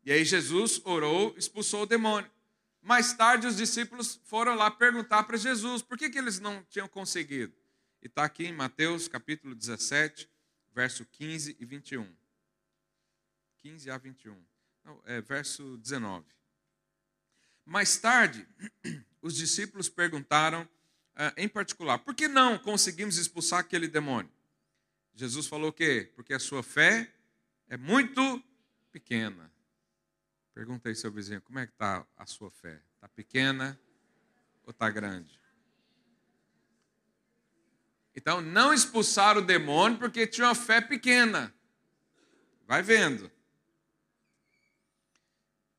E 0.04 0.12
aí 0.12 0.24
Jesus 0.24 0.80
orou, 0.84 1.34
expulsou 1.38 1.82
o 1.82 1.86
demônio. 1.86 2.30
Mais 2.82 3.14
tarde, 3.14 3.46
os 3.46 3.56
discípulos 3.56 4.20
foram 4.24 4.54
lá 4.54 4.70
perguntar 4.70 5.22
para 5.24 5.38
Jesus 5.38 5.80
por 5.80 5.96
que, 5.96 6.10
que 6.10 6.18
eles 6.18 6.38
não 6.38 6.62
tinham 6.64 6.86
conseguido. 6.86 7.54
E 8.02 8.06
está 8.06 8.24
aqui 8.24 8.44
em 8.44 8.52
Mateus 8.52 9.08
capítulo 9.08 9.54
17, 9.54 10.28
verso 10.74 11.06
15 11.06 11.56
e 11.58 11.64
21. 11.64 12.14
15 13.62 13.90
a 13.90 13.96
21. 13.96 14.38
Não, 14.84 15.00
é 15.06 15.22
verso 15.22 15.78
19. 15.78 16.26
Mais 17.64 17.96
tarde, 17.96 18.46
os 19.22 19.34
discípulos 19.34 19.88
perguntaram, 19.88 20.68
ah, 21.16 21.32
em 21.38 21.48
particular, 21.48 21.98
por 21.98 22.14
que 22.14 22.28
não 22.28 22.58
conseguimos 22.58 23.16
expulsar 23.16 23.60
aquele 23.60 23.88
demônio? 23.88 24.30
Jesus 25.14 25.46
falou 25.46 25.70
o 25.70 25.72
quê? 25.72 26.12
Porque 26.14 26.34
a 26.34 26.38
sua 26.38 26.62
fé 26.62 27.10
é 27.68 27.78
muito 27.78 28.44
pequena. 28.92 29.53
Pergunta 30.54 30.88
aí 30.88 30.94
seu 30.94 31.10
vizinho, 31.10 31.42
como 31.42 31.58
é 31.58 31.66
que 31.66 31.72
está 31.72 32.06
a 32.16 32.26
sua 32.26 32.48
fé? 32.48 32.80
Está 32.94 33.08
pequena 33.08 33.78
ou 34.64 34.70
está 34.70 34.88
grande? 34.88 35.40
Então, 38.14 38.40
não 38.40 38.72
expulsaram 38.72 39.40
o 39.40 39.44
demônio 39.44 39.98
porque 39.98 40.28
tinha 40.28 40.46
uma 40.46 40.54
fé 40.54 40.80
pequena. 40.80 41.52
Vai 42.68 42.82
vendo. 42.82 43.28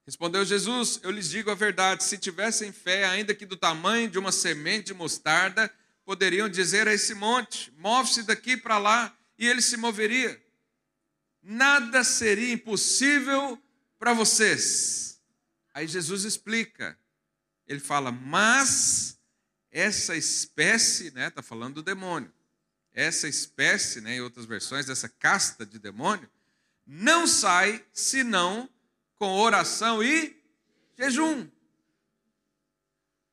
Respondeu 0.06 0.44
Jesus: 0.44 1.00
Eu 1.02 1.10
lhes 1.10 1.30
digo 1.30 1.50
a 1.50 1.56
verdade, 1.56 2.04
se 2.04 2.18
tivessem 2.18 2.74
fé, 2.74 3.06
ainda 3.06 3.34
que 3.34 3.46
do 3.46 3.56
tamanho 3.56 4.10
de 4.10 4.20
uma 4.20 4.32
semente 4.34 4.88
de 4.88 4.94
mostarda, 4.94 5.74
poderiam 6.04 6.50
dizer 6.50 6.86
a 6.86 6.94
esse 6.94 7.16
monte: 7.16 7.72
Move-se 7.78 8.24
daqui 8.24 8.58
para 8.58 8.78
lá, 8.78 9.18
e 9.40 9.48
ele 9.48 9.62
se 9.62 9.78
moveria. 9.78 10.44
Nada 11.42 12.04
seria 12.04 12.54
impossível 12.54 13.58
para 14.06 14.14
vocês. 14.14 15.20
Aí 15.74 15.88
Jesus 15.88 16.26
explica. 16.26 16.96
Ele 17.66 17.80
fala: 17.80 18.12
Mas 18.12 19.18
essa 19.72 20.16
espécie, 20.16 21.10
né, 21.10 21.30
está 21.30 21.42
falando 21.42 21.76
do 21.76 21.82
demônio, 21.82 22.32
essa 22.94 23.28
espécie, 23.28 24.02
né, 24.02 24.18
em 24.18 24.22
outras 24.22 24.46
versões, 24.46 24.86
dessa 24.86 25.10
casta 25.10 25.66
de 25.66 25.80
demônio, 25.80 26.30
não 26.86 27.26
sai 27.26 27.84
senão 27.92 28.70
com 29.16 29.40
oração 29.40 30.04
e 30.04 30.40
jejum. 30.96 31.50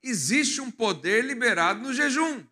Existe 0.02 0.62
um 0.62 0.70
poder 0.70 1.22
liberado 1.22 1.82
no 1.82 1.92
jejum. 1.92 2.42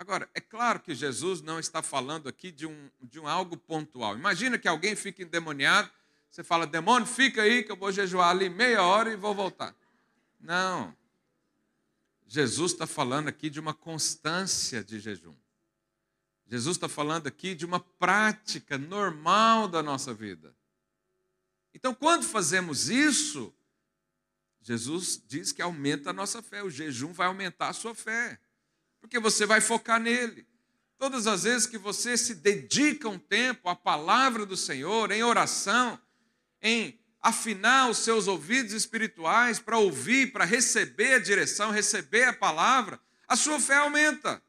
Agora, 0.00 0.30
é 0.32 0.40
claro 0.40 0.80
que 0.80 0.94
Jesus 0.94 1.42
não 1.42 1.60
está 1.60 1.82
falando 1.82 2.26
aqui 2.26 2.50
de 2.50 2.66
um, 2.66 2.90
de 3.02 3.20
um 3.20 3.28
algo 3.28 3.54
pontual. 3.54 4.16
Imagina 4.16 4.56
que 4.58 4.66
alguém 4.66 4.96
fica 4.96 5.22
endemoniado, 5.22 5.90
você 6.30 6.42
fala, 6.42 6.66
demônio, 6.66 7.06
fica 7.06 7.42
aí 7.42 7.62
que 7.62 7.70
eu 7.70 7.76
vou 7.76 7.92
jejuar 7.92 8.30
ali 8.30 8.48
meia 8.48 8.82
hora 8.82 9.12
e 9.12 9.16
vou 9.16 9.34
voltar. 9.34 9.76
Não. 10.40 10.96
Jesus 12.26 12.72
está 12.72 12.86
falando 12.86 13.28
aqui 13.28 13.50
de 13.50 13.60
uma 13.60 13.74
constância 13.74 14.82
de 14.82 14.98
jejum. 14.98 15.36
Jesus 16.46 16.78
está 16.78 16.88
falando 16.88 17.26
aqui 17.26 17.54
de 17.54 17.66
uma 17.66 17.78
prática 17.78 18.78
normal 18.78 19.68
da 19.68 19.82
nossa 19.82 20.14
vida. 20.14 20.56
Então, 21.74 21.94
quando 21.94 22.24
fazemos 22.24 22.88
isso, 22.88 23.52
Jesus 24.62 25.22
diz 25.26 25.52
que 25.52 25.60
aumenta 25.60 26.08
a 26.08 26.14
nossa 26.14 26.40
fé, 26.40 26.62
o 26.62 26.70
jejum 26.70 27.12
vai 27.12 27.26
aumentar 27.26 27.68
a 27.68 27.74
sua 27.74 27.94
fé 27.94 28.40
porque 29.00 29.18
você 29.18 29.46
vai 29.46 29.60
focar 29.60 30.00
nele. 30.00 30.46
Todas 30.98 31.26
as 31.26 31.44
vezes 31.44 31.66
que 31.66 31.78
você 31.78 32.16
se 32.16 32.34
dedica 32.34 33.08
um 33.08 33.18
tempo 33.18 33.68
à 33.68 33.74
palavra 33.74 34.44
do 34.44 34.56
Senhor, 34.56 35.10
em 35.10 35.22
oração, 35.22 35.98
em 36.60 37.00
afinar 37.22 37.88
os 37.88 37.98
seus 37.98 38.28
ouvidos 38.28 38.72
espirituais 38.72 39.58
para 39.58 39.78
ouvir, 39.78 40.32
para 40.32 40.44
receber 40.44 41.14
a 41.14 41.18
direção, 41.18 41.70
receber 41.70 42.24
a 42.24 42.32
palavra, 42.32 43.00
a 43.26 43.36
sua 43.36 43.58
fé 43.58 43.76
aumenta. 43.76 44.42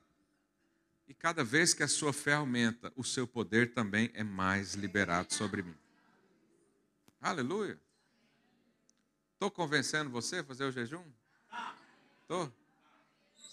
E 1.08 1.14
cada 1.14 1.44
vez 1.44 1.74
que 1.74 1.84
a 1.84 1.88
sua 1.88 2.14
fé 2.14 2.34
aumenta, 2.34 2.92
o 2.96 3.04
seu 3.04 3.28
poder 3.28 3.74
também 3.74 4.10
é 4.14 4.24
mais 4.24 4.74
liberado 4.74 5.34
sobre 5.34 5.62
mim. 5.62 5.76
Aleluia. 7.22 7.80
Estou 9.34 9.52
convencendo 9.52 10.10
você 10.10 10.38
a 10.38 10.44
fazer 10.44 10.66
o 10.66 10.72
jejum? 10.72 11.04
Estou? 12.22 12.52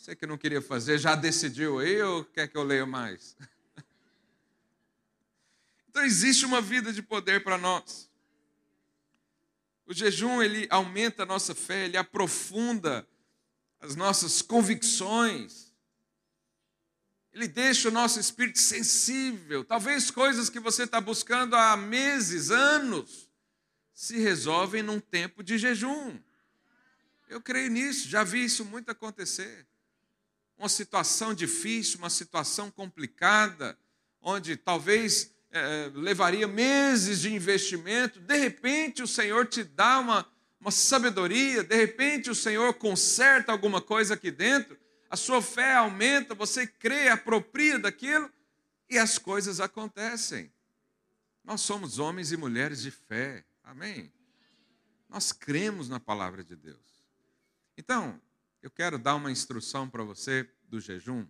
Você 0.08 0.16
que 0.16 0.26
não 0.26 0.38
queria 0.38 0.62
fazer, 0.62 0.96
já 0.96 1.14
decidiu 1.14 1.80
aí 1.80 2.00
ou 2.00 2.24
quer 2.24 2.48
que 2.48 2.56
eu 2.56 2.62
leia 2.64 2.86
mais? 2.86 3.36
Então 5.86 6.02
existe 6.04 6.46
uma 6.46 6.62
vida 6.62 6.92
de 6.92 7.02
poder 7.02 7.42
para 7.42 7.58
nós. 7.58 8.08
O 9.84 9.92
jejum 9.92 10.40
ele 10.40 10.66
aumenta 10.70 11.24
a 11.24 11.26
nossa 11.26 11.54
fé, 11.54 11.86
ele 11.86 11.96
aprofunda 11.96 13.06
as 13.80 13.96
nossas 13.96 14.40
convicções. 14.40 15.74
Ele 17.32 17.48
deixa 17.48 17.88
o 17.88 17.92
nosso 17.92 18.20
espírito 18.20 18.60
sensível. 18.60 19.64
Talvez 19.64 20.10
coisas 20.10 20.48
que 20.48 20.60
você 20.60 20.84
está 20.84 21.00
buscando 21.00 21.56
há 21.56 21.76
meses, 21.76 22.50
anos, 22.50 23.28
se 23.92 24.18
resolvem 24.18 24.82
num 24.82 25.00
tempo 25.00 25.42
de 25.42 25.58
jejum. 25.58 26.18
Eu 27.28 27.42
creio 27.42 27.70
nisso, 27.70 28.08
já 28.08 28.22
vi 28.22 28.44
isso 28.44 28.64
muito 28.64 28.90
acontecer 28.90 29.67
uma 30.58 30.68
situação 30.68 31.32
difícil, 31.32 31.98
uma 31.98 32.10
situação 32.10 32.70
complicada, 32.70 33.78
onde 34.20 34.56
talvez 34.56 35.32
é, 35.50 35.90
levaria 35.94 36.48
meses 36.48 37.20
de 37.20 37.32
investimento, 37.32 38.20
de 38.20 38.36
repente 38.36 39.02
o 39.02 39.06
Senhor 39.06 39.46
te 39.46 39.62
dá 39.62 40.00
uma, 40.00 40.28
uma 40.60 40.70
sabedoria, 40.70 41.62
de 41.62 41.76
repente 41.76 42.28
o 42.28 42.34
Senhor 42.34 42.74
conserta 42.74 43.52
alguma 43.52 43.80
coisa 43.80 44.14
aqui 44.14 44.30
dentro, 44.30 44.76
a 45.08 45.16
sua 45.16 45.40
fé 45.40 45.74
aumenta, 45.74 46.34
você 46.34 46.66
crê, 46.66 47.08
apropria 47.08 47.78
daquilo 47.78 48.30
e 48.90 48.98
as 48.98 49.16
coisas 49.16 49.60
acontecem. 49.60 50.52
Nós 51.44 51.62
somos 51.62 51.98
homens 51.98 52.30
e 52.32 52.36
mulheres 52.36 52.82
de 52.82 52.90
fé, 52.90 53.44
amém? 53.64 54.12
Nós 55.08 55.32
cremos 55.32 55.88
na 55.88 55.98
palavra 55.98 56.44
de 56.44 56.54
Deus. 56.54 57.06
Então, 57.76 58.20
eu 58.62 58.70
quero 58.70 58.98
dar 58.98 59.14
uma 59.14 59.30
instrução 59.30 59.88
para 59.88 60.02
você 60.02 60.48
do 60.64 60.80
jejum. 60.80 61.26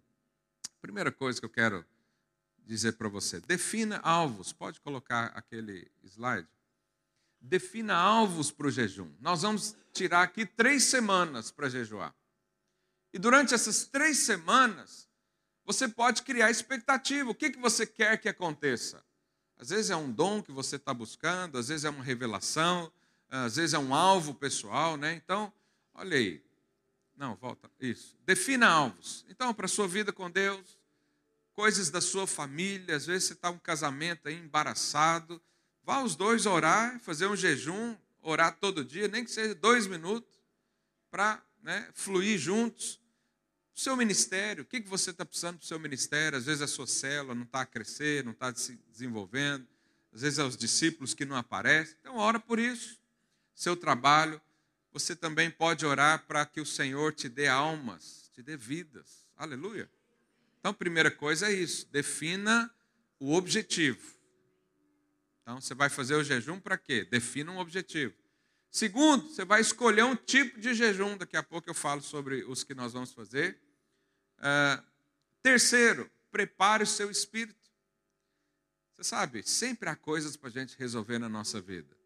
Primeira 0.80 1.12
coisa 1.12 1.38
que 1.38 1.46
eu 1.46 1.50
quero 1.50 1.84
dizer 2.64 2.92
para 2.92 3.08
você: 3.08 3.40
defina 3.40 3.98
alvos. 3.98 4.52
Pode 4.52 4.80
colocar 4.80 5.26
aquele 5.34 5.90
slide? 6.04 6.48
Defina 7.40 7.94
alvos 7.94 8.50
para 8.50 8.66
o 8.66 8.70
jejum. 8.70 9.12
Nós 9.20 9.42
vamos 9.42 9.76
tirar 9.92 10.22
aqui 10.22 10.44
três 10.44 10.84
semanas 10.84 11.50
para 11.50 11.68
jejuar. 11.68 12.14
E 13.12 13.18
durante 13.18 13.54
essas 13.54 13.86
três 13.86 14.18
semanas, 14.18 15.08
você 15.64 15.88
pode 15.88 16.22
criar 16.22 16.50
expectativa. 16.50 17.30
O 17.30 17.34
que, 17.34 17.50
que 17.50 17.58
você 17.58 17.86
quer 17.86 18.18
que 18.18 18.28
aconteça? 18.28 19.04
Às 19.56 19.70
vezes 19.70 19.90
é 19.90 19.96
um 19.96 20.10
dom 20.10 20.42
que 20.42 20.52
você 20.52 20.76
está 20.76 20.94
buscando, 20.94 21.58
às 21.58 21.68
vezes 21.68 21.84
é 21.84 21.90
uma 21.90 22.04
revelação, 22.04 22.92
às 23.28 23.56
vezes 23.56 23.74
é 23.74 23.78
um 23.78 23.94
alvo 23.94 24.34
pessoal, 24.34 24.96
né? 24.96 25.14
Então, 25.14 25.52
olha 25.94 26.16
aí, 26.16 26.42
não, 27.18 27.34
volta. 27.34 27.68
Isso. 27.80 28.16
Defina 28.24 28.68
alvos. 28.68 29.26
Então, 29.28 29.52
para 29.52 29.66
a 29.66 29.68
sua 29.68 29.88
vida 29.88 30.12
com 30.12 30.30
Deus, 30.30 30.78
coisas 31.52 31.90
da 31.90 32.00
sua 32.00 32.28
família, 32.28 32.94
às 32.94 33.06
vezes 33.06 33.24
você 33.24 33.32
está 33.32 33.50
um 33.50 33.58
casamento 33.58 34.28
aí 34.28 34.36
embaraçado. 34.36 35.42
Vá 35.82 36.00
os 36.00 36.14
dois 36.14 36.46
orar, 36.46 37.00
fazer 37.00 37.26
um 37.26 37.34
jejum, 37.34 37.96
orar 38.22 38.56
todo 38.60 38.84
dia, 38.84 39.08
nem 39.08 39.24
que 39.24 39.32
seja 39.32 39.52
dois 39.52 39.88
minutos, 39.88 40.38
para 41.10 41.42
né, 41.60 41.90
fluir 41.92 42.38
juntos. 42.38 43.00
O 43.74 43.80
seu 43.80 43.96
ministério, 43.96 44.62
o 44.62 44.66
que, 44.66 44.80
você 44.80 45.10
está 45.10 45.24
precisando 45.24 45.58
para 45.58 45.64
o 45.64 45.68
seu 45.68 45.78
ministério? 45.80 46.38
Às 46.38 46.46
vezes 46.46 46.62
a 46.62 46.68
sua 46.68 46.86
célula 46.86 47.34
não 47.34 47.42
está 47.42 47.62
a 47.62 47.66
crescer, 47.66 48.24
não 48.24 48.32
está 48.32 48.54
se 48.54 48.78
desenvolvendo. 48.92 49.66
Às 50.12 50.22
vezes 50.22 50.38
é 50.38 50.44
os 50.44 50.56
discípulos 50.56 51.14
que 51.14 51.24
não 51.24 51.36
aparecem. 51.36 51.96
Então, 52.00 52.16
ora 52.16 52.38
por 52.38 52.60
isso. 52.60 52.96
Seu 53.54 53.76
trabalho, 53.76 54.40
você 54.92 55.14
também 55.14 55.50
pode 55.50 55.84
orar 55.84 56.26
para 56.26 56.44
que 56.46 56.60
o 56.60 56.66
Senhor 56.66 57.12
te 57.12 57.28
dê 57.28 57.46
almas, 57.46 58.30
te 58.34 58.42
dê 58.42 58.56
vidas. 58.56 59.26
Aleluia. 59.36 59.90
Então, 60.58 60.74
primeira 60.74 61.10
coisa 61.10 61.48
é 61.48 61.52
isso: 61.52 61.86
defina 61.90 62.72
o 63.18 63.34
objetivo. 63.34 64.16
Então, 65.42 65.60
você 65.60 65.74
vai 65.74 65.88
fazer 65.88 66.14
o 66.14 66.24
jejum 66.24 66.60
para 66.60 66.76
quê? 66.76 67.04
Defina 67.04 67.50
um 67.52 67.58
objetivo. 67.58 68.14
Segundo, 68.70 69.28
você 69.28 69.44
vai 69.44 69.60
escolher 69.60 70.04
um 70.04 70.14
tipo 70.14 70.60
de 70.60 70.74
jejum. 70.74 71.16
Daqui 71.16 71.36
a 71.36 71.42
pouco 71.42 71.70
eu 71.70 71.74
falo 71.74 72.02
sobre 72.02 72.44
os 72.44 72.62
que 72.64 72.74
nós 72.74 72.92
vamos 72.92 73.12
fazer. 73.12 73.58
Uh, 74.38 74.82
terceiro, 75.42 76.10
prepare 76.30 76.82
o 76.82 76.86
seu 76.86 77.10
espírito. 77.10 77.58
Você 78.94 79.04
sabe, 79.04 79.42
sempre 79.42 79.88
há 79.88 79.96
coisas 79.96 80.36
para 80.36 80.48
a 80.48 80.52
gente 80.52 80.76
resolver 80.76 81.18
na 81.18 81.28
nossa 81.28 81.60
vida. 81.60 81.97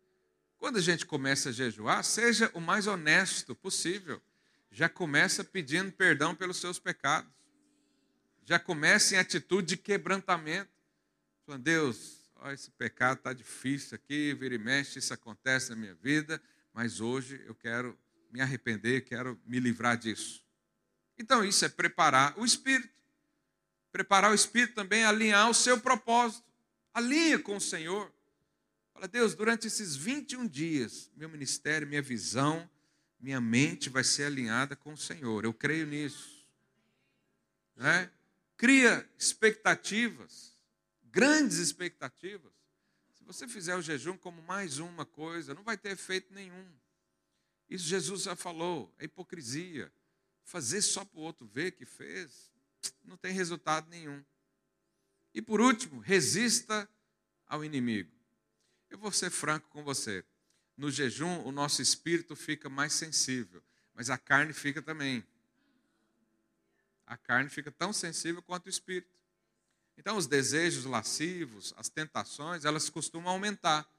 Quando 0.62 0.76
a 0.76 0.80
gente 0.80 1.04
começa 1.04 1.48
a 1.48 1.52
jejuar, 1.52 2.04
seja 2.04 2.48
o 2.54 2.60
mais 2.60 2.86
honesto 2.86 3.52
possível. 3.52 4.22
Já 4.70 4.88
começa 4.88 5.42
pedindo 5.42 5.90
perdão 5.90 6.36
pelos 6.36 6.58
seus 6.58 6.78
pecados. 6.78 7.28
Já 8.44 8.60
começa 8.60 9.16
em 9.16 9.18
atitude 9.18 9.70
de 9.70 9.76
quebrantamento. 9.76 10.70
Falando, 11.44 11.64
Deus, 11.64 12.30
ó, 12.36 12.52
esse 12.52 12.70
pecado 12.70 13.18
está 13.18 13.32
difícil 13.32 13.96
aqui, 13.96 14.32
vira 14.34 14.54
e 14.54 14.58
mexe, 14.58 15.00
isso 15.00 15.12
acontece 15.12 15.70
na 15.70 15.74
minha 15.74 15.96
vida, 15.96 16.40
mas 16.72 17.00
hoje 17.00 17.42
eu 17.44 17.56
quero 17.56 17.98
me 18.30 18.40
arrepender, 18.40 19.00
quero 19.00 19.36
me 19.44 19.58
livrar 19.58 19.96
disso. 19.96 20.46
Então, 21.18 21.44
isso 21.44 21.64
é 21.64 21.68
preparar 21.68 22.38
o 22.38 22.44
espírito. 22.44 23.02
Preparar 23.90 24.30
o 24.30 24.34
espírito 24.34 24.74
também 24.76 25.02
é 25.02 25.06
alinhar 25.06 25.50
o 25.50 25.54
seu 25.54 25.80
propósito. 25.80 26.46
Alinha 26.94 27.40
com 27.40 27.56
o 27.56 27.60
Senhor. 27.60 28.12
Fala, 29.02 29.10
Deus, 29.10 29.34
durante 29.34 29.66
esses 29.66 29.96
21 29.96 30.46
dias, 30.46 31.10
meu 31.16 31.28
ministério, 31.28 31.88
minha 31.88 32.00
visão, 32.00 32.70
minha 33.18 33.40
mente 33.40 33.90
vai 33.90 34.04
ser 34.04 34.26
alinhada 34.26 34.76
com 34.76 34.92
o 34.92 34.96
Senhor. 34.96 35.44
Eu 35.44 35.52
creio 35.52 35.88
nisso. 35.88 36.46
Né? 37.74 38.08
Cria 38.56 39.04
expectativas, 39.18 40.56
grandes 41.02 41.56
expectativas. 41.56 42.52
Se 43.14 43.24
você 43.24 43.48
fizer 43.48 43.74
o 43.74 43.82
jejum 43.82 44.16
como 44.16 44.40
mais 44.40 44.78
uma 44.78 45.04
coisa, 45.04 45.52
não 45.52 45.64
vai 45.64 45.76
ter 45.76 45.90
efeito 45.90 46.32
nenhum. 46.32 46.72
Isso 47.68 47.84
Jesus 47.84 48.22
já 48.22 48.36
falou, 48.36 48.94
é 49.00 49.06
hipocrisia. 49.06 49.92
Fazer 50.44 50.80
só 50.80 51.04
para 51.04 51.18
o 51.18 51.24
outro 51.24 51.44
ver 51.44 51.72
que 51.72 51.84
fez, 51.84 52.52
não 53.02 53.16
tem 53.16 53.32
resultado 53.32 53.90
nenhum. 53.90 54.24
E 55.34 55.42
por 55.42 55.60
último, 55.60 55.98
resista 55.98 56.88
ao 57.48 57.64
inimigo. 57.64 58.21
Eu 58.92 58.98
vou 58.98 59.10
ser 59.10 59.30
franco 59.30 59.66
com 59.70 59.82
você. 59.82 60.22
No 60.76 60.90
jejum, 60.90 61.42
o 61.44 61.50
nosso 61.50 61.80
espírito 61.80 62.36
fica 62.36 62.68
mais 62.68 62.92
sensível, 62.92 63.62
mas 63.94 64.10
a 64.10 64.18
carne 64.18 64.52
fica 64.52 64.82
também. 64.82 65.26
A 67.06 67.16
carne 67.16 67.48
fica 67.48 67.72
tão 67.72 67.90
sensível 67.90 68.42
quanto 68.42 68.66
o 68.66 68.68
espírito. 68.68 69.10
Então, 69.96 70.18
os 70.18 70.26
desejos 70.26 70.84
lascivos, 70.84 71.72
as 71.78 71.88
tentações, 71.88 72.66
elas 72.66 72.90
costumam 72.90 73.32
aumentar, 73.32 73.90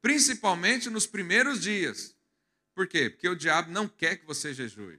principalmente 0.00 0.88
nos 0.88 1.06
primeiros 1.06 1.60
dias. 1.60 2.16
Por 2.74 2.86
quê? 2.86 3.10
Porque 3.10 3.28
o 3.28 3.36
diabo 3.36 3.70
não 3.70 3.86
quer 3.86 4.16
que 4.16 4.24
você 4.24 4.54
jejue. 4.54 4.98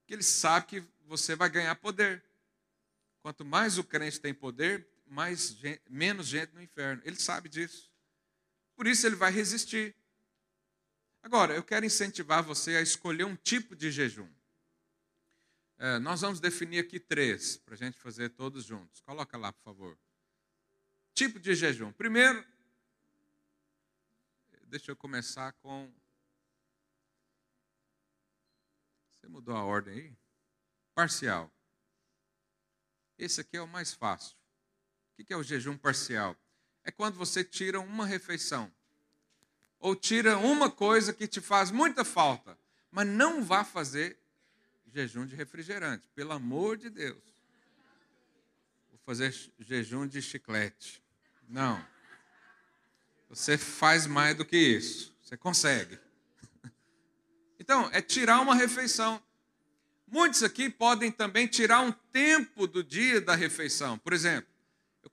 Porque 0.00 0.12
ele 0.12 0.22
sabe 0.22 0.66
que 0.66 0.84
você 1.06 1.34
vai 1.34 1.48
ganhar 1.48 1.74
poder. 1.76 2.22
Quanto 3.22 3.46
mais 3.46 3.78
o 3.78 3.84
crente 3.84 4.20
tem 4.20 4.34
poder, 4.34 4.86
mais 5.06 5.50
gente, 5.50 5.82
menos 5.88 6.26
gente 6.26 6.52
no 6.54 6.62
inferno. 6.62 7.02
Ele 7.04 7.16
sabe 7.16 7.48
disso. 7.48 7.90
Por 8.74 8.86
isso 8.86 9.06
ele 9.06 9.16
vai 9.16 9.30
resistir. 9.30 9.94
Agora, 11.22 11.54
eu 11.54 11.64
quero 11.64 11.84
incentivar 11.84 12.42
você 12.42 12.76
a 12.76 12.82
escolher 12.82 13.24
um 13.24 13.36
tipo 13.36 13.74
de 13.74 13.90
jejum. 13.90 14.30
É, 15.78 15.98
nós 15.98 16.20
vamos 16.20 16.40
definir 16.40 16.78
aqui 16.78 16.98
três, 16.98 17.58
para 17.58 17.74
a 17.74 17.76
gente 17.76 17.98
fazer 17.98 18.30
todos 18.30 18.64
juntos. 18.64 19.00
Coloca 19.00 19.36
lá, 19.36 19.52
por 19.52 19.62
favor. 19.62 19.98
Tipo 21.12 21.38
de 21.38 21.54
jejum. 21.54 21.92
Primeiro, 21.92 22.46
deixa 24.64 24.90
eu 24.90 24.96
começar 24.96 25.52
com. 25.54 25.92
Você 29.10 29.28
mudou 29.28 29.56
a 29.56 29.64
ordem 29.64 29.94
aí? 29.94 30.16
Parcial. 30.94 31.50
Esse 33.18 33.40
aqui 33.40 33.56
é 33.56 33.62
o 33.62 33.66
mais 33.66 33.94
fácil. 33.94 34.36
O 35.18 35.24
que 35.24 35.32
é 35.32 35.36
o 35.36 35.42
jejum 35.42 35.76
parcial? 35.76 36.36
É 36.84 36.90
quando 36.90 37.16
você 37.16 37.42
tira 37.42 37.80
uma 37.80 38.04
refeição. 38.04 38.70
Ou 39.80 39.96
tira 39.96 40.36
uma 40.38 40.70
coisa 40.70 41.12
que 41.12 41.26
te 41.26 41.40
faz 41.40 41.70
muita 41.70 42.04
falta, 42.04 42.58
mas 42.90 43.06
não 43.06 43.42
vá 43.42 43.64
fazer 43.64 44.18
jejum 44.92 45.26
de 45.26 45.34
refrigerante, 45.34 46.08
pelo 46.14 46.32
amor 46.32 46.76
de 46.76 46.88
Deus. 46.88 47.22
Vou 48.90 48.98
fazer 49.04 49.34
jejum 49.58 50.06
de 50.06 50.22
chiclete. 50.22 51.02
Não. 51.48 51.84
Você 53.28 53.58
faz 53.58 54.06
mais 54.06 54.36
do 54.36 54.44
que 54.44 54.56
isso. 54.56 55.14
Você 55.22 55.36
consegue. 55.36 55.98
Então, 57.58 57.90
é 57.92 58.00
tirar 58.00 58.40
uma 58.42 58.54
refeição. 58.54 59.20
Muitos 60.06 60.44
aqui 60.44 60.70
podem 60.70 61.10
também 61.10 61.48
tirar 61.48 61.80
um 61.80 61.90
tempo 61.90 62.64
do 62.68 62.84
dia 62.84 63.20
da 63.20 63.34
refeição. 63.34 63.98
Por 63.98 64.12
exemplo, 64.12 64.48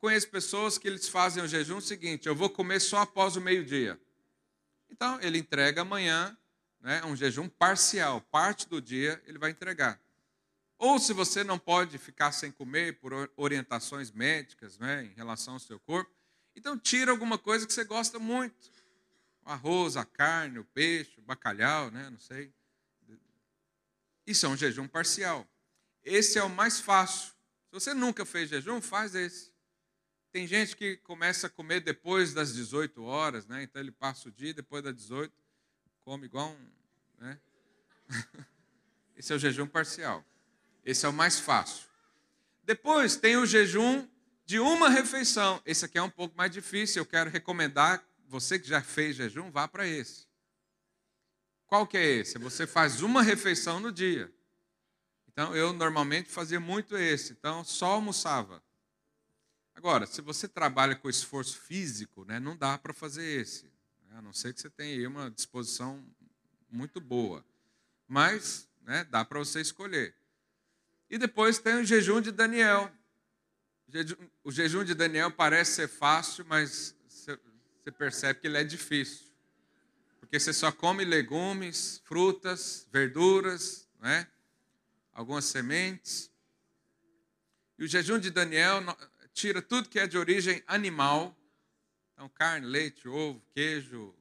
conheço 0.04 0.28
pessoas 0.28 0.78
que 0.78 0.86
eles 0.86 1.08
fazem 1.08 1.41
o 1.41 1.47
jejum 1.47 1.80
seguinte: 1.80 2.28
eu 2.28 2.36
vou 2.36 2.49
comer 2.49 2.82
só 2.82 2.97
após 2.97 3.38
o 3.38 3.41
meio-dia. 3.41 3.97
Então, 4.89 5.18
ele 5.22 5.38
entrega 5.38 5.82
amanhã, 5.82 6.38
né, 6.82 7.01
um 7.06 7.16
jejum 7.16 7.47
parcial, 7.47 8.20
parte 8.20 8.68
do 8.68 8.82
dia 8.82 9.24
ele 9.26 9.38
vai 9.38 9.51
entregar. 9.51 9.97
Ou 10.78 10.99
se 10.99 11.14
você 11.14 11.41
não 11.41 11.58
pode 11.58 11.97
ficar 11.97 12.34
sem 12.34 12.51
comer 12.51 12.99
por 12.99 13.32
orientações 13.38 14.12
médicas 14.12 14.78
né, 14.78 15.06
em 15.06 15.14
relação 15.14 15.54
ao 15.54 15.60
seu 15.60 15.80
corpo, 15.80 16.12
então 16.54 16.78
tira 16.78 17.10
alguma 17.10 17.38
coisa 17.38 17.66
que 17.66 17.72
você 17.72 17.86
gosta 17.86 18.20
muito. 18.20 18.70
O 19.45 19.49
arroz, 19.51 19.95
a 19.95 20.04
carne, 20.04 20.60
o 20.60 20.66
peixe, 20.66 21.18
o 21.18 21.22
bacalhau, 21.22 21.89
né, 21.89 22.10
não 22.10 22.20
sei. 22.20 22.54
Isso 24.28 24.45
é 24.45 24.49
um 24.49 24.58
jejum 24.58 24.86
parcial. 24.86 25.47
Esse 26.04 26.38
é 26.38 26.43
o 26.43 26.49
mais 26.49 26.82
fácil. 26.82 27.30
Se 27.68 27.72
você 27.72 27.93
nunca 27.93 28.26
fez 28.26 28.49
jejum, 28.49 28.82
faz 28.82 29.16
esse. 29.16 29.53
Tem 30.34 30.48
gente 30.48 30.76
que 30.76 30.98
começa 30.98 31.46
a 31.46 31.50
comer 31.50 31.80
depois 31.80 32.34
das 32.34 32.56
18 32.56 33.04
horas, 33.04 33.46
né? 33.46 33.62
Então 33.62 33.80
ele 33.80 33.92
passa 33.92 34.28
o 34.28 34.32
dia 34.32 34.52
depois 34.52 34.84
das 34.84 34.96
18, 34.96 35.32
come 36.02 36.26
igual 36.26 36.50
um. 36.50 37.24
Né? 37.24 37.40
Esse 39.16 39.32
é 39.32 39.36
o 39.36 39.40
jejum 39.40 39.68
parcial. 39.68 40.26
Esse 40.84 41.06
é 41.06 41.10
o 41.10 41.14
mais 41.14 41.40
fácil. 41.40 41.88
Depois 42.64 43.16
tem 43.16 43.38
o 43.38 43.46
jejum 43.46 44.08
de 44.44 44.60
uma 44.60 44.90
refeição. 44.90 45.62
Esse 45.68 45.86
aqui 45.86 46.00
é 46.00 46.02
um 46.02 46.10
pouco 46.10 46.36
mais 46.36 46.52
difícil. 46.52 47.04
Eu 47.04 47.06
quero 47.06 47.30
recomendar, 47.30 48.04
você 48.28 48.58
que 48.58 48.68
já 48.68 48.82
fez 48.82 49.16
jejum, 49.16 49.52
vá 49.52 49.68
para 49.68 49.88
esse. 49.88 50.26
Qual 51.68 51.86
que 51.86 51.96
é 51.96 52.06
esse? 52.06 52.40
Você 52.40 52.66
faz 52.66 53.04
uma 53.04 53.22
refeição 53.22 53.80
no 53.80 53.92
dia. 53.92 54.34
Então, 55.28 55.56
eu 55.56 55.72
normalmente 55.74 56.32
fazia 56.32 56.60
muito 56.60 56.98
esse. 56.98 57.34
Então, 57.34 57.64
só 57.64 57.92
almoçava. 57.92 58.64
Agora, 59.76 60.05
se 60.05 60.21
você 60.21 60.47
trabalha 60.47 60.95
com 60.95 61.09
esforço 61.09 61.59
físico, 61.59 62.26
né, 62.26 62.39
não 62.39 62.55
dá 62.55 62.78
para 62.78 62.93
fazer 62.93 63.26
esse. 63.41 63.65
Né, 64.09 64.17
a 64.17 64.21
não 64.21 64.34
ser 64.34 64.53
que 64.53 64.61
você 64.61 64.69
tenha 64.69 64.95
aí 64.95 65.07
uma 65.07 65.30
disposição 65.30 66.03
muito 66.69 67.01
boa. 67.01 67.43
Mas 68.07 68.67
né, 68.82 69.03
dá 69.09 69.26
para 69.26 69.39
você 69.39 69.61
escolher. 69.61 70.15
E 71.09 71.17
depois 71.17 71.59
tem 71.59 71.76
o 71.76 71.84
jejum 71.84 72.21
de 72.21 72.32
Daniel. 72.32 72.91
O 74.43 74.51
jejum 74.51 74.84
de 74.84 74.93
Daniel 74.93 75.32
parece 75.32 75.74
ser 75.74 75.88
fácil, 75.88 76.45
mas 76.47 76.95
você 77.07 77.91
percebe 77.91 78.39
que 78.39 78.47
ele 78.47 78.57
é 78.57 78.63
difícil. 78.63 79.28
Porque 80.19 80.39
você 80.39 80.53
só 80.53 80.71
come 80.71 81.05
legumes, 81.05 82.01
frutas, 82.05 82.88
verduras, 82.91 83.88
né? 83.99 84.28
algumas 85.13 85.45
sementes. 85.45 86.32
E 87.78 87.84
o 87.84 87.88
jejum 87.88 88.17
de 88.17 88.32
Daniel 88.32 88.82
tira 89.34 89.62
tudo 89.62 89.90
que 89.90 90.00
é 90.00 90.08
de 90.08 90.18
origem 90.18 90.64
animal. 90.68 91.36
Então, 92.14 92.30
carne, 92.30 92.66
leite, 92.66 93.08
ovo, 93.08 93.44
queijo, 93.54 94.16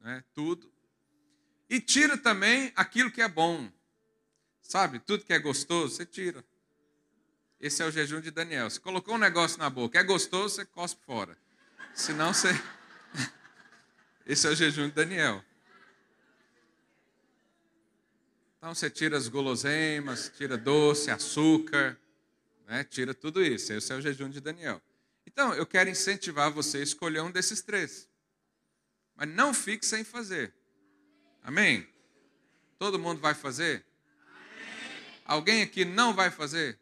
né? 0.00 0.24
tudo. 0.34 0.72
E 1.68 1.80
tira 1.80 2.16
também 2.16 2.72
aquilo 2.74 3.10
que 3.10 3.20
é 3.20 3.28
bom. 3.28 3.70
Sabe, 4.62 4.98
tudo 4.98 5.24
que 5.24 5.32
é 5.32 5.38
gostoso, 5.38 5.94
você 5.94 6.06
tira. 6.06 6.44
Esse 7.60 7.82
é 7.82 7.86
o 7.86 7.90
jejum 7.90 8.20
de 8.20 8.30
Daniel. 8.30 8.68
Você 8.68 8.80
colocou 8.80 9.14
um 9.14 9.18
negócio 9.18 9.58
na 9.58 9.70
boca, 9.70 9.98
é 9.98 10.02
gostoso, 10.02 10.56
você 10.56 10.64
cospe 10.64 11.04
fora. 11.04 11.36
Senão 11.94 12.32
você. 12.34 12.48
Esse 14.26 14.46
é 14.46 14.50
o 14.50 14.54
jejum 14.54 14.88
de 14.88 14.94
Daniel. 14.94 15.42
Então 18.58 18.74
você 18.74 18.90
tira 18.90 19.16
as 19.16 19.28
guloseimas, 19.28 20.32
tira 20.36 20.58
doce, 20.58 21.10
açúcar, 21.10 21.96
né? 22.66 22.84
tira 22.84 23.14
tudo 23.14 23.42
isso. 23.42 23.72
Esse 23.72 23.92
é 23.92 23.96
o 23.96 24.00
jejum 24.00 24.28
de 24.28 24.40
Daniel. 24.40 24.82
Então 25.26 25.54
eu 25.54 25.66
quero 25.66 25.88
incentivar 25.88 26.50
você 26.50 26.78
a 26.78 26.82
escolher 26.82 27.20
um 27.20 27.30
desses 27.30 27.62
três. 27.62 28.08
Mas 29.14 29.28
não 29.28 29.54
fique 29.54 29.86
sem 29.86 30.04
fazer. 30.04 30.52
Amém? 31.42 31.88
Todo 32.78 32.98
mundo 32.98 33.20
vai 33.20 33.34
fazer? 33.34 33.84
Alguém 35.24 35.62
aqui 35.62 35.84
não 35.84 36.12
vai 36.12 36.30
fazer? 36.30 36.78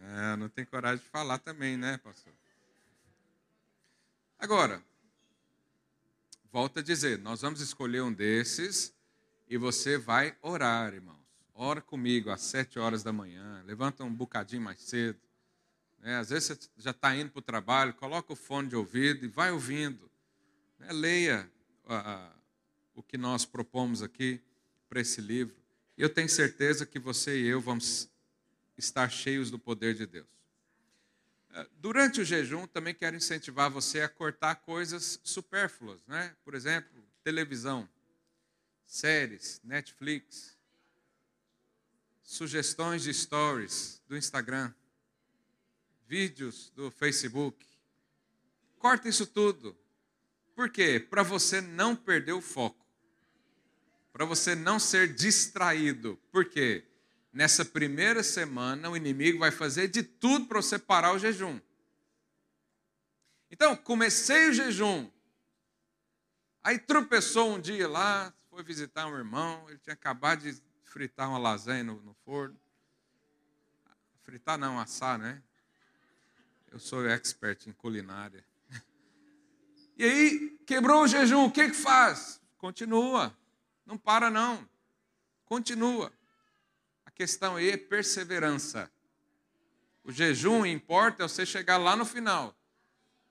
É, 0.00 0.36
não 0.36 0.48
tem 0.48 0.64
coragem 0.64 1.02
de 1.02 1.10
falar 1.10 1.38
também, 1.38 1.76
né, 1.76 1.96
pastor? 1.98 2.32
Agora, 4.38 4.82
volta 6.52 6.80
a 6.80 6.82
dizer, 6.82 7.18
nós 7.18 7.40
vamos 7.40 7.60
escolher 7.60 8.02
um 8.02 8.12
desses 8.12 8.94
e 9.48 9.56
você 9.56 9.96
vai 9.96 10.36
orar, 10.42 10.92
irmãos. 10.92 11.23
Ora 11.54 11.80
comigo 11.80 12.30
às 12.30 12.40
sete 12.40 12.78
horas 12.78 13.04
da 13.04 13.12
manhã, 13.12 13.62
levanta 13.64 14.02
um 14.02 14.12
bocadinho 14.12 14.62
mais 14.62 14.80
cedo. 14.80 15.20
Né? 16.00 16.16
Às 16.16 16.30
vezes 16.30 16.48
você 16.48 16.68
já 16.76 16.90
está 16.90 17.14
indo 17.14 17.30
para 17.30 17.38
o 17.38 17.42
trabalho, 17.42 17.94
coloca 17.94 18.32
o 18.32 18.36
fone 18.36 18.68
de 18.68 18.74
ouvido 18.76 19.24
e 19.24 19.28
vai 19.28 19.52
ouvindo. 19.52 20.10
Né? 20.80 20.92
Leia 20.92 21.50
o 22.94 23.02
que 23.02 23.16
nós 23.16 23.44
propomos 23.44 24.02
aqui 24.02 24.40
para 24.88 25.00
esse 25.00 25.20
livro. 25.20 25.54
Eu 25.96 26.10
tenho 26.10 26.28
certeza 26.28 26.84
que 26.84 26.98
você 26.98 27.40
e 27.40 27.46
eu 27.46 27.60
vamos 27.60 28.10
estar 28.76 29.08
cheios 29.08 29.48
do 29.48 29.58
poder 29.58 29.94
de 29.94 30.06
Deus. 30.06 30.26
É, 31.52 31.68
durante 31.76 32.20
o 32.20 32.24
jejum, 32.24 32.66
também 32.66 32.92
quero 32.92 33.14
incentivar 33.14 33.70
você 33.70 34.00
a 34.00 34.08
cortar 34.08 34.56
coisas 34.56 35.20
supérfluas, 35.22 36.04
né? 36.08 36.34
Por 36.44 36.54
exemplo, 36.54 36.90
televisão. 37.22 37.88
séries, 38.86 39.60
Netflix, 39.64 40.53
sugestões 42.24 43.02
de 43.02 43.12
stories 43.12 44.02
do 44.08 44.16
Instagram, 44.16 44.72
vídeos 46.06 46.70
do 46.70 46.90
Facebook. 46.90 47.64
Corta 48.78 49.08
isso 49.08 49.26
tudo. 49.26 49.76
Por 50.56 50.70
quê? 50.70 50.98
Para 50.98 51.22
você 51.22 51.60
não 51.60 51.94
perder 51.94 52.32
o 52.32 52.40
foco. 52.40 52.84
Para 54.12 54.24
você 54.24 54.54
não 54.54 54.78
ser 54.78 55.12
distraído. 55.12 56.18
Por 56.32 56.46
quê? 56.46 56.84
Nessa 57.32 57.64
primeira 57.64 58.22
semana, 58.22 58.88
o 58.88 58.96
inimigo 58.96 59.40
vai 59.40 59.50
fazer 59.50 59.88
de 59.88 60.02
tudo 60.02 60.46
para 60.46 60.62
você 60.62 60.78
parar 60.78 61.12
o 61.12 61.18
jejum. 61.18 61.60
Então, 63.50 63.76
comecei 63.76 64.48
o 64.48 64.52
jejum. 64.52 65.10
Aí 66.62 66.78
tropeçou 66.78 67.54
um 67.54 67.60
dia 67.60 67.88
lá, 67.88 68.32
foi 68.48 68.62
visitar 68.62 69.06
um 69.06 69.16
irmão, 69.16 69.68
ele 69.68 69.78
tinha 69.78 69.94
acabado 69.94 70.42
de 70.42 70.62
fritar 70.94 71.28
uma 71.28 71.38
lasanha 71.38 71.82
no, 71.82 72.00
no 72.02 72.14
forno. 72.24 72.56
Fritar 74.22 74.56
não, 74.56 74.78
assar, 74.78 75.18
né? 75.18 75.42
Eu 76.70 76.78
sou 76.78 77.04
expert 77.08 77.66
em 77.66 77.72
culinária. 77.72 78.44
E 79.96 80.02
aí, 80.02 80.58
quebrou 80.66 81.02
o 81.02 81.06
jejum, 81.06 81.44
o 81.44 81.52
que 81.52 81.68
que 81.68 81.76
faz? 81.76 82.40
Continua. 82.58 83.36
Não 83.86 83.96
para 83.96 84.28
não. 84.28 84.68
Continua. 85.44 86.12
A 87.06 87.12
questão 87.12 87.54
aí 87.54 87.70
é 87.70 87.76
perseverança. 87.76 88.90
O 90.02 90.10
jejum 90.10 90.66
importa 90.66 91.22
é 91.22 91.28
você 91.28 91.46
chegar 91.46 91.76
lá 91.76 91.94
no 91.94 92.04
final. 92.04 92.56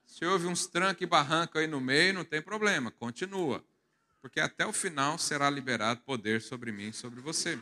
Se 0.06 0.24
houve 0.24 0.46
uns 0.46 0.66
tranque 0.66 1.04
e 1.04 1.06
barranco 1.06 1.58
aí 1.58 1.66
no 1.66 1.82
meio, 1.82 2.14
não 2.14 2.24
tem 2.24 2.40
problema, 2.40 2.90
continua. 2.90 3.62
Porque 4.24 4.40
até 4.40 4.66
o 4.66 4.72
final 4.72 5.18
será 5.18 5.50
liberado 5.50 6.00
poder 6.00 6.40
sobre 6.40 6.72
mim 6.72 6.88
e 6.88 6.92
sobre 6.94 7.20
você. 7.20 7.60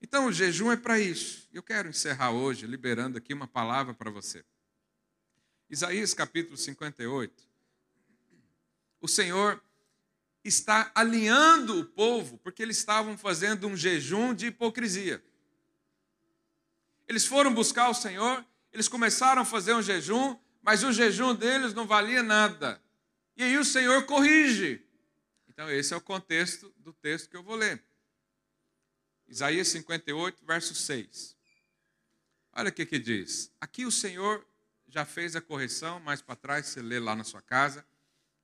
Então, 0.00 0.26
o 0.26 0.32
jejum 0.32 0.70
é 0.70 0.76
para 0.76 1.00
isso. 1.00 1.48
Eu 1.52 1.64
quero 1.64 1.88
encerrar 1.88 2.30
hoje 2.30 2.64
liberando 2.64 3.18
aqui 3.18 3.34
uma 3.34 3.48
palavra 3.48 3.92
para 3.92 4.08
você. 4.08 4.44
Isaías 5.68 6.14
capítulo 6.14 6.56
58. 6.56 7.42
O 9.00 9.08
Senhor 9.08 9.60
está 10.44 10.92
alinhando 10.94 11.80
o 11.80 11.84
povo, 11.84 12.38
porque 12.38 12.62
eles 12.62 12.76
estavam 12.76 13.18
fazendo 13.18 13.66
um 13.66 13.76
jejum 13.76 14.32
de 14.32 14.46
hipocrisia. 14.46 15.20
Eles 17.08 17.26
foram 17.26 17.52
buscar 17.52 17.88
o 17.88 17.94
Senhor, 17.94 18.46
eles 18.72 18.86
começaram 18.86 19.42
a 19.42 19.44
fazer 19.44 19.74
um 19.74 19.82
jejum, 19.82 20.38
mas 20.62 20.84
o 20.84 20.92
jejum 20.92 21.34
deles 21.34 21.74
não 21.74 21.84
valia 21.84 22.22
nada. 22.22 22.80
E 23.36 23.42
aí 23.42 23.58
o 23.58 23.64
Senhor 23.64 24.06
corrige. 24.06 24.86
Então, 25.58 25.68
esse 25.72 25.92
é 25.92 25.96
o 25.96 26.00
contexto 26.00 26.72
do 26.76 26.92
texto 26.92 27.28
que 27.28 27.36
eu 27.36 27.42
vou 27.42 27.56
ler. 27.56 27.82
Isaías 29.26 29.66
58, 29.66 30.46
verso 30.46 30.72
6. 30.72 31.36
Olha 32.52 32.68
o 32.68 32.72
que, 32.72 32.86
que 32.86 32.96
diz. 32.96 33.50
Aqui 33.60 33.84
o 33.84 33.90
Senhor 33.90 34.46
já 34.86 35.04
fez 35.04 35.34
a 35.34 35.40
correção, 35.40 35.98
mais 35.98 36.22
para 36.22 36.36
trás 36.36 36.66
você 36.66 36.80
lê 36.80 37.00
lá 37.00 37.16
na 37.16 37.24
sua 37.24 37.42
casa. 37.42 37.84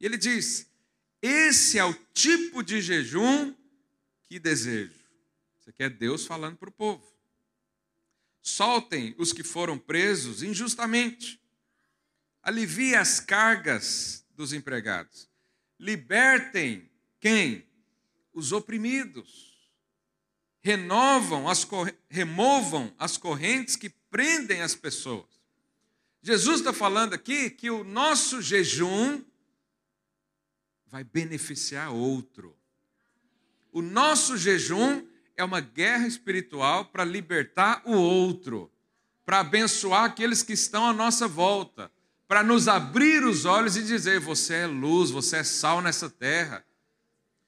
E 0.01 0.05
ele 0.05 0.17
diz: 0.17 0.69
Esse 1.23 1.79
é 1.79 1.85
o 1.85 1.95
tipo 2.12 2.65
de 2.65 2.83
jejum 2.83 3.55
que 4.25 4.41
desejo. 4.41 4.99
Isso 5.61 5.71
aqui 5.71 5.85
é 5.85 5.89
Deus 5.89 6.27
falando 6.27 6.57
para 6.57 6.69
o 6.69 6.73
povo. 6.73 7.17
Soltem 8.43 9.15
os 9.19 9.33
que 9.33 9.45
foram 9.45 9.79
presos 9.79 10.43
injustamente. 10.43 11.41
Alivie 12.43 12.97
as 12.97 13.21
cargas 13.21 14.27
dos 14.35 14.53
empregados. 14.53 15.31
Libertem 15.79 16.91
quem? 17.25 17.66
Os 18.35 18.53
oprimidos. 18.53 19.55
Renovam 20.61 21.49
as, 21.49 21.66
removam 22.07 22.93
as 22.99 23.16
correntes 23.16 23.77
que 23.77 23.89
prendem 24.11 24.61
as 24.61 24.75
pessoas. 24.75 25.25
Jesus 26.20 26.59
está 26.59 26.70
falando 26.70 27.14
aqui 27.14 27.49
que 27.49 27.70
o 27.70 27.83
nosso 27.83 28.43
jejum 28.43 29.25
vai 30.87 31.03
beneficiar 31.03 31.95
outro. 31.95 32.55
O 33.72 33.81
nosso 33.81 34.37
jejum 34.37 35.07
é 35.35 35.43
uma 35.43 35.61
guerra 35.61 36.07
espiritual 36.07 36.85
para 36.85 37.05
libertar 37.05 37.81
o 37.87 37.95
outro, 37.95 38.70
para 39.25 39.41
abençoar 39.41 40.05
aqueles 40.05 40.43
que 40.43 40.53
estão 40.53 40.87
à 40.87 40.93
nossa 40.93 41.27
volta, 41.27 41.91
para 42.29 42.43
nos 42.43 42.68
abrir 42.68 43.25
os 43.25 43.47
olhos 43.47 43.79
e 43.79 43.83
dizer: 43.83 44.20
você 44.20 44.57
é 44.57 44.66
luz, 44.66 45.11
você 45.11 45.39
é 45.39 45.45
sal 45.45 45.81
nessa 45.81 46.11
terra. 46.11 46.62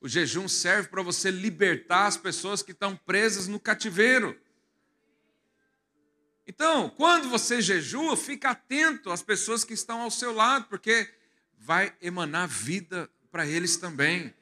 O 0.00 0.08
jejum 0.08 0.46
serve 0.46 0.88
para 0.88 1.02
você 1.02 1.30
libertar 1.30 2.06
as 2.06 2.16
pessoas 2.16 2.62
que 2.62 2.72
estão 2.72 2.96
presas 2.96 3.48
no 3.48 3.58
cativeiro. 3.58 4.38
Então, 6.46 6.88
quando 6.90 7.28
você 7.28 7.60
jejua, 7.60 8.16
fica 8.16 8.50
atento 8.50 9.10
às 9.10 9.22
pessoas 9.22 9.64
que 9.64 9.74
estão 9.74 10.02
ao 10.02 10.10
seu 10.10 10.32
lado, 10.32 10.66
porque 10.68 11.12
vai 11.58 11.92
emanar 12.00 12.46
vida 12.46 13.10
para 13.32 13.46
eles 13.46 13.76
também. 13.76 14.32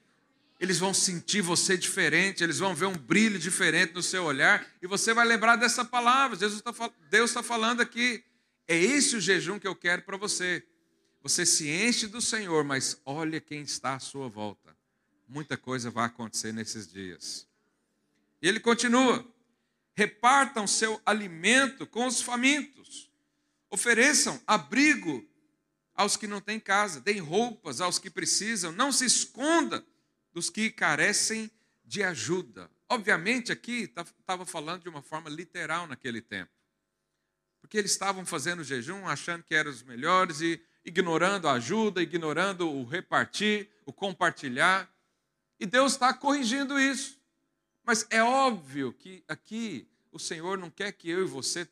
Eles 0.61 0.79
vão 0.79 0.93
sentir 0.93 1.41
você 1.41 1.77
diferente, 1.77 2.45
eles 2.45 2.59
vão 2.59 2.75
ver 2.75 2.87
um 2.87 2.97
brilho 2.97 3.39
diferente 3.39 3.95
no 3.95 4.03
seu 4.03 4.25
olhar, 4.25 4.67
e 4.83 4.87
você 4.87 5.15
vai 5.15 5.27
lembrar 5.27 5.57
dessa 5.57 5.85
palavra. 5.85 6.39
Jesus 6.39 6.61
tá, 6.61 6.73
Deus 7.09 7.31
está 7.31 7.43
falando 7.43 7.81
aqui. 7.81 8.23
É 8.69 8.77
esse 8.77 9.17
o 9.17 9.21
jejum 9.21 9.59
que 9.59 9.67
eu 9.67 9.75
quero 9.75 10.03
para 10.03 10.17
você. 10.17 10.63
Você 11.23 11.47
se 11.47 11.71
enche 11.71 12.07
do 12.07 12.21
Senhor, 12.21 12.65
mas 12.65 13.01
olha 13.05 13.41
quem 13.41 13.63
está 13.63 13.95
à 13.95 14.01
sua 14.01 14.29
volta. 14.29 14.74
Muita 15.27 15.57
coisa 15.57 15.91
vai 15.91 16.07
acontecer 16.07 16.53
nesses 16.53 16.87
dias. 16.87 17.47
E 18.43 18.49
ele 18.49 18.61
continua 18.61 19.27
repartam 19.95 20.67
seu 20.67 21.01
alimento 21.07 21.87
com 21.87 22.07
os 22.07 22.21
famintos, 22.21 23.11
ofereçam 23.71 24.41
abrigo 24.47 25.27
aos 25.95 26.17
que 26.17 26.27
não 26.27 26.41
têm 26.41 26.59
casa, 26.59 27.01
deem 27.01 27.21
roupas 27.21 27.81
aos 27.81 27.99
que 27.99 28.11
precisam, 28.11 28.73
não 28.73 28.91
se 28.91 29.05
esconda 29.05 29.85
dos 30.33 30.51
que 30.51 30.71
carecem 30.71 31.51
de 31.85 32.03
ajuda. 32.03 32.69
Obviamente, 32.89 33.53
aqui 33.53 33.83
estava 33.85 34.45
tá, 34.45 34.45
falando 34.45 34.83
de 34.83 34.89
uma 34.89 35.03
forma 35.03 35.31
literal 35.31 35.87
naquele 35.87 36.21
tempo. 36.21 36.51
Porque 37.61 37.79
eles 37.79 37.93
estavam 37.93 38.27
fazendo 38.27 38.65
jejum, 38.65 39.07
achando 39.07 39.45
que 39.45 39.55
eram 39.55 39.71
os 39.71 39.83
melhores 39.83 40.41
e 40.41 40.61
ignorando 40.85 41.49
a 41.49 41.53
ajuda, 41.53 42.03
ignorando 42.03 42.69
o 42.69 42.85
repartir, 42.85 43.71
o 43.87 43.93
compartilhar. 43.93 44.93
E 45.59 45.67
Deus 45.67 45.93
está 45.93 46.13
corrigindo 46.13 46.79
isso. 46.79 47.21
Mas 47.85 48.07
é 48.11 48.23
óbvio 48.23 48.93
que 48.93 49.23
aqui 49.29 49.89
o 50.11 50.19
Senhor 50.19 50.57
não 50.57 50.71
quer 50.71 50.93
que 50.93 51.11
eu 51.11 51.23
e 51.23 51.29
você 51.29 51.69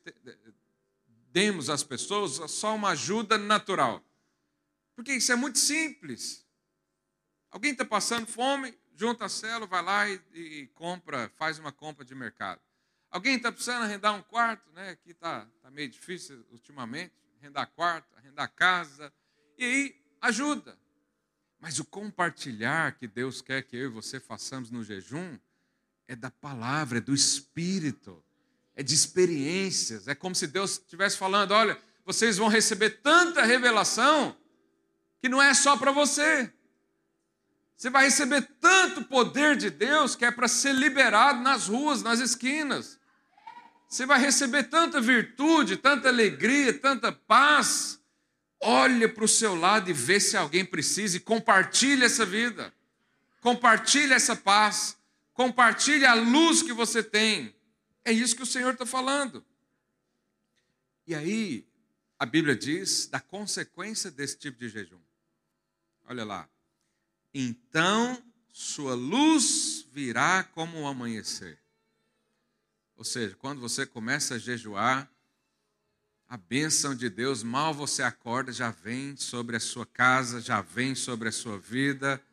demos 1.31 1.71
às 1.71 1.83
pessoas 1.83 2.51
só 2.51 2.75
uma 2.75 2.91
ajuda 2.91 3.39
natural. 3.39 4.05
Porque 4.95 5.15
isso 5.15 5.33
é 5.33 5.37
muito 5.37 5.59
simples. 5.59 6.47
Alguém 7.51 7.73
está 7.73 7.85
passando 7.85 8.27
fome, 8.27 8.77
junta 8.95 9.25
a 9.25 9.29
célula, 9.29 9.67
vai 9.67 9.83
lá 9.83 10.09
e, 10.09 10.21
e, 10.33 10.67
compra, 10.69 11.31
faz 11.37 11.59
uma 11.59 11.73
compra 11.73 12.05
de 12.05 12.15
mercado. 12.15 12.61
Alguém 13.11 13.37
está 13.37 13.51
precisando 13.51 13.85
arrendar 13.85 14.15
um 14.15 14.23
quarto, 14.23 14.71
né? 14.73 14.91
Aqui 14.91 15.11
está 15.11 15.47
tá 15.61 15.71
meio 15.71 15.89
difícil 15.89 16.47
ultimamente, 16.51 17.13
arrendar 17.41 17.67
quarto, 17.75 18.09
arrendar 18.17 18.51
casa. 18.55 19.13
E 19.59 19.65
aí 19.65 20.03
ajuda. 20.21 20.79
Mas 21.63 21.79
o 21.79 21.85
compartilhar 21.85 22.97
que 22.99 23.07
Deus 23.07 23.41
quer 23.41 23.63
que 23.63 23.77
eu 23.77 23.85
e 23.85 23.89
você 23.89 24.19
façamos 24.19 24.69
no 24.69 24.83
jejum 24.83 25.39
é 26.09 26.17
da 26.17 26.29
palavra, 26.29 26.99
é 26.99 27.01
do 27.01 27.15
Espírito, 27.15 28.21
é 28.75 28.83
de 28.83 28.93
experiências. 28.93 30.09
É 30.09 30.15
como 30.17 30.35
se 30.35 30.49
Deus 30.49 30.73
estivesse 30.73 31.17
falando: 31.17 31.53
olha, 31.53 31.79
vocês 32.05 32.37
vão 32.37 32.49
receber 32.49 33.01
tanta 33.01 33.45
revelação 33.45 34.37
que 35.21 35.29
não 35.29 35.41
é 35.41 35.55
só 35.55 35.77
para 35.77 35.93
você. 35.93 36.53
Você 37.77 37.89
vai 37.89 38.07
receber 38.07 38.43
tanto 38.61 39.05
poder 39.05 39.57
de 39.57 39.71
Deus 39.71 40.17
que 40.17 40.25
é 40.25 40.33
para 40.33 40.49
ser 40.49 40.75
liberado 40.75 41.43
nas 41.43 41.69
ruas, 41.69 42.03
nas 42.03 42.19
esquinas. 42.19 42.99
Você 43.89 44.05
vai 44.05 44.19
receber 44.19 44.65
tanta 44.65 45.01
virtude, 45.01 45.77
tanta 45.77 46.09
alegria, 46.09 46.77
tanta 46.77 47.13
paz. 47.13 48.02
Olha 48.63 49.09
para 49.09 49.25
o 49.25 49.29
seu 49.29 49.55
lado 49.55 49.91
e 49.91 49.93
vê 49.93 50.21
se 50.21 50.37
alguém 50.37 50.65
precisa 50.65 51.17
e 51.17 51.21
compartilhe 51.21 52.05
essa 52.05 52.25
vida. 52.25 52.73
Compartilhe 53.41 54.13
essa 54.13 54.37
paz. 54.37 54.97
Compartilhe 55.35 56.07
a 56.07 56.15
luz 56.15 56.63
que 56.63 56.73
você 56.73 57.03
tem. 57.03 57.55
É 58.05 58.13
isso 58.13 58.37
que 58.37 58.43
o 58.43 58.47
Senhor 58.47 58.73
está 58.73 58.87
falando. 58.87 59.45
E 61.07 61.15
aí, 61.15 61.67
a 62.19 62.25
Bíblia 62.25 62.55
diz 62.55 63.09
da 63.09 63.19
consequência 63.19 64.11
desse 64.11 64.39
tipo 64.39 64.59
de 64.59 64.69
jejum. 64.69 65.01
Olha 66.05 66.25
lá. 66.25 66.49
Então 67.35 68.23
sua 68.53 68.95
luz 68.95 69.87
virá 69.91 70.45
como 70.45 70.81
o 70.81 70.87
amanhecer. 70.87 71.59
Ou 72.97 73.05
seja, 73.05 73.35
quando 73.37 73.61
você 73.61 73.87
começa 73.87 74.35
a 74.35 74.39
jejuar, 74.39 75.11
a 76.33 76.39
bênção 76.39 76.95
de 76.95 77.11
Deus, 77.11 77.43
mal 77.43 77.75
você 77.75 78.03
acorda, 78.03 78.51
já 78.51 78.71
vem 78.71 79.15
sobre 79.19 79.55
a 79.55 79.61
sua 79.61 79.85
casa, 79.85 80.41
já 80.41 80.63
vem 80.63 80.95
sobre 80.95 81.29
a 81.29 81.33
sua 81.33 81.59
vida. 81.59 82.25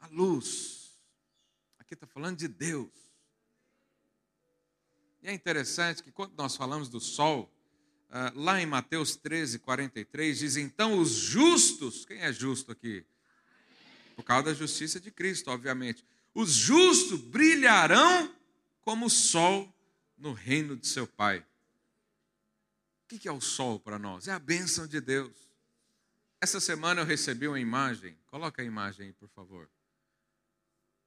A 0.00 0.08
luz 0.08 0.98
Aqui 1.78 1.94
está 1.94 2.08
falando 2.08 2.38
de 2.38 2.48
Deus. 2.48 2.90
E 5.22 5.28
é 5.28 5.32
interessante 5.32 6.02
que 6.02 6.10
quando 6.10 6.34
nós 6.36 6.56
falamos 6.56 6.88
do 6.88 6.98
sol, 6.98 7.48
ah, 8.10 8.32
lá 8.34 8.60
em 8.60 8.66
Mateus 8.66 9.14
13, 9.14 9.60
43, 9.60 10.36
diz: 10.36 10.56
Então 10.56 10.98
os 10.98 11.10
justos, 11.10 12.04
quem 12.04 12.18
é 12.18 12.32
justo 12.32 12.72
aqui? 12.72 13.06
Por 14.16 14.24
causa 14.24 14.46
da 14.46 14.54
justiça 14.54 14.98
de 14.98 15.12
Cristo, 15.12 15.52
obviamente. 15.52 16.04
Os 16.34 16.50
justos 16.50 17.20
brilharão 17.20 18.34
como 18.80 19.06
o 19.06 19.10
sol 19.10 19.72
no 20.16 20.32
reino 20.32 20.76
de 20.76 20.88
seu 20.88 21.06
Pai. 21.06 21.46
O 23.10 23.18
que 23.18 23.26
é 23.26 23.32
o 23.32 23.40
sol 23.40 23.80
para 23.80 23.98
nós? 23.98 24.28
É 24.28 24.32
a 24.32 24.38
bênção 24.38 24.86
de 24.86 25.00
Deus. 25.00 25.32
Essa 26.42 26.60
semana 26.60 27.00
eu 27.00 27.06
recebi 27.06 27.48
uma 27.48 27.58
imagem, 27.58 28.14
coloca 28.26 28.60
a 28.60 28.64
imagem 28.64 29.06
aí, 29.06 29.12
por 29.14 29.30
favor. 29.30 29.66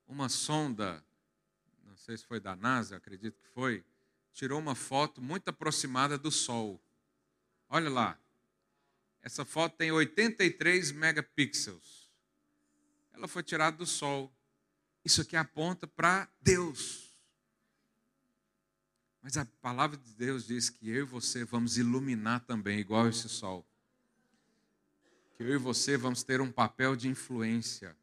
Uma 0.07 0.27
sonda, 0.27 1.05
não 1.85 1.95
sei 1.95 2.17
se 2.17 2.25
foi 2.25 2.39
da 2.39 2.55
NASA, 2.55 2.97
acredito 2.97 3.39
que 3.39 3.47
foi, 3.49 3.85
tirou 4.33 4.59
uma 4.59 4.73
foto 4.73 5.21
muito 5.21 5.49
aproximada 5.49 6.17
do 6.17 6.31
Sol. 6.31 6.81
Olha 7.69 7.89
lá. 7.89 8.17
Essa 9.21 9.45
foto 9.45 9.77
tem 9.77 9.91
83 9.91 10.91
megapixels. 10.93 12.09
Ela 13.13 13.27
foi 13.27 13.43
tirada 13.43 13.77
do 13.77 13.85
Sol. 13.85 14.33
Isso 15.05 15.21
aqui 15.21 15.35
aponta 15.35 15.85
para 15.85 16.27
Deus. 16.41 17.10
Mas 19.21 19.37
a 19.37 19.45
palavra 19.61 19.97
de 19.97 20.11
Deus 20.13 20.47
diz 20.47 20.69
que 20.69 20.89
eu 20.89 21.03
e 21.03 21.07
você 21.07 21.45
vamos 21.45 21.77
iluminar 21.77 22.39
também, 22.41 22.79
igual 22.79 23.07
esse 23.07 23.29
sol. 23.29 23.65
Que 25.37 25.43
eu 25.43 25.53
e 25.53 25.57
você 25.57 25.95
vamos 25.95 26.23
ter 26.23 26.41
um 26.41 26.51
papel 26.51 26.95
de 26.95 27.07
influência. 27.07 27.95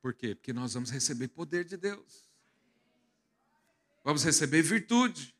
Por 0.00 0.14
quê? 0.14 0.34
Porque 0.34 0.52
nós 0.52 0.74
vamos 0.74 0.90
receber 0.90 1.28
poder 1.28 1.64
de 1.64 1.76
Deus. 1.76 2.28
Vamos 4.02 4.24
receber 4.24 4.62
virtude. 4.62 5.34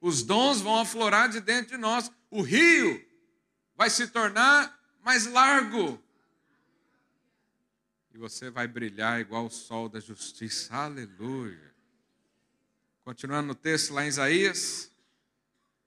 Os 0.00 0.22
dons 0.22 0.60
vão 0.60 0.78
aflorar 0.78 1.28
de 1.28 1.40
dentro 1.40 1.72
de 1.72 1.76
nós. 1.76 2.10
O 2.30 2.40
rio 2.42 3.02
vai 3.76 3.90
se 3.90 4.06
tornar 4.08 4.78
mais 5.02 5.26
largo. 5.26 6.02
E 8.12 8.18
você 8.18 8.50
vai 8.50 8.66
brilhar 8.66 9.20
igual 9.20 9.46
o 9.46 9.50
sol 9.50 9.88
da 9.88 10.00
justiça. 10.00 10.74
Aleluia. 10.74 11.69
Continuando 13.10 13.48
no 13.48 13.54
texto 13.56 13.92
lá 13.92 14.04
em 14.04 14.08
Isaías, 14.08 14.88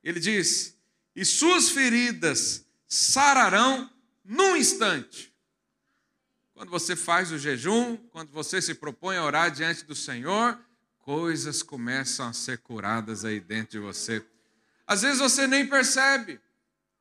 ele 0.03 0.19
diz: 0.19 0.78
E 1.15 1.24
suas 1.24 1.69
feridas 1.69 2.65
sararão 2.86 3.89
num 4.26 4.57
instante. 4.57 5.34
Quando 6.53 6.69
você 6.69 6.97
faz 6.97 7.32
o 7.32 7.38
jejum, 7.38 7.95
quando 8.11 8.30
você 8.32 8.61
se 8.61 8.76
propõe 8.76 9.15
a 9.15 9.24
orar 9.24 9.49
diante 9.51 9.86
do 9.86 9.95
Senhor, 9.95 10.59
coisas 10.99 11.63
começam 11.63 12.28
a 12.28 12.34
ser 12.34 12.57
curadas 12.57 13.24
aí 13.24 13.39
dentro 13.39 13.71
de 13.71 13.80
você. 13.80 14.21
Às 14.86 15.03
vezes 15.03 15.19
você 15.19 15.47
nem 15.47 15.65
percebe, 15.65 16.41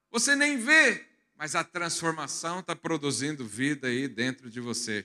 você 0.08 0.36
nem 0.36 0.56
vê, 0.56 1.04
mas 1.36 1.56
a 1.56 1.64
transformação 1.64 2.60
está 2.60 2.76
produzindo 2.76 3.44
vida 3.44 3.88
aí 3.88 4.06
dentro 4.06 4.48
de 4.48 4.60
você. 4.60 5.04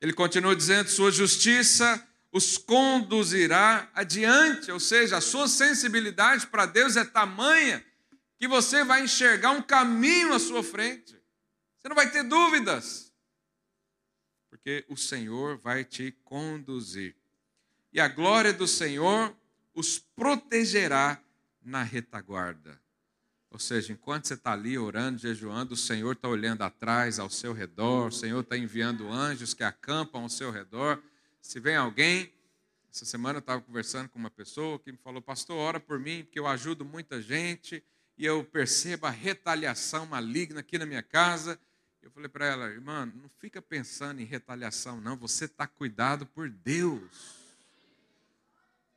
Ele 0.00 0.14
continua 0.14 0.56
dizendo: 0.56 0.88
Sua 0.88 1.12
justiça 1.12 2.02
os 2.32 2.56
conduzirá 2.56 3.90
adiante, 3.94 4.70
ou 4.70 4.78
seja, 4.78 5.16
a 5.16 5.20
sua 5.20 5.48
sensibilidade 5.48 6.46
para 6.46 6.66
Deus 6.66 6.96
é 6.96 7.04
tamanha 7.04 7.84
que 8.38 8.46
você 8.46 8.84
vai 8.84 9.04
enxergar 9.04 9.50
um 9.50 9.62
caminho 9.62 10.32
à 10.32 10.38
sua 10.38 10.62
frente. 10.62 11.20
Você 11.78 11.88
não 11.88 11.96
vai 11.96 12.10
ter 12.10 12.22
dúvidas, 12.22 13.12
porque 14.48 14.84
o 14.88 14.96
Senhor 14.96 15.58
vai 15.58 15.84
te 15.84 16.12
conduzir. 16.24 17.16
E 17.92 18.00
a 18.00 18.06
glória 18.06 18.52
do 18.52 18.66
Senhor 18.66 19.36
os 19.74 19.98
protegerá 19.98 21.20
na 21.60 21.82
retaguarda. 21.82 22.80
Ou 23.50 23.58
seja, 23.58 23.92
enquanto 23.92 24.28
você 24.28 24.34
está 24.34 24.52
ali 24.52 24.78
orando, 24.78 25.18
jejuando, 25.18 25.74
o 25.74 25.76
Senhor 25.76 26.12
está 26.12 26.28
olhando 26.28 26.62
atrás, 26.62 27.18
ao 27.18 27.28
seu 27.28 27.52
redor, 27.52 28.08
o 28.08 28.12
Senhor 28.12 28.40
está 28.40 28.56
enviando 28.56 29.08
anjos 29.08 29.52
que 29.52 29.64
acampam 29.64 30.22
ao 30.22 30.28
seu 30.28 30.52
redor 30.52 31.02
se 31.40 31.58
vem 31.58 31.76
alguém, 31.76 32.32
essa 32.92 33.04
semana 33.04 33.38
eu 33.38 33.40
estava 33.40 33.60
conversando 33.60 34.08
com 34.08 34.18
uma 34.18 34.30
pessoa 34.30 34.78
que 34.78 34.90
me 34.90 34.98
falou, 34.98 35.22
pastor, 35.22 35.56
ora 35.56 35.78
por 35.78 35.98
mim, 35.98 36.24
porque 36.24 36.38
eu 36.38 36.46
ajudo 36.46 36.84
muita 36.84 37.22
gente 37.22 37.82
e 38.18 38.26
eu 38.26 38.44
percebo 38.44 39.06
a 39.06 39.10
retaliação 39.10 40.06
maligna 40.06 40.60
aqui 40.60 40.76
na 40.76 40.84
minha 40.84 41.02
casa. 41.02 41.58
Eu 42.02 42.10
falei 42.10 42.28
para 42.28 42.46
ela, 42.46 42.66
irmã, 42.66 43.06
não 43.06 43.28
fica 43.38 43.62
pensando 43.62 44.20
em 44.20 44.24
retaliação, 44.24 45.00
não, 45.00 45.16
você 45.16 45.44
está 45.44 45.66
cuidado 45.66 46.26
por 46.26 46.48
Deus. 46.48 47.38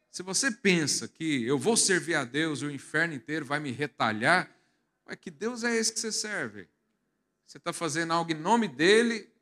Se 0.09 0.23
você 0.23 0.51
pensa 0.51 1.07
que 1.07 1.43
eu 1.43 1.57
vou 1.57 1.75
servir 1.75 2.15
a 2.15 2.23
Deus 2.23 2.61
e 2.61 2.65
o 2.65 2.71
inferno 2.71 3.13
inteiro 3.13 3.45
vai 3.45 3.59
me 3.59 3.71
retalhar, 3.71 4.49
é 5.07 5.15
que 5.15 5.31
Deus 5.31 5.63
é 5.63 5.75
esse 5.75 5.93
que 5.93 5.99
você 5.99 6.11
serve. 6.11 6.67
Você 7.45 7.57
está 7.57 7.73
fazendo 7.73 8.13
algo 8.13 8.31
em 8.31 8.35
nome 8.35 8.67
dele 8.67 9.32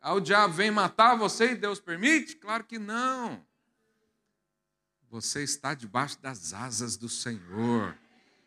Aí 0.00 0.12
o 0.12 0.20
diabo 0.20 0.54
vem 0.54 0.70
matar 0.70 1.16
você 1.16 1.52
e 1.52 1.54
Deus 1.56 1.80
permite? 1.80 2.36
Claro 2.36 2.64
que 2.64 2.78
não. 2.78 3.44
Você 5.10 5.42
está 5.42 5.74
debaixo 5.74 6.20
das 6.20 6.52
asas 6.52 6.96
do 6.96 7.08
Senhor. 7.08 7.96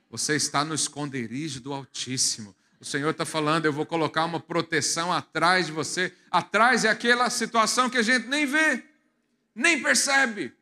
Você 0.09 0.35
está 0.35 0.63
no 0.63 0.75
esconderijo 0.75 1.59
do 1.59 1.73
Altíssimo. 1.73 2.55
O 2.79 2.85
Senhor 2.85 3.11
está 3.11 3.25
falando, 3.25 3.65
eu 3.65 3.73
vou 3.73 3.85
colocar 3.85 4.25
uma 4.25 4.39
proteção 4.39 5.11
atrás 5.11 5.67
de 5.67 5.71
você. 5.71 6.15
Atrás 6.29 6.83
é 6.83 6.89
aquela 6.89 7.29
situação 7.29 7.89
que 7.89 7.97
a 7.97 8.01
gente 8.01 8.27
nem 8.27 8.45
vê, 8.45 8.83
nem 9.53 9.81
percebe. 9.81 10.53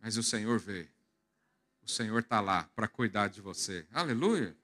Mas 0.00 0.16
o 0.16 0.22
Senhor 0.22 0.58
vê. 0.58 0.88
O 1.82 1.88
Senhor 1.88 2.18
está 2.18 2.40
lá 2.40 2.68
para 2.74 2.88
cuidar 2.88 3.28
de 3.28 3.40
você. 3.40 3.86
Aleluia. 3.92 4.56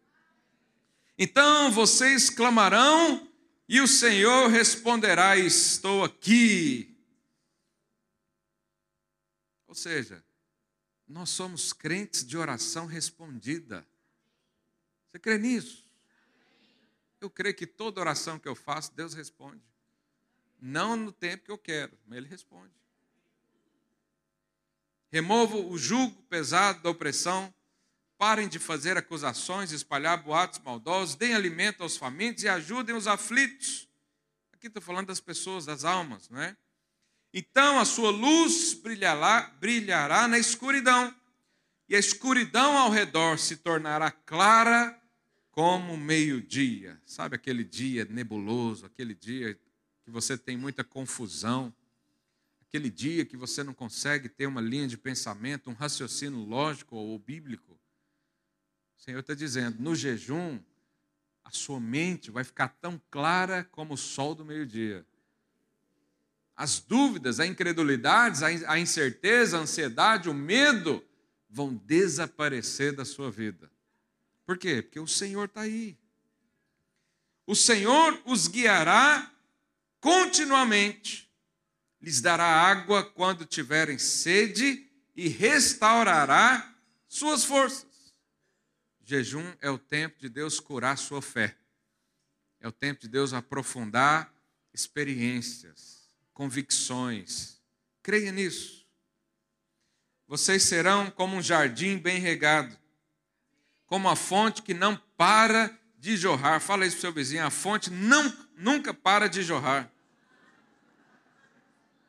Então 1.16 1.70
vocês 1.70 2.28
clamarão 2.28 3.26
e 3.68 3.80
o 3.80 3.88
Senhor 3.88 4.48
responderá: 4.48 5.36
Estou 5.36 6.04
aqui. 6.04 6.94
Ou 9.66 9.74
seja, 9.74 10.24
nós 11.06 11.30
somos 11.30 11.72
crentes 11.72 12.24
de 12.24 12.36
oração 12.36 12.86
respondida. 12.86 13.86
Você 15.10 15.18
crê 15.18 15.38
nisso? 15.38 15.84
Eu 17.20 17.30
creio 17.30 17.54
que 17.54 17.66
toda 17.66 18.00
oração 18.00 18.38
que 18.38 18.48
eu 18.48 18.54
faço, 18.54 18.94
Deus 18.94 19.14
responde. 19.14 19.62
Não 20.60 20.96
no 20.96 21.12
tempo 21.12 21.44
que 21.44 21.50
eu 21.50 21.58
quero, 21.58 21.96
mas 22.06 22.18
Ele 22.18 22.28
responde. 22.28 22.72
Removo 25.10 25.70
o 25.70 25.78
jugo 25.78 26.22
pesado 26.24 26.82
da 26.82 26.90
opressão 26.90 27.54
Parem 28.16 28.48
de 28.48 28.58
fazer 28.58 28.96
acusações, 28.96 29.72
espalhar 29.72 30.22
boatos 30.22 30.60
maldosos, 30.60 31.16
deem 31.16 31.34
alimento 31.34 31.82
aos 31.82 31.96
famintos 31.96 32.44
e 32.44 32.48
ajudem 32.48 32.94
os 32.94 33.06
aflitos. 33.06 33.88
Aqui 34.52 34.68
estou 34.68 34.82
falando 34.82 35.08
das 35.08 35.20
pessoas, 35.20 35.66
das 35.66 35.84
almas, 35.84 36.28
não 36.28 36.40
é? 36.40 36.56
Então 37.32 37.80
a 37.80 37.84
sua 37.84 38.10
luz 38.10 38.74
brilhará, 38.74 39.52
brilhará 39.58 40.28
na 40.28 40.38
escuridão, 40.38 41.14
e 41.88 41.96
a 41.96 41.98
escuridão 41.98 42.78
ao 42.78 42.90
redor 42.90 43.38
se 43.38 43.56
tornará 43.56 44.10
clara 44.10 44.98
como 45.50 45.96
meio-dia. 45.96 47.00
Sabe 47.04 47.36
aquele 47.36 47.64
dia 47.64 48.04
nebuloso, 48.04 48.86
aquele 48.86 49.14
dia 49.14 49.58
que 50.04 50.10
você 50.10 50.38
tem 50.38 50.56
muita 50.56 50.84
confusão, 50.84 51.74
aquele 52.60 52.90
dia 52.90 53.24
que 53.24 53.36
você 53.36 53.62
não 53.62 53.74
consegue 53.74 54.28
ter 54.28 54.46
uma 54.46 54.60
linha 54.60 54.86
de 54.86 54.96
pensamento, 54.96 55.70
um 55.70 55.74
raciocínio 55.74 56.38
lógico 56.38 56.96
ou 56.96 57.18
bíblico. 57.18 57.73
Senhor 59.04 59.20
está 59.20 59.34
dizendo: 59.34 59.82
no 59.82 59.94
jejum, 59.94 60.58
a 61.44 61.50
sua 61.50 61.78
mente 61.78 62.30
vai 62.30 62.42
ficar 62.42 62.68
tão 62.68 62.98
clara 63.10 63.62
como 63.64 63.92
o 63.92 63.98
sol 63.98 64.34
do 64.34 64.46
meio-dia. 64.46 65.04
As 66.56 66.78
dúvidas, 66.80 67.38
a 67.38 67.46
incredulidade, 67.46 68.42
a 68.66 68.78
incerteza, 68.78 69.58
a 69.58 69.60
ansiedade, 69.60 70.30
o 70.30 70.34
medo 70.34 71.04
vão 71.50 71.74
desaparecer 71.74 72.96
da 72.96 73.04
sua 73.04 73.30
vida. 73.30 73.70
Por 74.46 74.56
quê? 74.56 74.80
Porque 74.80 75.00
o 75.00 75.06
Senhor 75.06 75.44
está 75.46 75.62
aí. 75.62 75.98
O 77.46 77.54
Senhor 77.54 78.22
os 78.24 78.48
guiará 78.48 79.30
continuamente, 80.00 81.30
lhes 82.00 82.22
dará 82.22 82.46
água 82.46 83.04
quando 83.04 83.44
tiverem 83.44 83.98
sede 83.98 84.88
e 85.14 85.28
restaurará 85.28 86.74
suas 87.06 87.44
forças. 87.44 87.93
Jejum 89.04 89.52
é 89.60 89.70
o 89.70 89.78
tempo 89.78 90.18
de 90.18 90.30
Deus 90.30 90.58
curar 90.58 90.96
sua 90.96 91.20
fé. 91.20 91.54
É 92.58 92.66
o 92.66 92.72
tempo 92.72 93.02
de 93.02 93.08
Deus 93.08 93.34
aprofundar 93.34 94.32
experiências, 94.72 96.08
convicções. 96.32 97.60
Creia 98.02 98.32
nisso. 98.32 98.86
Vocês 100.26 100.62
serão 100.62 101.10
como 101.10 101.36
um 101.36 101.42
jardim 101.42 101.98
bem 101.98 102.18
regado, 102.18 102.76
como 103.84 104.08
a 104.08 104.16
fonte 104.16 104.62
que 104.62 104.72
não 104.72 104.96
para 105.18 105.78
de 105.98 106.16
jorrar. 106.16 106.58
Fala 106.58 106.86
isso 106.86 106.96
para 106.96 107.00
o 107.00 107.02
seu 107.02 107.12
vizinho: 107.12 107.44
a 107.44 107.50
fonte 107.50 107.90
não, 107.90 108.34
nunca 108.56 108.94
para 108.94 109.28
de 109.28 109.42
jorrar. 109.42 109.90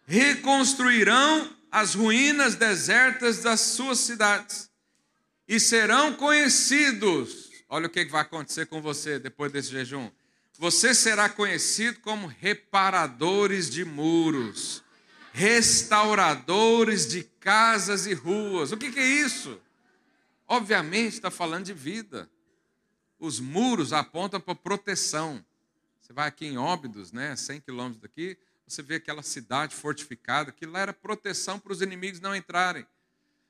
reconstruirão 0.05 1.53
as 1.69 1.93
ruínas 1.93 2.55
desertas 2.55 3.43
das 3.43 3.59
suas 3.59 3.99
cidades 3.99 4.73
e 5.47 5.59
serão 5.59 6.13
conhecidos. 6.13 7.51
Olha 7.69 7.87
o 7.87 7.89
que 7.89 8.05
vai 8.05 8.21
acontecer 8.21 8.65
com 8.67 8.81
você 8.81 9.19
depois 9.19 9.51
desse 9.51 9.69
jejum. 9.69 10.09
Você 10.57 10.93
será 10.93 11.27
conhecido 11.27 11.99
como 11.99 12.27
reparadores 12.27 13.69
de 13.69 13.83
muros, 13.83 14.83
restauradores 15.33 17.07
de 17.07 17.23
casas 17.39 18.05
e 18.05 18.13
ruas. 18.13 18.71
O 18.71 18.77
que, 18.77 18.97
é 18.97 19.05
isso? 19.05 19.59
Obviamente 20.47 21.13
está 21.13 21.29
falando 21.29 21.65
de 21.65 21.73
vida. 21.73 22.29
Os 23.19 23.39
muros 23.39 23.91
apontam 23.91 24.39
para 24.39 24.55
proteção. 24.55 25.43
Você 25.99 26.13
vai 26.13 26.27
aqui 26.27 26.45
em 26.45 26.57
Óbidos, 26.57 27.11
né, 27.11 27.35
100 27.35 27.61
quilômetros 27.61 28.01
daqui, 28.01 28.37
você 28.67 28.81
vê 28.81 28.95
aquela 28.95 29.23
cidade 29.23 29.75
fortificada, 29.75 30.51
que 30.51 30.65
lá 30.65 30.79
era 30.79 30.93
proteção 30.93 31.59
para 31.59 31.73
os 31.73 31.81
inimigos 31.81 32.19
não 32.19 32.35
entrarem. 32.35 32.85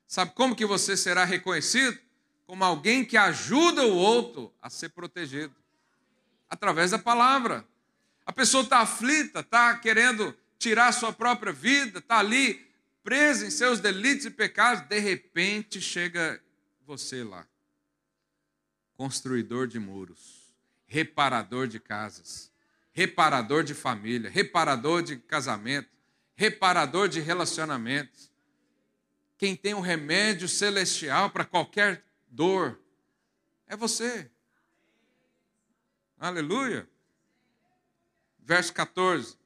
Sabe 0.06 0.32
como 0.34 0.54
que 0.54 0.64
você 0.64 0.96
será 0.96 1.24
reconhecido? 1.24 1.98
Como 2.46 2.62
alguém 2.64 3.04
que 3.04 3.16
ajuda 3.16 3.84
o 3.84 3.96
outro 3.96 4.54
a 4.62 4.70
ser 4.70 4.90
protegido. 4.90 5.54
Através 6.48 6.92
da 6.92 6.98
palavra. 6.98 7.66
A 8.24 8.32
pessoa 8.32 8.62
está 8.62 8.78
aflita, 8.78 9.40
está 9.40 9.76
querendo 9.78 10.36
tirar 10.58 10.92
sua 10.92 11.12
própria 11.12 11.52
vida, 11.52 11.98
está 11.98 12.18
ali 12.18 12.66
presa 13.02 13.46
em 13.46 13.50
seus 13.50 13.78
delitos 13.78 14.26
e 14.26 14.30
pecados, 14.30 14.88
de 14.88 14.98
repente 14.98 15.80
chega 15.80 16.42
você 16.84 17.22
lá. 17.22 17.46
Construidor 18.96 19.68
de 19.68 19.78
muros, 19.78 20.52
reparador 20.88 21.68
de 21.68 21.78
casas, 21.78 22.50
reparador 22.92 23.62
de 23.62 23.74
família, 23.74 24.28
reparador 24.28 25.02
de 25.02 25.18
casamento, 25.18 25.88
reparador 26.34 27.08
de 27.08 27.20
relacionamentos. 27.20 28.28
Quem 29.38 29.54
tem 29.54 29.74
um 29.74 29.80
remédio 29.80 30.48
celestial 30.48 31.30
para 31.30 31.44
qualquer 31.44 32.04
dor 32.26 32.80
é 33.66 33.76
você. 33.76 34.30
Aleluia. 36.18 36.88
Verso 38.38 38.72
14. 38.72 39.36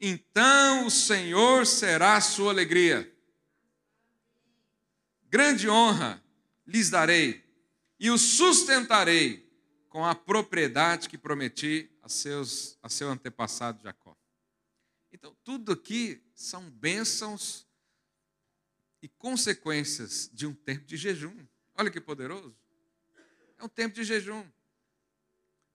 Então 0.00 0.86
o 0.86 0.90
Senhor 0.90 1.66
será 1.66 2.16
a 2.16 2.20
sua 2.20 2.50
alegria. 2.50 3.12
Grande 5.28 5.68
honra 5.68 6.22
lhes 6.66 6.90
darei 6.90 7.44
e 8.00 8.10
o 8.10 8.18
sustentarei 8.18 9.46
com 9.88 10.04
a 10.04 10.14
propriedade 10.14 11.08
que 11.08 11.18
prometi 11.18 11.90
a, 12.02 12.08
seus, 12.08 12.78
a 12.82 12.88
seu 12.88 13.08
antepassado 13.10 13.82
Jacó. 13.82 14.16
Então, 15.12 15.36
tudo 15.42 15.72
aqui 15.72 16.22
são 16.34 16.70
bênçãos 16.70 17.67
e 19.02 19.08
consequências 19.08 20.30
de 20.32 20.46
um 20.46 20.54
tempo 20.54 20.84
de 20.84 20.96
jejum. 20.96 21.46
Olha 21.74 21.90
que 21.90 22.00
poderoso. 22.00 22.54
É 23.58 23.64
um 23.64 23.68
tempo 23.68 23.94
de 23.94 24.04
jejum. 24.04 24.44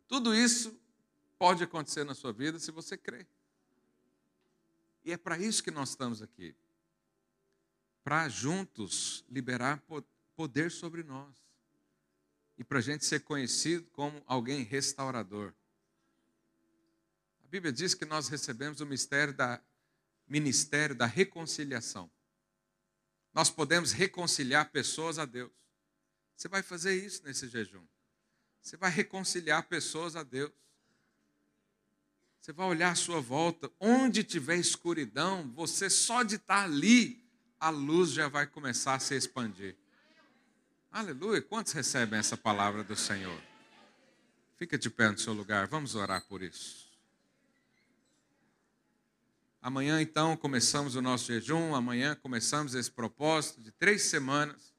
Tudo 0.08 0.34
isso 0.34 0.78
pode 1.38 1.64
acontecer 1.64 2.04
na 2.04 2.14
sua 2.14 2.32
vida 2.32 2.60
se 2.60 2.72
você 2.72 2.98
crer. 2.98 3.28
E 5.04 5.12
é 5.12 5.18
para 5.18 5.38
isso 5.38 5.64
que 5.64 5.72
nós 5.72 5.90
estamos 5.90 6.22
aqui 6.22 6.56
para 8.04 8.28
juntos 8.28 9.24
liberar 9.30 9.82
poder 10.36 10.70
sobre 10.70 11.04
nós 11.04 11.34
e 12.58 12.64
para 12.64 12.80
a 12.80 12.82
gente 12.82 13.06
ser 13.06 13.22
conhecido 13.22 13.90
como 13.92 14.22
alguém 14.26 14.62
restaurador. 14.64 15.54
A 17.46 17.48
Bíblia 17.48 17.72
diz 17.72 17.94
que 17.94 18.06
nós 18.06 18.28
recebemos 18.28 18.82
o 18.82 18.86
mistério 18.86 19.34
da, 19.34 19.62
ministério 20.28 20.96
da 20.96 21.06
reconciliação. 21.06 22.12
Nós 23.34 23.50
podemos 23.50 23.92
reconciliar 23.92 24.70
pessoas 24.70 25.18
a 25.18 25.26
Deus. 25.26 25.52
Você 26.36 26.48
vai 26.48 26.62
fazer 26.62 26.94
isso 26.96 27.24
nesse 27.24 27.48
jejum. 27.48 27.84
Você 28.62 28.78
vai 28.78 28.92
reconciliar 28.92 29.64
pessoas 29.64 30.16
a 30.16 30.24
Deus. 30.24 30.52
Você 32.40 32.52
vai 32.52 32.68
olhar 32.68 32.92
à 32.92 32.96
sua 32.96 33.22
volta, 33.22 33.72
onde 33.80 34.24
tiver 34.24 34.58
escuridão, 34.58 35.50
você 35.52 35.90
só 35.90 36.24
de 36.24 36.36
estar 36.36 36.64
ali, 36.64 37.24
a 37.58 37.70
luz 37.70 38.12
já 38.12 38.28
vai 38.28 38.46
começar 38.46 38.96
a 38.96 39.00
se 39.00 39.16
expandir. 39.16 39.78
Aleluia. 40.92 41.42
Quantos 41.42 41.72
recebem 41.72 42.20
essa 42.20 42.36
palavra 42.36 42.84
do 42.84 42.96
Senhor? 42.96 43.42
Fica 44.58 44.78
de 44.78 44.90
pé 44.90 45.10
no 45.10 45.18
seu 45.18 45.34
lugar, 45.34 45.68
vamos 45.68 45.96
orar 45.96 46.26
por 46.28 46.42
isso. 46.44 46.93
Amanhã, 49.64 50.01
então, 50.01 50.36
começamos 50.36 50.93
o 50.97 51.01
nosso 51.01 51.28
jejum. 51.28 51.74
Amanhã 51.74 52.16
começamos 52.16 52.76
esse 52.76 52.91
propósito 52.91 53.61
de 53.61 53.72
três 53.72 54.01
semanas. 54.01 54.74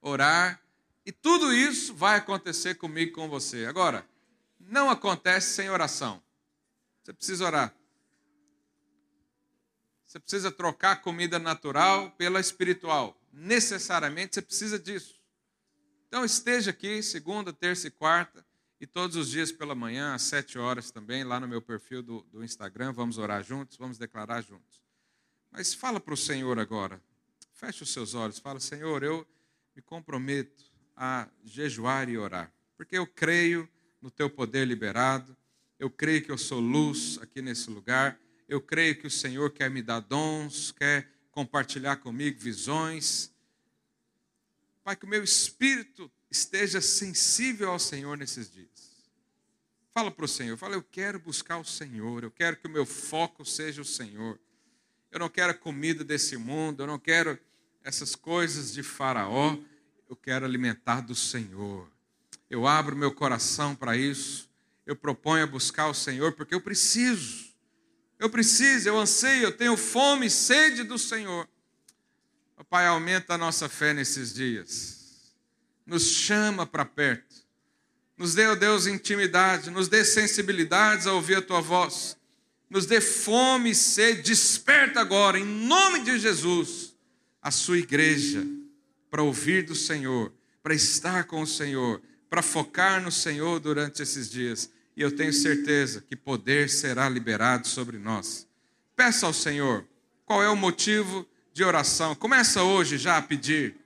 Orar. 0.00 0.62
E 1.04 1.10
tudo 1.10 1.52
isso 1.52 1.92
vai 1.92 2.18
acontecer 2.18 2.76
comigo 2.76 3.10
e 3.10 3.12
com 3.12 3.28
você. 3.28 3.66
Agora, 3.66 4.08
não 4.60 4.88
acontece 4.88 5.56
sem 5.56 5.68
oração. 5.68 6.22
Você 7.02 7.12
precisa 7.12 7.44
orar. 7.44 7.74
Você 10.06 10.20
precisa 10.20 10.52
trocar 10.52 11.02
comida 11.02 11.40
natural 11.40 12.12
pela 12.12 12.38
espiritual. 12.38 13.20
Necessariamente 13.32 14.36
você 14.36 14.42
precisa 14.42 14.78
disso. 14.78 15.20
Então 16.06 16.24
esteja 16.24 16.70
aqui 16.70 17.02
segunda, 17.02 17.52
terça 17.52 17.88
e 17.88 17.90
quarta 17.90 18.46
e 18.84 18.86
todos 18.86 19.16
os 19.16 19.30
dias 19.30 19.50
pela 19.50 19.74
manhã, 19.74 20.12
às 20.12 20.20
sete 20.20 20.58
horas 20.58 20.90
também, 20.90 21.24
lá 21.24 21.40
no 21.40 21.48
meu 21.48 21.62
perfil 21.62 22.02
do, 22.02 22.20
do 22.30 22.44
Instagram. 22.44 22.92
Vamos 22.92 23.16
orar 23.16 23.42
juntos, 23.42 23.78
vamos 23.78 23.96
declarar 23.96 24.42
juntos. 24.42 24.82
Mas 25.50 25.72
fala 25.72 25.98
para 25.98 26.12
o 26.12 26.16
Senhor 26.18 26.58
agora. 26.58 27.00
Feche 27.54 27.82
os 27.82 27.90
seus 27.90 28.12
olhos. 28.12 28.38
Fala, 28.38 28.60
Senhor, 28.60 29.02
eu 29.02 29.26
me 29.74 29.80
comprometo 29.80 30.70
a 30.94 31.26
jejuar 31.42 32.10
e 32.10 32.18
orar, 32.18 32.52
porque 32.76 32.98
eu 32.98 33.06
creio 33.06 33.66
no 34.02 34.10
teu 34.10 34.28
poder 34.28 34.66
liberado. 34.66 35.34
Eu 35.78 35.88
creio 35.88 36.22
que 36.22 36.30
eu 36.30 36.36
sou 36.36 36.60
luz 36.60 37.18
aqui 37.22 37.40
nesse 37.40 37.70
lugar. 37.70 38.20
Eu 38.46 38.60
creio 38.60 39.00
que 39.00 39.06
o 39.06 39.10
Senhor 39.10 39.50
quer 39.50 39.70
me 39.70 39.80
dar 39.80 40.00
dons, 40.00 40.72
quer 40.72 41.10
compartilhar 41.30 41.96
comigo 41.96 42.38
visões 42.38 43.34
Pai, 44.84 44.94
que 44.94 45.06
o 45.06 45.08
meu 45.08 45.24
espírito 45.24 46.12
esteja 46.30 46.78
sensível 46.78 47.70
ao 47.70 47.78
Senhor 47.78 48.18
nesses 48.18 48.50
dias. 48.52 48.68
Fala 49.94 50.10
para 50.10 50.24
o 50.24 50.28
Senhor, 50.28 50.58
fala, 50.58 50.74
eu 50.74 50.82
quero 50.82 51.20
buscar 51.20 51.56
o 51.56 51.64
Senhor, 51.64 52.24
eu 52.24 52.30
quero 52.32 52.56
que 52.56 52.66
o 52.66 52.70
meu 52.70 52.84
foco 52.84 53.44
seja 53.44 53.80
o 53.80 53.84
Senhor. 53.84 54.40
Eu 55.08 55.20
não 55.20 55.28
quero 55.28 55.52
a 55.52 55.54
comida 55.54 56.02
desse 56.02 56.36
mundo, 56.36 56.82
eu 56.82 56.86
não 56.88 56.98
quero 56.98 57.38
essas 57.84 58.16
coisas 58.16 58.72
de 58.72 58.82
Faraó, 58.82 59.56
eu 60.10 60.16
quero 60.16 60.44
alimentar 60.44 61.00
do 61.00 61.14
Senhor. 61.14 61.88
Eu 62.50 62.66
abro 62.66 62.96
meu 62.96 63.12
coração 63.14 63.76
para 63.76 63.96
isso, 63.96 64.50
eu 64.84 64.96
proponho 64.96 65.44
a 65.44 65.46
buscar 65.46 65.86
o 65.86 65.94
Senhor, 65.94 66.32
porque 66.32 66.56
eu 66.56 66.60
preciso, 66.60 67.54
eu 68.18 68.28
preciso, 68.28 68.88
eu 68.88 68.98
anseio, 68.98 69.44
eu 69.44 69.56
tenho 69.56 69.76
fome 69.76 70.26
e 70.26 70.30
sede 70.30 70.82
do 70.82 70.98
Senhor. 70.98 71.48
Pai, 72.68 72.86
aumenta 72.88 73.34
a 73.34 73.38
nossa 73.38 73.68
fé 73.68 73.94
nesses 73.94 74.34
dias. 74.34 75.32
Nos 75.86 76.02
chama 76.02 76.66
para 76.66 76.84
perto. 76.84 77.43
Nos 78.16 78.34
dê, 78.34 78.46
ó 78.46 78.52
oh 78.52 78.56
Deus, 78.56 78.86
intimidade. 78.86 79.70
Nos 79.70 79.88
dê 79.88 80.04
sensibilidades 80.04 81.06
a 81.06 81.12
ouvir 81.12 81.36
a 81.36 81.42
tua 81.42 81.60
voz. 81.60 82.16
Nos 82.70 82.86
dê 82.86 83.00
fome 83.00 83.70
e 83.70 83.74
sede. 83.74 84.22
Desperta 84.22 85.00
agora, 85.00 85.38
em 85.38 85.44
nome 85.44 86.00
de 86.00 86.18
Jesus, 86.18 86.94
a 87.42 87.50
sua 87.50 87.78
igreja 87.78 88.46
para 89.10 89.22
ouvir 89.22 89.62
do 89.62 89.76
Senhor, 89.76 90.32
para 90.60 90.74
estar 90.74 91.24
com 91.24 91.40
o 91.40 91.46
Senhor, 91.46 92.02
para 92.28 92.42
focar 92.42 93.00
no 93.00 93.12
Senhor 93.12 93.60
durante 93.60 94.02
esses 94.02 94.28
dias. 94.28 94.68
E 94.96 95.02
eu 95.02 95.14
tenho 95.14 95.32
certeza 95.32 96.00
que 96.00 96.16
poder 96.16 96.68
será 96.68 97.08
liberado 97.08 97.68
sobre 97.68 97.96
nós. 97.96 98.46
Peça 98.96 99.26
ao 99.26 99.32
Senhor 99.32 99.84
qual 100.24 100.42
é 100.42 100.48
o 100.48 100.56
motivo 100.56 101.24
de 101.52 101.62
oração. 101.62 102.14
Começa 102.16 102.64
hoje 102.64 102.98
já 102.98 103.16
a 103.16 103.22
pedir. 103.22 103.76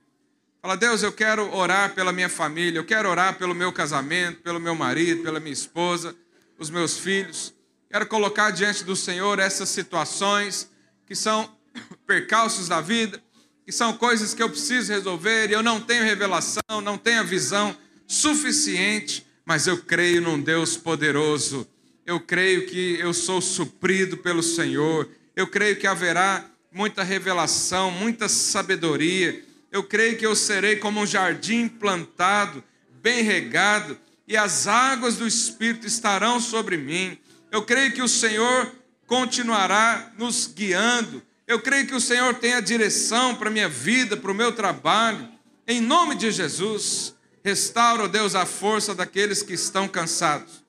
Fala, 0.69 0.77
Deus, 0.77 1.01
eu 1.01 1.11
quero 1.11 1.51
orar 1.51 1.95
pela 1.95 2.11
minha 2.11 2.29
família, 2.29 2.77
eu 2.77 2.85
quero 2.85 3.09
orar 3.09 3.39
pelo 3.39 3.55
meu 3.55 3.73
casamento, 3.73 4.43
pelo 4.43 4.59
meu 4.59 4.75
marido, 4.75 5.23
pela 5.23 5.39
minha 5.39 5.51
esposa, 5.51 6.15
os 6.59 6.69
meus 6.69 6.95
filhos. 6.95 7.55
Quero 7.89 8.05
colocar 8.05 8.51
diante 8.51 8.83
do 8.83 8.95
Senhor 8.95 9.39
essas 9.39 9.67
situações 9.69 10.69
que 11.07 11.15
são 11.15 11.51
percalços 12.05 12.67
da 12.67 12.81
vida, 12.81 13.19
que 13.65 13.71
são 13.71 13.93
coisas 13.93 14.35
que 14.35 14.43
eu 14.43 14.49
preciso 14.51 14.93
resolver 14.93 15.49
e 15.49 15.53
eu 15.53 15.63
não 15.63 15.81
tenho 15.81 16.03
revelação, 16.03 16.61
não 16.83 16.99
tenho 16.99 17.21
a 17.21 17.23
visão 17.23 17.75
suficiente, 18.05 19.25
mas 19.43 19.65
eu 19.65 19.79
creio 19.79 20.21
num 20.21 20.39
Deus 20.39 20.77
poderoso. 20.77 21.67
Eu 22.05 22.19
creio 22.19 22.67
que 22.67 22.95
eu 22.99 23.11
sou 23.11 23.41
suprido 23.41 24.17
pelo 24.17 24.43
Senhor. 24.43 25.09
Eu 25.35 25.47
creio 25.47 25.77
que 25.77 25.87
haverá 25.87 26.45
muita 26.71 27.01
revelação, 27.01 27.89
muita 27.89 28.29
sabedoria. 28.29 29.48
Eu 29.71 29.83
creio 29.83 30.17
que 30.17 30.25
eu 30.25 30.35
serei 30.35 30.77
como 30.77 31.01
um 31.01 31.05
jardim 31.05 31.67
plantado, 31.67 32.63
bem 33.01 33.23
regado, 33.23 33.97
e 34.27 34.35
as 34.35 34.67
águas 34.67 35.15
do 35.15 35.27
Espírito 35.27 35.85
estarão 35.85 36.39
sobre 36.39 36.77
mim. 36.77 37.17
Eu 37.51 37.63
creio 37.63 37.91
que 37.93 38.01
o 38.01 38.07
Senhor 38.07 38.71
continuará 39.07 40.11
nos 40.17 40.47
guiando. 40.47 41.21
Eu 41.47 41.59
creio 41.59 41.87
que 41.87 41.95
o 41.95 42.01
Senhor 42.01 42.35
tem 42.35 42.53
a 42.53 42.61
direção 42.61 43.35
para 43.35 43.49
a 43.49 43.51
minha 43.51 43.67
vida, 43.67 44.15
para 44.15 44.31
o 44.31 44.35
meu 44.35 44.51
trabalho. 44.51 45.27
Em 45.67 45.81
nome 45.81 46.15
de 46.15 46.31
Jesus, 46.31 47.15
restaura, 47.43 48.07
Deus, 48.07 48.35
a 48.35 48.45
força 48.45 48.93
daqueles 48.93 49.41
que 49.41 49.53
estão 49.53 49.87
cansados. 49.87 50.63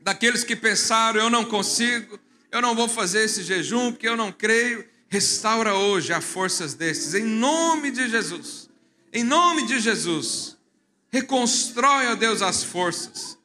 Daqueles 0.00 0.42
que 0.42 0.56
pensaram, 0.56 1.20
eu 1.20 1.30
não 1.30 1.44
consigo, 1.44 2.18
eu 2.50 2.60
não 2.60 2.74
vou 2.74 2.88
fazer 2.88 3.24
esse 3.24 3.42
jejum 3.42 3.92
porque 3.92 4.08
eu 4.08 4.16
não 4.16 4.32
creio. 4.32 4.84
Restaura 5.14 5.76
hoje 5.76 6.12
as 6.12 6.24
forças 6.24 6.74
desses, 6.74 7.14
em 7.14 7.22
nome 7.22 7.92
de 7.92 8.08
Jesus. 8.08 8.68
Em 9.12 9.22
nome 9.22 9.64
de 9.64 9.78
Jesus. 9.78 10.56
Reconstrói, 11.08 12.08
ó 12.08 12.16
Deus, 12.16 12.42
as 12.42 12.64
forças. 12.64 13.38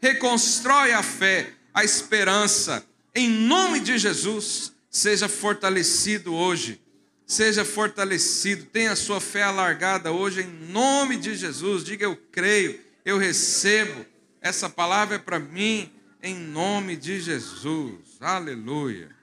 Reconstrói 0.00 0.92
a 0.92 1.02
fé, 1.02 1.52
a 1.74 1.84
esperança. 1.84 2.82
Em 3.14 3.28
nome 3.28 3.80
de 3.80 3.98
Jesus 3.98 4.72
Seja 4.92 5.26
fortalecido 5.26 6.34
hoje. 6.34 6.80
Seja 7.26 7.62
fortalecido. 7.62 8.64
Tenha 8.64 8.92
a 8.92 8.96
sua 8.96 9.20
fé 9.20 9.42
alargada 9.42 10.12
hoje 10.12 10.40
em 10.42 10.70
nome 10.70 11.16
de 11.16 11.34
Jesus. 11.34 11.84
Diga 11.84 12.04
eu 12.04 12.16
creio, 12.30 12.80
eu 13.04 13.18
recebo. 13.18 14.04
Essa 14.40 14.68
palavra 14.70 15.16
é 15.16 15.18
para 15.18 15.38
mim 15.38 15.90
em 16.22 16.34
nome 16.34 16.96
de 16.96 17.20
Jesus. 17.20 18.18
Aleluia. 18.18 19.21